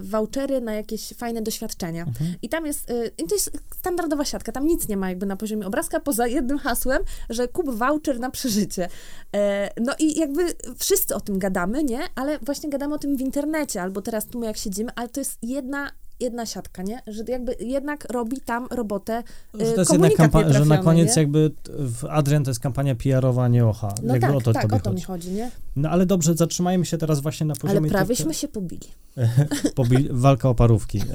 vouchery 0.00 0.60
na 0.60 0.74
jakieś 0.74 1.14
fajne 1.14 1.42
doświadczenia. 1.42 2.02
Mhm. 2.02 2.34
I 2.42 2.48
tam 2.48 2.61
jest, 2.66 2.92
i 3.18 3.24
to 3.26 3.34
jest 3.34 3.50
standardowa 3.78 4.24
siatka, 4.24 4.52
tam 4.52 4.66
nic 4.66 4.88
nie 4.88 4.96
ma 4.96 5.08
jakby 5.08 5.26
na 5.26 5.36
poziomie 5.36 5.66
obrazka, 5.66 6.00
poza 6.00 6.26
jednym 6.26 6.58
hasłem, 6.58 7.02
że 7.30 7.48
kup 7.48 7.70
voucher 7.70 8.20
na 8.20 8.30
przeżycie. 8.30 8.88
No 9.80 9.92
i 9.98 10.18
jakby 10.18 10.54
wszyscy 10.78 11.14
o 11.14 11.20
tym 11.20 11.38
gadamy, 11.38 11.84
nie? 11.84 12.00
Ale 12.14 12.38
właśnie 12.38 12.70
gadamy 12.70 12.94
o 12.94 12.98
tym 12.98 13.16
w 13.16 13.20
internecie, 13.20 13.82
albo 13.82 14.02
teraz 14.02 14.26
tu 14.26 14.38
my 14.38 14.46
jak 14.46 14.56
siedzimy, 14.56 14.90
ale 14.96 15.08
to 15.08 15.20
jest 15.20 15.38
jedna 15.42 15.90
jedna 16.22 16.46
siatka, 16.46 16.82
nie? 16.82 17.02
Że 17.06 17.24
jakby 17.28 17.56
jednak 17.60 18.12
robi 18.12 18.40
tam 18.40 18.66
robotę 18.70 19.22
że 19.54 19.72
to 19.72 19.80
jest 19.80 19.92
jednak 19.92 20.14
kampania, 20.14 20.52
że 20.52 20.64
na 20.64 20.78
koniec 20.78 21.16
nie? 21.16 21.22
jakby 21.22 21.50
w 21.68 22.04
Adrian 22.04 22.44
to 22.44 22.50
jest 22.50 22.60
kampania 22.60 22.94
PR-owa, 22.94 23.48
nie 23.48 23.66
OHA. 23.66 23.94
No 24.02 24.14
jakby 24.14 24.26
tak, 24.26 24.36
o 24.36 24.40
to 24.40 24.52
tak, 24.52 24.72
o 24.72 24.80
to 24.80 24.92
mi 24.92 25.00
chodzi, 25.00 25.30
nie? 25.30 25.50
No 25.76 25.90
ale 25.90 26.06
dobrze, 26.06 26.34
zatrzymajmy 26.34 26.86
się 26.86 26.98
teraz 26.98 27.20
właśnie 27.20 27.46
na 27.46 27.54
poziomie... 27.54 27.80
Ale 27.80 27.88
prawyśmy 27.88 28.34
się 28.34 28.48
pobili. 28.48 28.88
pobili 29.74 30.08
walka 30.10 30.48
o 30.48 30.54
parówki. 30.54 31.00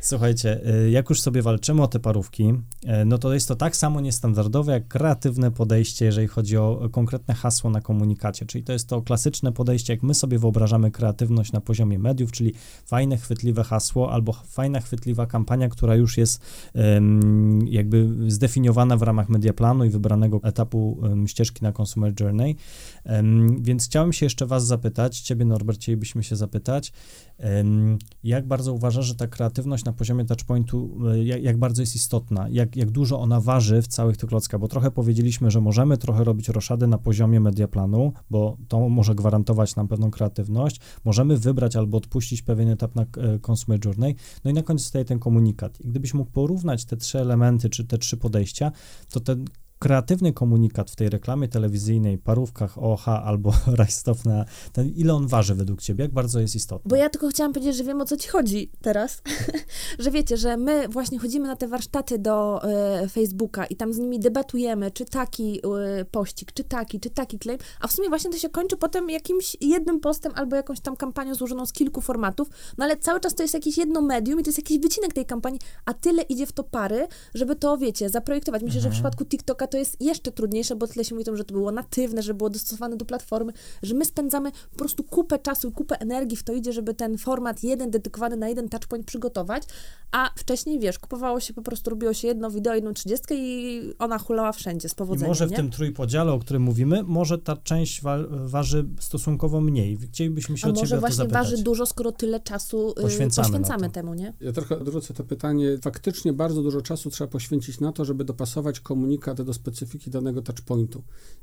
Słuchajcie, 0.00 0.60
y, 0.84 0.90
jak 0.90 1.10
już 1.10 1.20
sobie 1.20 1.42
walczymy 1.42 1.82
o 1.82 1.88
te 1.88 2.00
parówki, 2.00 2.44
y, 2.48 3.04
no 3.06 3.18
to 3.18 3.34
jest 3.34 3.48
to 3.48 3.56
tak 3.56 3.76
samo 3.76 4.00
niestandardowe 4.00 4.72
jak 4.72 4.88
kreatywne 4.88 5.50
podejście, 5.50 6.04
jeżeli 6.04 6.26
chodzi 6.26 6.56
o 6.56 6.88
konkretne 6.92 7.34
hasło 7.34 7.70
na 7.70 7.80
komunikacie. 7.80 8.46
Czyli 8.46 8.64
to 8.64 8.72
jest 8.72 8.88
to 8.88 9.02
klasyczne 9.02 9.52
podejście, 9.52 9.92
jak 9.92 10.02
my 10.02 10.14
sobie 10.14 10.38
wyobrażamy 10.38 10.90
kreatywność 10.90 11.52
na 11.52 11.60
poziomie 11.60 11.98
mediów, 11.98 12.32
czyli 12.32 12.54
fajne, 12.86 13.16
chwytliwe 13.16 13.64
hasło 13.64 14.12
albo 14.12 14.32
fajna, 14.32 14.80
chwytliwa 14.80 15.26
kampania, 15.26 15.68
która 15.68 15.94
już 15.94 16.16
jest 16.16 16.42
jakby 17.64 18.08
zdefiniowana 18.26 18.96
w 18.96 19.02
ramach 19.02 19.28
mediaplanu 19.28 19.84
i 19.84 19.90
wybranego 19.90 20.40
etapu 20.42 21.00
ścieżki 21.26 21.62
na 21.62 21.72
Consumer 21.80 22.12
Journey. 22.20 22.56
Więc 23.60 23.84
chciałem 23.84 24.12
się 24.12 24.26
jeszcze 24.26 24.46
Was 24.46 24.66
zapytać, 24.66 25.20
Ciebie 25.20 25.44
Norbert, 25.44 25.78
chcielibyśmy 25.78 26.22
się 26.22 26.36
zapytać, 26.36 26.92
jak 28.24 28.46
bardzo 28.46 28.72
uważasz, 28.72 29.06
że 29.06 29.14
ta 29.14 29.26
kreatywność 29.26 29.84
na 29.88 29.92
poziomie 29.92 30.24
touchpointu, 30.24 30.98
e, 31.10 31.24
jak, 31.24 31.42
jak, 31.42 31.58
bardzo 31.58 31.82
jest 31.82 31.94
istotna, 31.94 32.48
jak, 32.48 32.76
jak 32.76 32.90
dużo 32.90 33.20
ona 33.20 33.40
waży 33.40 33.82
w 33.82 33.88
całych 33.88 34.16
tych 34.16 34.28
klockach, 34.28 34.60
bo 34.60 34.68
trochę 34.68 34.90
powiedzieliśmy, 34.90 35.50
że 35.50 35.60
możemy 35.60 35.98
trochę 35.98 36.24
robić 36.24 36.48
roszady 36.48 36.86
na 36.86 36.98
poziomie 36.98 37.40
mediaplanu, 37.40 38.12
bo 38.30 38.56
to 38.68 38.88
może 38.88 39.14
gwarantować 39.14 39.76
nam 39.76 39.88
pewną 39.88 40.10
kreatywność, 40.10 40.80
możemy 41.04 41.36
wybrać 41.36 41.76
albo 41.76 41.98
odpuścić 41.98 42.42
pewien 42.42 42.68
etap 42.68 42.94
na 42.94 43.02
e, 43.02 43.06
Consumer 43.50 43.84
Journey, 43.84 44.14
no 44.44 44.50
i 44.50 44.54
na 44.54 44.62
końcu 44.62 44.84
staje 44.84 45.04
ten 45.04 45.18
komunikat. 45.18 45.80
I 45.80 45.88
gdybyś 45.88 46.14
mógł 46.14 46.30
porównać 46.30 46.84
te 46.84 46.96
trzy 46.96 47.18
elementy, 47.18 47.68
czy 47.68 47.84
te 47.84 47.98
trzy 47.98 48.16
podejścia, 48.16 48.72
to 49.10 49.20
ten 49.20 49.44
kreatywny 49.78 50.32
komunikat 50.32 50.90
w 50.90 50.96
tej 50.96 51.08
reklamie 51.08 51.48
telewizyjnej, 51.48 52.18
parówkach 52.18 52.78
OH 52.78 53.08
albo 53.08 53.52
rajstop 53.78 54.24
na 54.24 54.44
ten, 54.72 54.88
ile 54.88 55.14
on 55.14 55.26
waży 55.26 55.54
według 55.54 55.82
ciebie? 55.82 56.04
Jak 56.04 56.12
bardzo 56.12 56.40
jest 56.40 56.56
istotny? 56.56 56.88
Bo 56.88 56.96
ja 56.96 57.10
tylko 57.10 57.28
chciałam 57.28 57.52
powiedzieć, 57.52 57.76
że 57.76 57.84
wiem 57.84 58.00
o 58.00 58.04
co 58.04 58.16
ci 58.16 58.28
chodzi 58.28 58.70
teraz, 58.82 59.22
że 59.98 60.10
wiecie, 60.10 60.36
że 60.36 60.56
my 60.56 60.88
właśnie 60.88 61.18
chodzimy 61.18 61.48
na 61.48 61.56
te 61.56 61.68
warsztaty 61.68 62.18
do 62.18 62.60
y, 63.04 63.08
Facebooka 63.08 63.66
i 63.66 63.76
tam 63.76 63.92
z 63.92 63.98
nimi 63.98 64.20
debatujemy, 64.20 64.90
czy 64.90 65.04
taki 65.04 65.60
y, 66.00 66.04
pościg, 66.04 66.52
czy 66.52 66.64
taki, 66.64 67.00
czy 67.00 67.10
taki 67.10 67.38
claim, 67.38 67.58
a 67.80 67.88
w 67.88 67.92
sumie 67.92 68.08
właśnie 68.08 68.30
to 68.30 68.38
się 68.38 68.48
kończy 68.48 68.76
potem 68.76 69.10
jakimś 69.10 69.56
jednym 69.60 70.00
postem 70.00 70.32
albo 70.34 70.56
jakąś 70.56 70.80
tam 70.80 70.96
kampanią 70.96 71.34
złożoną 71.34 71.66
z 71.66 71.72
kilku 71.72 72.00
formatów, 72.00 72.48
no 72.78 72.84
ale 72.84 72.96
cały 72.96 73.20
czas 73.20 73.34
to 73.34 73.42
jest 73.42 73.54
jakieś 73.54 73.78
jedno 73.78 74.02
medium 74.02 74.40
i 74.40 74.42
to 74.42 74.48
jest 74.48 74.58
jakiś 74.58 74.78
wycinek 74.78 75.12
tej 75.12 75.26
kampanii, 75.26 75.60
a 75.84 75.94
tyle 75.94 76.22
idzie 76.22 76.46
w 76.46 76.52
to 76.52 76.64
pary, 76.64 77.06
żeby 77.34 77.56
to, 77.56 77.78
wiecie, 77.78 78.08
zaprojektować. 78.08 78.62
Myślę, 78.62 78.78
mhm. 78.78 78.82
że 78.82 78.88
w 78.88 78.92
mhm. 78.96 79.12
przypadku 79.12 79.24
TikToka 79.24 79.67
to 79.68 79.78
jest 79.78 79.96
jeszcze 80.00 80.32
trudniejsze, 80.32 80.76
bo 80.76 80.86
tyle 80.86 81.04
się 81.04 81.14
mówi 81.14 81.22
o 81.22 81.24
tym, 81.24 81.36
że 81.36 81.44
to 81.44 81.54
było 81.54 81.72
natywne, 81.72 82.22
że 82.22 82.34
było 82.34 82.50
dostosowane 82.50 82.96
do 82.96 83.04
platformy, 83.04 83.52
że 83.82 83.94
my 83.94 84.04
spędzamy 84.04 84.52
po 84.70 84.76
prostu 84.76 85.04
kupę 85.04 85.38
czasu 85.38 85.68
i 85.68 85.72
kupę 85.72 86.00
energii 86.00 86.36
w 86.36 86.42
to 86.42 86.52
idzie, 86.52 86.72
żeby 86.72 86.94
ten 86.94 87.18
format 87.18 87.62
jeden 87.62 87.90
dedykowany 87.90 88.36
na 88.36 88.48
jeden 88.48 88.68
touchpoint 88.68 89.06
przygotować, 89.06 89.62
a 90.12 90.30
wcześniej, 90.36 90.78
wiesz, 90.78 90.98
kupowało 90.98 91.40
się 91.40 91.54
po 91.54 91.62
prostu, 91.62 91.90
robiło 91.90 92.12
się 92.12 92.28
jedno 92.28 92.50
wideo, 92.50 92.74
jedną 92.74 92.92
trzydziestkę 92.92 93.34
i 93.34 93.80
ona 93.98 94.18
hulała 94.18 94.52
wszędzie 94.52 94.88
z 94.88 94.94
powodzeniem, 94.94 95.26
I 95.26 95.28
może 95.28 95.46
w 95.46 95.50
nie? 95.50 95.56
tym 95.56 95.70
trójpodziale, 95.70 96.32
o 96.32 96.38
którym 96.38 96.62
mówimy, 96.62 97.02
może 97.02 97.38
ta 97.38 97.56
część 97.56 98.02
wa 98.02 98.18
waży 98.28 98.88
stosunkowo 99.00 99.60
mniej. 99.60 99.98
Chcielibyśmy 100.12 100.58
się 100.58 100.66
a 100.66 100.70
od 100.70 100.76
może 100.76 101.00
właśnie 101.00 101.28
waży 101.28 101.62
dużo, 101.62 101.86
skoro 101.86 102.12
tyle 102.12 102.40
czasu 102.40 102.90
y, 102.90 103.02
poświęcamy, 103.02 103.48
poświęcamy 103.48 103.90
temu, 103.90 104.14
nie? 104.14 104.32
Ja 104.40 104.52
trochę 104.52 104.78
odwrócę 104.78 105.14
to 105.14 105.24
pytanie. 105.24 105.78
Faktycznie 105.82 106.32
bardzo 106.32 106.62
dużo 106.62 106.82
czasu 106.82 107.10
trzeba 107.10 107.28
poświęcić 107.28 107.80
na 107.80 107.92
to, 107.92 108.04
żeby 108.04 108.24
dopasować 108.24 108.80
komunikat 108.80 109.42
do 109.42 109.54
specyfiki 109.58 110.10
danego 110.10 110.42
touchpointu. 110.42 111.02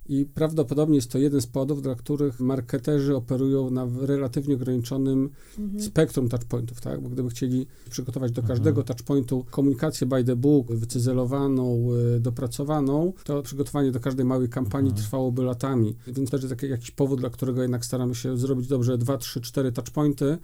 I 0.09 0.25
prawdopodobnie 0.25 0.95
jest 0.95 1.11
to 1.11 1.17
jeden 1.17 1.41
z 1.41 1.47
powodów, 1.47 1.81
dla 1.81 1.95
których 1.95 2.39
marketerzy 2.39 3.15
operują 3.15 3.69
na 3.69 3.87
relatywnie 4.01 4.55
ograniczonym 4.55 5.29
mhm. 5.59 5.83
spektrum 5.83 6.29
touchpointów, 6.29 6.81
tak? 6.81 7.01
Bo 7.01 7.09
gdyby 7.09 7.29
chcieli 7.29 7.67
przygotować 7.89 8.31
do 8.31 8.41
mhm. 8.41 8.57
każdego 8.57 8.83
touchpointu 8.83 9.45
komunikację 9.51 10.07
by 10.07 10.23
the 10.23 10.35
book, 10.35 10.71
wycyzelowaną, 10.71 11.87
y, 12.15 12.19
dopracowaną, 12.19 13.13
to 13.23 13.41
przygotowanie 13.41 13.91
do 13.91 13.99
każdej 13.99 14.25
małej 14.25 14.49
kampanii 14.49 14.89
mhm. 14.89 15.03
trwałoby 15.03 15.43
latami. 15.43 15.95
Więc 16.07 16.29
to 16.29 16.37
jest 16.37 16.49
taki 16.49 16.69
jakiś 16.69 16.91
powód, 16.91 17.19
dla 17.19 17.29
którego 17.29 17.61
jednak 17.61 17.85
staramy 17.85 18.15
się 18.15 18.37
zrobić 18.37 18.67
dobrze 18.67 18.97
2, 18.97 19.17
3, 19.17 19.41
4 19.41 19.71
touchpointy, 19.71 20.37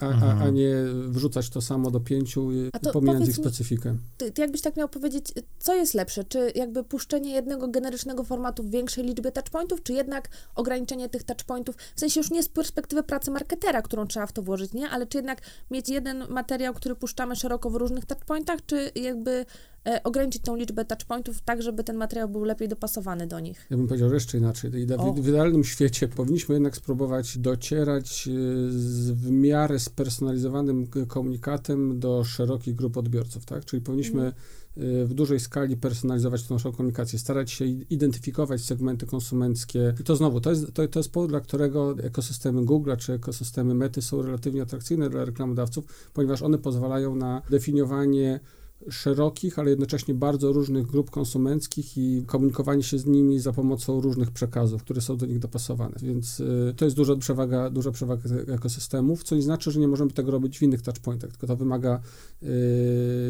a, 0.00 0.04
a, 0.04 0.08
a 0.08 0.32
mhm. 0.32 0.54
nie 0.54 0.74
wrzucać 1.08 1.50
to 1.50 1.60
samo 1.60 1.90
do 1.90 2.00
pięciu, 2.00 2.50
pomijając 2.92 3.28
ich 3.28 3.36
specyfikę. 3.36 3.96
Ty, 4.16 4.32
ty 4.32 4.42
jakbyś 4.42 4.60
tak 4.60 4.76
miał 4.76 4.88
powiedzieć, 4.88 5.32
co 5.58 5.74
jest 5.74 5.94
lepsze? 5.94 6.24
Czy 6.24 6.52
jakby 6.54 6.84
puszczenie 6.84 7.30
jednego 7.34 7.68
generycznego 7.68 8.24
formatu 8.24 8.62
w 8.62 8.70
większej 8.70 9.04
liczbie 9.04 9.32
touchpointów, 9.32 9.82
czy 9.82 9.92
jednak 9.92 10.28
ograniczenie 10.54 11.08
tych 11.08 11.22
touchpointów, 11.22 11.76
w 11.96 12.00
sensie 12.00 12.20
już 12.20 12.30
nie 12.30 12.42
z 12.42 12.48
perspektywy 12.48 13.02
pracy 13.02 13.30
marketera, 13.30 13.82
którą 13.82 14.06
trzeba 14.06 14.26
w 14.26 14.32
to 14.32 14.42
włożyć, 14.42 14.72
nie? 14.72 14.90
Ale 14.90 15.06
czy 15.06 15.18
jednak 15.18 15.42
mieć 15.70 15.88
jeden 15.88 16.24
materiał, 16.28 16.74
który 16.74 16.94
puszczamy 16.94 17.36
szeroko 17.36 17.70
w 17.70 17.74
różnych 17.74 18.04
touchpointach, 18.04 18.66
czy 18.66 18.90
jakby 18.94 19.46
e, 19.86 20.02
ograniczyć 20.04 20.42
tą 20.42 20.56
liczbę 20.56 20.84
touchpointów 20.84 21.40
tak, 21.40 21.62
żeby 21.62 21.84
ten 21.84 21.96
materiał 21.96 22.28
był 22.28 22.44
lepiej 22.44 22.68
dopasowany 22.68 23.26
do 23.26 23.40
nich? 23.40 23.66
Ja 23.70 23.76
bym 23.76 23.88
powiedział 23.88 24.12
jeszcze 24.12 24.38
inaczej. 24.38 24.70
W, 24.70 25.20
w 25.20 25.28
idealnym 25.28 25.64
świecie 25.64 26.08
powinniśmy 26.08 26.54
jednak 26.54 26.76
spróbować 26.76 27.38
docierać 27.38 28.28
e, 28.28 28.32
z, 28.70 29.10
w 29.10 29.30
miarę 29.48 29.78
spersonalizowanym 29.78 30.86
komunikatem 31.08 32.00
do 32.00 32.24
szerokich 32.24 32.74
grup 32.74 32.96
odbiorców, 32.96 33.44
tak? 33.44 33.64
Czyli 33.64 33.82
powinniśmy 33.82 34.20
mm 34.20 34.32
w 34.76 35.14
dużej 35.14 35.40
skali 35.40 35.76
personalizować 35.76 36.42
tą 36.42 36.54
naszą 36.54 36.72
komunikację, 36.72 37.18
starać 37.18 37.50
się 37.50 37.64
identyfikować 37.64 38.60
segmenty 38.60 39.06
konsumenckie. 39.06 39.94
I 40.00 40.04
to 40.04 40.16
znowu, 40.16 40.40
to 40.40 40.50
jest, 40.50 40.72
to, 40.74 40.88
to 40.88 40.98
jest 40.98 41.12
powód, 41.12 41.30
dla 41.30 41.40
którego 41.40 41.96
ekosystemy 42.02 42.64
Google 42.64 42.92
czy 42.98 43.12
ekosystemy 43.12 43.74
Mety 43.74 44.02
są 44.02 44.22
relatywnie 44.22 44.62
atrakcyjne 44.62 45.10
dla 45.10 45.24
reklamodawców, 45.24 45.84
ponieważ 46.14 46.42
one 46.42 46.58
pozwalają 46.58 47.16
na 47.16 47.42
definiowanie 47.50 48.40
szerokich, 48.90 49.58
ale 49.58 49.70
jednocześnie 49.70 50.14
bardzo 50.14 50.52
różnych 50.52 50.86
grup 50.86 51.10
konsumenckich 51.10 51.98
i 51.98 52.24
komunikowanie 52.26 52.82
się 52.82 52.98
z 52.98 53.06
nimi 53.06 53.40
za 53.40 53.52
pomocą 53.52 54.00
różnych 54.00 54.30
przekazów, 54.30 54.82
które 54.82 55.00
są 55.00 55.16
do 55.16 55.26
nich 55.26 55.38
dopasowane. 55.38 55.94
Więc 56.02 56.40
y, 56.40 56.74
to 56.76 56.84
jest 56.84 56.96
duża 56.96 57.16
przewaga, 57.16 57.70
duża 57.70 57.90
przewaga 57.90 58.30
ekosystemów, 58.54 59.22
co 59.22 59.36
nie 59.36 59.42
znaczy, 59.42 59.70
że 59.70 59.80
nie 59.80 59.88
możemy 59.88 60.10
tego 60.10 60.30
robić 60.30 60.58
w 60.58 60.62
innych 60.62 60.82
touchpointach, 60.82 61.30
tylko 61.30 61.46
to 61.46 61.56
wymaga 61.56 62.00
y, 62.42 62.46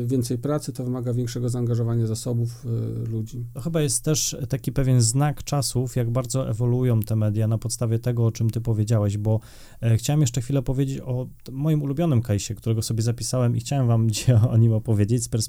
więcej 0.06 0.38
pracy, 0.38 0.72
to 0.72 0.84
wymaga 0.84 1.12
większego 1.12 1.48
zaangażowania 1.48 2.06
zasobów 2.06 2.64
y, 2.64 3.10
ludzi. 3.10 3.46
To 3.54 3.60
chyba 3.60 3.82
jest 3.82 4.04
też 4.04 4.36
taki 4.48 4.72
pewien 4.72 5.00
znak 5.00 5.44
czasów, 5.44 5.96
jak 5.96 6.10
bardzo 6.10 6.50
ewoluują 6.50 7.00
te 7.00 7.16
media 7.16 7.48
na 7.48 7.58
podstawie 7.58 7.98
tego, 7.98 8.26
o 8.26 8.32
czym 8.32 8.50
ty 8.50 8.60
powiedziałeś, 8.60 9.18
bo 9.18 9.40
e, 9.80 9.96
chciałem 9.96 10.20
jeszcze 10.20 10.40
chwilę 10.40 10.62
powiedzieć 10.62 11.00
o 11.00 11.26
moim 11.52 11.82
ulubionym 11.82 12.22
kajsie, 12.22 12.54
którego 12.54 12.82
sobie 12.82 13.02
zapisałem 13.02 13.56
i 13.56 13.60
chciałem 13.60 13.86
wam 13.86 14.08
dzisiaj 14.10 14.36
o 14.50 14.56
nim 14.56 14.72
opowiedzieć 14.72 15.22
z 15.22 15.28
perspektywy 15.28 15.45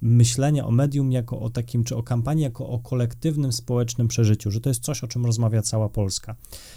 myślenia 0.00 0.66
o 0.66 0.70
medium 0.70 1.12
jako 1.12 1.40
o 1.40 1.50
takim, 1.50 1.84
czy 1.84 1.96
o 1.96 2.02
kampanii 2.02 2.44
jako 2.44 2.68
o 2.68 2.78
kolektywnym 2.78 3.52
społecznym 3.52 4.08
przeżyciu, 4.08 4.50
że 4.50 4.60
to 4.60 4.68
jest 4.68 4.82
coś, 4.82 5.04
o 5.04 5.08
czym 5.08 5.26
rozmawia 5.26 5.62
cała 5.62 5.88
Polska. 5.88 6.36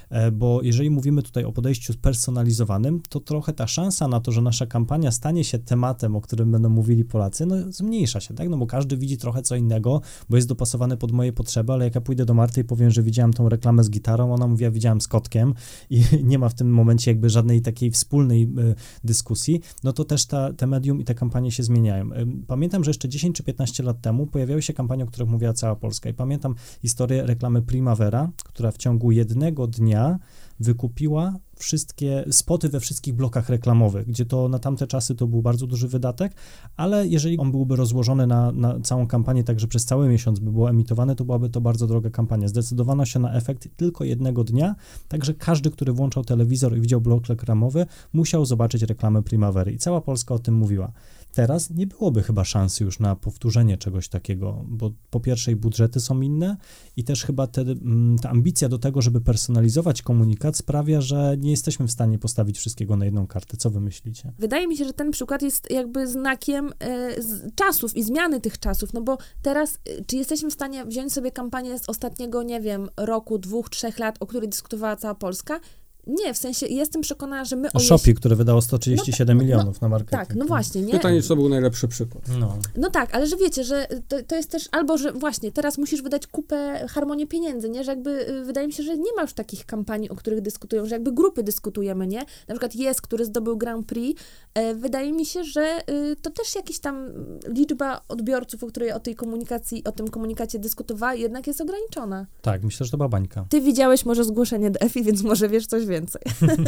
E, 0.09 0.31
bo 0.31 0.61
jeżeli 0.61 0.89
mówimy 0.89 1.23
tutaj 1.23 1.43
o 1.43 1.51
podejściu 1.51 1.93
spersonalizowanym, 1.93 3.01
to 3.09 3.19
trochę 3.19 3.53
ta 3.53 3.67
szansa 3.67 4.07
na 4.07 4.19
to, 4.19 4.31
że 4.31 4.41
nasza 4.41 4.65
kampania 4.65 5.11
stanie 5.11 5.43
się 5.43 5.59
tematem, 5.59 6.15
o 6.15 6.21
którym 6.21 6.51
będą 6.51 6.69
mówili 6.69 7.05
Polacy, 7.05 7.45
no 7.45 7.55
zmniejsza 7.69 8.19
się, 8.19 8.33
tak? 8.33 8.49
No 8.49 8.57
bo 8.57 8.67
każdy 8.67 8.97
widzi 8.97 9.17
trochę 9.17 9.41
co 9.41 9.55
innego, 9.55 10.01
bo 10.29 10.35
jest 10.35 10.47
dopasowany 10.47 10.97
pod 10.97 11.11
moje 11.11 11.33
potrzeby, 11.33 11.73
ale 11.73 11.85
jak 11.85 11.95
ja 11.95 12.01
pójdę 12.01 12.25
do 12.25 12.33
Marty 12.33 12.61
i 12.61 12.63
powiem, 12.63 12.91
że 12.91 13.03
widziałem 13.03 13.33
tą 13.33 13.49
reklamę 13.49 13.83
z 13.83 13.89
gitarą, 13.89 14.33
ona 14.33 14.47
mówi, 14.47 14.63
ja 14.63 14.71
widziałem 14.71 15.01
z 15.01 15.07
kotkiem 15.07 15.53
i 15.89 16.03
nie 16.23 16.39
ma 16.39 16.49
w 16.49 16.53
tym 16.53 16.69
momencie 16.69 17.11
jakby 17.11 17.29
żadnej 17.29 17.61
takiej 17.61 17.91
wspólnej 17.91 18.43
y, 18.43 18.75
dyskusji, 19.03 19.61
no 19.83 19.93
to 19.93 20.05
też 20.05 20.25
ta, 20.25 20.53
te 20.53 20.67
medium 20.67 21.01
i 21.01 21.03
te 21.03 21.15
kampanie 21.15 21.51
się 21.51 21.63
zmieniają. 21.63 22.09
Pamiętam, 22.47 22.83
że 22.83 22.89
jeszcze 22.89 23.09
10 23.09 23.35
czy 23.35 23.43
15 23.43 23.83
lat 23.83 24.01
temu 24.01 24.27
pojawiały 24.27 24.61
się 24.61 24.73
kampanie, 24.73 25.03
o 25.03 25.07
których 25.07 25.29
mówiła 25.29 25.53
cała 25.53 25.75
Polska 25.75 26.09
i 26.09 26.13
pamiętam 26.13 26.55
historię 26.81 27.25
reklamy 27.25 27.61
Primavera, 27.61 28.31
która 28.45 28.71
w 28.71 28.77
ciągu 28.77 29.11
jednego 29.11 29.67
dnia 29.67 30.19
wykupiła 30.59 31.39
wszystkie 31.57 32.25
spoty 32.31 32.69
we 32.69 32.79
wszystkich 32.79 33.13
blokach 33.13 33.49
reklamowych, 33.49 34.07
gdzie 34.07 34.25
to 34.25 34.49
na 34.49 34.59
tamte 34.59 34.87
czasy 34.87 35.15
to 35.15 35.27
był 35.27 35.41
bardzo 35.41 35.67
duży 35.67 35.87
wydatek, 35.87 36.35
ale 36.77 37.07
jeżeli 37.07 37.37
on 37.37 37.51
byłby 37.51 37.75
rozłożony 37.75 38.27
na, 38.27 38.51
na 38.51 38.79
całą 38.79 39.07
kampanię, 39.07 39.43
także 39.43 39.67
przez 39.67 39.85
cały 39.85 40.09
miesiąc 40.09 40.39
by 40.39 40.51
było 40.51 40.69
emitowane, 40.69 41.15
to 41.15 41.25
byłaby 41.25 41.49
to 41.49 41.61
bardzo 41.61 41.87
droga 41.87 42.09
kampania. 42.09 42.47
Zdecydowano 42.47 43.05
się 43.05 43.19
na 43.19 43.33
efekt 43.33 43.67
tylko 43.77 44.03
jednego 44.03 44.43
dnia, 44.43 44.75
także 45.07 45.33
każdy, 45.33 45.71
który 45.71 45.93
włączał 45.93 46.23
telewizor 46.23 46.77
i 46.77 46.81
widział 46.81 47.01
blok 47.01 47.27
reklamowy, 47.27 47.85
musiał 48.13 48.45
zobaczyć 48.45 48.81
reklamę 48.81 49.23
Primavery 49.23 49.71
i 49.71 49.77
cała 49.77 50.01
Polska 50.01 50.35
o 50.35 50.39
tym 50.39 50.55
mówiła. 50.55 50.91
Teraz 51.35 51.69
nie 51.69 51.87
byłoby 51.87 52.23
chyba 52.23 52.43
szansy 52.43 52.83
już 52.83 52.99
na 52.99 53.15
powtórzenie 53.15 53.77
czegoś 53.77 54.07
takiego, 54.07 54.65
bo 54.67 54.91
po 55.09 55.19
pierwsze 55.19 55.51
i 55.51 55.55
budżety 55.55 55.99
są 55.99 56.21
inne 56.21 56.57
i 56.97 57.03
też 57.03 57.25
chyba 57.25 57.47
te, 57.47 57.61
mm, 57.61 58.17
ta 58.19 58.29
ambicja 58.29 58.69
do 58.69 58.77
tego, 58.77 59.01
żeby 59.01 59.21
personalizować 59.21 60.01
komunikat 60.01 60.57
sprawia, 60.57 61.01
że 61.01 61.35
nie 61.37 61.51
jesteśmy 61.51 61.87
w 61.87 61.91
stanie 61.91 62.19
postawić 62.19 62.57
wszystkiego 62.57 62.97
na 62.97 63.05
jedną 63.05 63.27
kartę. 63.27 63.57
Co 63.57 63.69
wy 63.69 63.81
myślicie? 63.81 64.33
Wydaje 64.39 64.67
mi 64.67 64.77
się, 64.77 64.85
że 64.85 64.93
ten 64.93 65.11
przykład 65.11 65.41
jest 65.41 65.71
jakby 65.71 66.07
znakiem 66.07 66.71
e, 66.79 67.15
czasów 67.55 67.95
i 67.95 68.03
zmiany 68.03 68.41
tych 68.41 68.59
czasów, 68.59 68.93
no 68.93 69.01
bo 69.01 69.17
teraz, 69.41 69.79
e, 69.99 70.05
czy 70.05 70.15
jesteśmy 70.15 70.49
w 70.49 70.53
stanie 70.53 70.85
wziąć 70.85 71.13
sobie 71.13 71.31
kampanię 71.31 71.79
z 71.79 71.89
ostatniego, 71.89 72.43
nie 72.43 72.61
wiem, 72.61 72.89
roku, 72.97 73.37
dwóch, 73.37 73.69
trzech 73.69 73.99
lat, 73.99 74.17
o 74.19 74.27
której 74.27 74.49
dyskutowała 74.49 74.95
cała 74.95 75.15
Polska 75.15 75.59
nie, 76.07 76.33
w 76.33 76.37
sensie 76.37 76.67
jestem 76.67 77.01
przekonana, 77.01 77.45
że 77.45 77.55
my... 77.55 77.71
O 77.73 77.79
Shopee, 77.79 78.13
które 78.13 78.35
wydało 78.35 78.61
137 78.61 79.37
no, 79.37 79.43
milionów 79.43 79.81
no, 79.81 79.85
na 79.85 79.89
marketing. 79.89 80.27
Tak, 80.27 80.35
no 80.35 80.45
właśnie, 80.45 80.81
nie? 80.81 80.91
Pytanie, 80.91 81.21
co 81.21 81.35
był 81.35 81.49
najlepszy 81.49 81.87
przykład. 81.87 82.23
No. 82.39 82.57
no 82.77 82.89
tak, 82.89 83.15
ale 83.15 83.27
że 83.27 83.37
wiecie, 83.37 83.63
że 83.63 83.87
to, 84.07 84.23
to 84.23 84.35
jest 84.35 84.51
też 84.51 84.69
albo, 84.71 84.97
że 84.97 85.13
właśnie 85.13 85.51
teraz 85.51 85.77
musisz 85.77 86.01
wydać 86.01 86.27
kupę 86.27 86.87
harmonię 86.89 87.27
pieniędzy, 87.27 87.69
nie? 87.69 87.83
Że 87.83 87.91
jakby 87.91 88.29
y, 88.29 88.45
wydaje 88.45 88.67
mi 88.67 88.73
się, 88.73 88.83
że 88.83 88.97
nie 88.97 89.13
ma 89.15 89.21
już 89.21 89.33
takich 89.33 89.65
kampanii, 89.65 90.09
o 90.09 90.15
których 90.15 90.41
dyskutują, 90.41 90.85
że 90.85 90.95
jakby 90.95 91.11
grupy 91.11 91.43
dyskutujemy, 91.43 92.07
nie? 92.07 92.19
Na 92.19 92.55
przykład 92.55 92.75
jest, 92.75 93.01
który 93.01 93.25
zdobył 93.25 93.57
Grand 93.57 93.87
Prix. 93.87 94.21
E, 94.53 94.75
wydaje 94.75 95.13
mi 95.13 95.25
się, 95.25 95.43
że 95.43 95.81
y, 95.89 96.15
to 96.21 96.29
też 96.29 96.55
jakaś 96.55 96.79
tam 96.79 97.09
liczba 97.47 98.01
odbiorców, 98.07 98.63
o 98.63 98.67
której 98.67 98.91
o 98.91 98.99
tej 98.99 99.15
komunikacji, 99.15 99.83
o 99.83 99.91
tym 99.91 100.07
komunikacie 100.07 100.59
dyskutowała, 100.59 101.13
jednak 101.13 101.47
jest 101.47 101.61
ograniczona. 101.61 102.25
Tak, 102.41 102.63
myślę, 102.63 102.85
że 102.85 102.91
to 102.91 102.97
była 102.97 103.09
bańka. 103.09 103.45
Ty 103.49 103.61
widziałeś 103.61 104.05
może 104.05 104.23
zgłoszenie 104.23 104.71
do 104.71 104.79
EFI, 104.79 105.03
więc 105.03 105.23
może 105.23 105.49
wiesz 105.49 105.67
coś 105.67 105.85
więcej. 105.85 105.94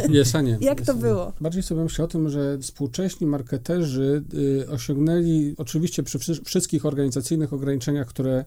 Jesanie. 0.08 0.58
Jak 0.70 0.80
to 0.80 0.94
było? 0.94 1.32
Bardziej 1.40 1.62
sobie 1.62 1.82
myślę 1.82 2.04
o 2.04 2.08
tym, 2.08 2.28
że 2.28 2.58
współcześni 2.58 3.26
marketerzy 3.26 4.24
y, 4.34 4.70
osiągnęli, 4.70 5.54
oczywiście 5.58 6.02
przy 6.02 6.18
wszystkich 6.44 6.86
organizacyjnych 6.86 7.52
ograniczeniach, 7.52 8.06
które 8.06 8.44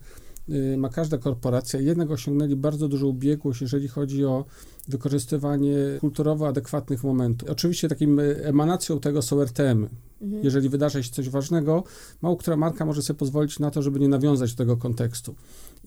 y, 0.49 0.77
ma 0.77 0.89
każda 0.89 1.17
korporacja. 1.17 1.79
Jednak 1.79 2.11
osiągnęli 2.11 2.55
bardzo 2.55 2.87
dużą 2.87 3.07
ubiegłość, 3.07 3.61
jeżeli 3.61 3.87
chodzi 3.87 4.25
o 4.25 4.45
wykorzystywanie 4.87 5.75
kulturowo 5.99 6.47
adekwatnych 6.47 7.03
momentów. 7.03 7.49
Oczywiście 7.49 7.89
takim 7.89 8.19
y, 8.19 8.45
emanacją 8.45 8.99
tego 8.99 9.21
są 9.21 9.41
RTM. 9.41 9.87
Mhm. 10.21 10.43
Jeżeli 10.43 10.69
wydarza 10.69 11.03
się 11.03 11.11
coś 11.11 11.29
ważnego, 11.29 11.83
mało 12.21 12.37
która 12.37 12.57
marka 12.57 12.85
może 12.85 13.01
sobie 13.01 13.17
pozwolić 13.17 13.59
na 13.59 13.71
to, 13.71 13.81
żeby 13.81 13.99
nie 13.99 14.07
nawiązać 14.07 14.51
do 14.51 14.57
tego 14.57 14.77
kontekstu. 14.77 15.35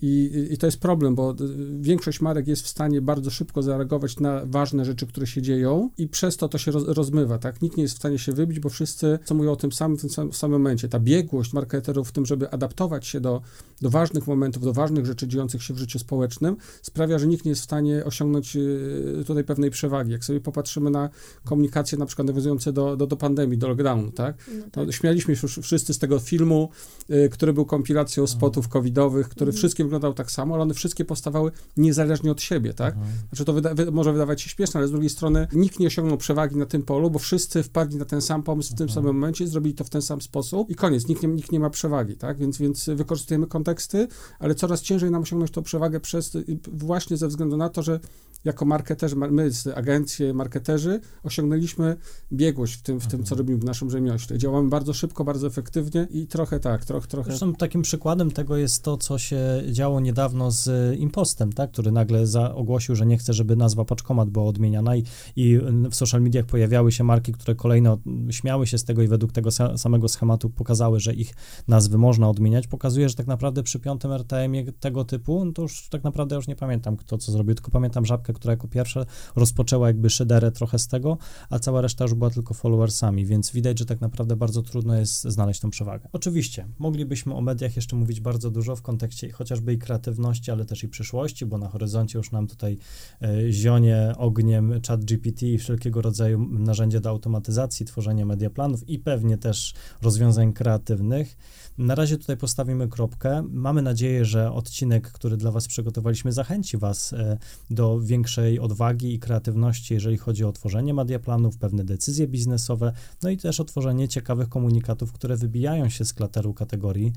I, 0.07 0.47
I, 0.51 0.59
to 0.59 0.67
jest 0.67 0.79
problem, 0.81 1.15
bo 1.15 1.35
większość 1.81 2.21
marek 2.21 2.49
jest 2.49 2.63
w 2.63 2.69
stanie 2.69 3.03
bardzo 3.03 3.31
szybko 3.31 3.63
zareagować 3.63 4.21
na 4.21 4.47
ważne 4.47 4.85
rzeczy, 4.85 5.07
które 5.07 5.27
się 5.27 5.43
dzieją 5.43 5.91
i 5.99 6.09
przez 6.09 6.37
to 6.37 6.49
to 6.49 6.59
się 6.59 6.71
roz, 6.71 6.85
rozmywa, 6.89 7.39
tak? 7.39 7.63
Nikt 7.63 7.77
nie 7.77 7.83
jest 7.83 7.95
w 7.95 7.99
stanie 7.99 8.19
się 8.19 8.33
wybić, 8.33 8.61
bo 8.61 8.69
wszyscy 8.69 9.19
co 9.25 9.35
mówią 9.35 9.53
o 9.53 9.57
tym 9.57 9.73
samym 9.73 9.99
w 9.99 10.01
tym 10.01 10.11
samym, 10.11 10.33
samym 10.33 10.61
momencie. 10.61 10.89
Ta 10.89 10.99
biegłość 10.99 11.53
marketerów 11.53 12.09
w 12.09 12.13
tym, 12.13 12.27
żeby 12.27 12.51
adaptować 12.51 13.07
się 13.07 13.21
do, 13.21 13.43
do 13.83 13.91
ważnych 13.91 14.27
momentów, 14.27 14.63
do 14.63 14.73
ważnych 14.73 15.07
rzeczy 15.07 15.29
dziejących 15.29 15.63
się 15.63 15.75
w 15.75 15.79
życiu 15.79 15.99
społecznym, 15.99 16.57
sprawia, 16.83 17.19
że 17.19 17.27
nikt 17.27 17.45
nie 17.45 17.51
jest 17.51 17.61
w 17.61 17.65
stanie 17.65 18.05
osiągnąć 18.05 18.57
y, 18.57 19.25
tutaj 19.27 19.45
pewnej 19.45 19.71
przewagi. 19.71 20.13
Jak 20.13 20.25
sobie 20.25 20.41
popatrzymy 20.41 20.91
na 20.91 21.11
komunikacje 21.45 21.99
na 21.99 22.07
przykład 22.07 22.29
nawiązujące 22.29 22.73
do, 22.73 22.97
do, 22.97 23.07
do 23.07 23.17
pandemii, 23.17 23.59
do 23.59 23.69
lockdownu, 23.69 24.13
tak? 24.13 24.37
No 24.59 24.65
tak. 24.73 24.87
No, 24.87 24.93
śmialiśmy 24.93 25.37
się 25.37 25.49
wszyscy 25.49 25.95
z 25.95 25.99
tego 25.99 26.19
filmu, 26.19 26.69
y, 27.11 27.29
który 27.29 27.53
był 27.53 27.65
kompilacją 27.65 28.27
spotów 28.27 28.69
covidowych, 28.69 29.29
który 29.29 29.49
mhm. 29.49 29.61
Wszystkie 29.95 30.05
wyglądał 30.05 30.15
tak 30.15 30.31
samo, 30.31 30.55
ale 30.55 30.63
one 30.63 30.75
wszystkie 30.75 31.05
powstawały 31.05 31.53
niezależnie 31.77 32.31
od 32.31 32.43
siebie, 32.43 32.75
tak? 32.75 32.95
Mhm. 32.95 33.13
Znaczy 33.29 33.45
to 33.45 33.53
wyda 33.53 33.91
może 33.93 34.13
wydawać 34.13 34.43
się 34.43 34.49
śmieszne, 34.49 34.79
ale 34.79 34.89
z 34.89 34.91
drugiej 34.91 35.11
strony 35.11 35.49
nikt 35.53 35.79
nie 35.79 35.87
osiągnął 35.87 36.19
przewagi 36.19 36.57
na 36.57 36.67
tym 36.67 36.83
polu, 36.83 37.11
bo 37.11 37.19
wszyscy 37.19 37.63
wpadli 37.63 37.97
na 37.97 38.05
ten 38.05 38.21
sam 38.21 38.43
pomysł 38.43 38.73
w 38.73 38.77
tym 38.77 38.85
mhm. 38.85 38.95
samym 38.95 39.15
momencie, 39.15 39.47
zrobili 39.47 39.75
to 39.75 39.85
w 39.85 39.91
ten 39.91 40.03
sam 40.03 40.21
sposób 40.21 40.71
i 40.71 40.75
koniec, 40.75 41.09
nikt 41.09 41.23
nie, 41.23 41.29
nikt 41.29 41.53
nie 41.53 41.61
ma 41.61 41.71
przewagi, 41.71 42.17
tak? 42.17 42.39
Więc, 42.39 42.59
więc 42.59 42.91
wykorzystujemy 42.95 43.47
konteksty, 43.47 44.09
ale 44.39 44.55
coraz 44.55 44.83
ciężej 44.83 45.11
nam 45.11 45.23
osiągnąć 45.23 45.51
tą 45.51 45.63
przewagę 45.63 46.01
przez, 46.01 46.37
właśnie 46.73 47.17
ze 47.17 47.29
względu 47.29 47.57
na 47.57 47.69
to, 47.69 47.83
że 47.83 48.01
jako 48.45 48.65
marketerzy, 48.65 49.17
my, 49.17 49.51
agencje, 49.75 50.35
marketerzy, 50.35 51.01
osiągnęliśmy 51.23 51.97
biegłość 52.33 52.75
w 52.75 52.83
tym, 52.83 53.01
w 53.01 53.07
tym, 53.07 53.25
co 53.25 53.35
mhm. 53.35 53.39
robimy 53.39 53.59
w 53.59 53.65
naszym 53.65 53.91
rzemiośle. 53.91 54.39
Działamy 54.39 54.69
bardzo 54.69 54.93
szybko, 54.93 55.25
bardzo 55.25 55.47
efektywnie 55.47 56.07
i 56.11 56.27
trochę 56.27 56.61
tak, 56.61 56.85
trochę, 56.85 57.07
trochę... 57.07 57.31
Zresztą 57.31 57.55
takim 57.55 57.83
przykładem 57.83 58.31
tego 58.31 58.57
jest 58.57 58.83
to, 58.83 58.97
co 58.97 59.19
się 59.19 59.63
działo 59.75 60.01
niedawno 60.01 60.51
z 60.51 60.95
Impostem, 60.99 61.53
tak, 61.53 61.71
który 61.71 61.93
nagle 61.93 62.27
za, 62.27 62.55
ogłosił, 62.55 62.97
że 62.97 63.07
nie 63.07 63.19
chce, 63.19 63.33
żeby 63.33 63.57
nazwa 63.57 63.85
Paczkomat 63.85 64.31
była 64.31 64.47
odmieniana 64.47 64.97
i, 64.97 65.05
i 65.37 65.59
w 65.91 65.95
social 65.95 66.23
mediach 66.23 66.45
pojawiały 66.45 66.93
się 66.93 67.05
marki, 67.05 67.33
które 67.33 67.55
kolejno 67.55 67.99
śmiały 68.31 68.67
się 68.67 68.79
z 68.79 68.85
tego 68.85 69.03
i 69.03 69.09
według 69.09 69.33
tego 69.33 69.51
sa, 69.51 69.79
samego 69.79 70.09
schematu 70.09 70.51
pokazały, 70.51 71.01
że 71.01 71.15
ich 71.15 71.35
nazwy 71.69 71.99
można 71.99 72.31
odmieniać. 72.31 72.67
Pokazuje, 72.67 73.09
że 73.09 73.15
tak 73.15 73.27
naprawdę 73.27 73.63
przy 73.63 73.81
piątym 73.81 74.13
RTM-ie 74.13 74.73
tego 74.73 75.05
typu, 75.05 75.45
no 75.45 75.53
to 75.53 75.63
już 75.63 75.89
tak 75.89 76.05
naprawdę 76.05 76.37
już 76.37 76.49
nie 76.49 76.57
pamiętam 76.57 76.97
kto 76.97 77.19
co 77.19 77.33
zrobił, 77.33 77.55
tylko 77.55 77.71
pamiętam 77.71 78.07
Żabkę, 78.07 78.33
która 78.33 78.53
jako 78.53 78.69
pierwsza 78.69 79.07
rozpoczęła 79.37 79.87
jakby 79.87 80.11
szyderę 80.11 80.53
trochę 80.53 80.79
z 80.79 80.89
tego, 80.89 81.19
a 81.51 81.59
cała 81.59 81.81
reszta 81.81 82.05
już 82.05 82.15
była 82.15 82.31
tylko 82.31 82.55
followersami, 82.55 83.27
więc 83.27 83.53
widać, 83.53 83.79
że 83.79 83.87
tak 83.87 84.01
naprawdę 84.01 84.37
bardzo 84.37 84.63
trudno 84.63 84.95
jest 84.95 85.23
znaleźć 85.23 85.61
tą 85.61 85.71
przewagę. 85.71 86.09
Oczywiście, 86.13 86.69
moglibyśmy 86.79 87.35
o 87.35 87.41
mediach 87.41 87.77
jeszcze 87.77 87.97
mówić 87.97 88.21
bardzo 88.21 88.51
dużo 88.51 88.77
w 88.77 88.83
kontekście 88.83 89.33
chociażby 89.33 89.64
i 89.73 89.79
kreatywności, 89.79 90.51
ale 90.51 90.65
też 90.65 90.85
i 90.85 90.89
przyszłości, 90.89 91.47
bo 91.47 91.59
na 91.59 91.69
horyzoncie 91.69 92.19
już 92.19 92.31
nam 92.33 92.47
tutaj 92.47 92.79
e, 93.23 93.53
zionie 93.53 94.13
ogniem 94.19 94.81
chat 94.89 95.05
GPT 95.05 95.47
i 95.47 95.59
wszelkiego 95.59 96.03
rodzaju 96.03 96.49
narzędzia 96.51 97.01
do 97.01 97.11
automatyzacji, 97.11 97.87
tworzenia 97.87 98.27
mediaplanów 98.27 98.89
i 98.89 98.99
pewnie 98.99 99.39
też 99.39 99.75
rozwiązań 100.03 100.53
kreatywnych. 100.53 101.37
Na 101.79 101.95
razie 101.95 102.19
tutaj 102.19 102.37
postawimy 102.37 102.89
kropkę. 102.89 103.43
Mamy 103.51 103.83
nadzieję, 103.83 104.25
że 104.25 104.53
odcinek, 104.53 105.13
który 105.13 105.37
dla 105.37 105.51
Was 105.51 105.69
przygotowaliśmy, 105.69 106.33
zachęci 106.33 106.79
Was 106.79 107.13
e, 107.13 107.39
do 107.71 108.01
większej 108.01 108.61
odwagi 108.61 109.15
i 109.15 109.19
kreatywności, 109.19 109.95
jeżeli 109.95 110.19
chodzi 110.19 110.45
o 110.45 110.53
tworzenie 110.53 110.95
mediaplanów, 110.95 111.59
pewne 111.59 111.85
decyzje 111.85 112.29
biznesowe, 112.29 112.93
no 113.23 113.31
i 113.31 113.37
też 113.37 113.61
o 113.61 113.65
tworzenie 113.65 114.09
ciekawych 114.09 114.49
komunikatów, 114.49 115.13
które 115.13 115.37
wybijają 115.37 115.89
się 115.89 116.05
z 116.05 116.15
klateru 116.15 116.55
kategorii, 116.55 117.13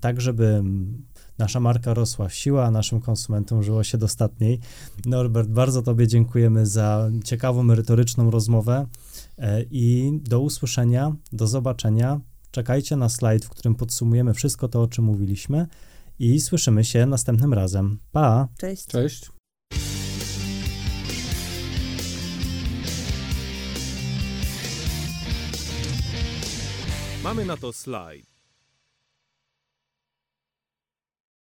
tak 0.00 0.20
żeby 0.20 0.62
nasza 1.38 1.60
marka 1.60 1.94
rosła 1.94 2.28
w 2.28 2.34
siłę, 2.34 2.64
a 2.64 2.70
naszym 2.70 3.00
konsumentom 3.00 3.62
żyło 3.62 3.84
się 3.84 3.98
dostatniej. 3.98 4.60
Norbert, 5.06 5.48
bardzo 5.48 5.82
Tobie 5.82 6.06
dziękujemy 6.06 6.66
za 6.66 7.10
ciekawą, 7.24 7.62
merytoryczną 7.62 8.30
rozmowę 8.30 8.86
e, 9.38 9.62
i 9.62 10.12
do 10.22 10.40
usłyszenia, 10.40 11.12
do 11.32 11.46
zobaczenia. 11.46 12.20
Czekajcie 12.50 12.96
na 12.96 13.08
slajd, 13.08 13.44
w 13.44 13.48
którym 13.48 13.74
podsumujemy 13.74 14.34
wszystko 14.34 14.68
to, 14.68 14.82
o 14.82 14.86
czym 14.86 15.04
mówiliśmy 15.04 15.66
i 16.18 16.40
słyszymy 16.40 16.84
się 16.84 17.06
następnym 17.06 17.54
razem. 17.54 17.98
Pa! 18.12 18.48
Cześć! 18.58 18.86
Cześć! 18.86 19.30
Mamy 27.22 27.44
na 27.44 27.56
to 27.56 27.72
slajd. 27.72 28.37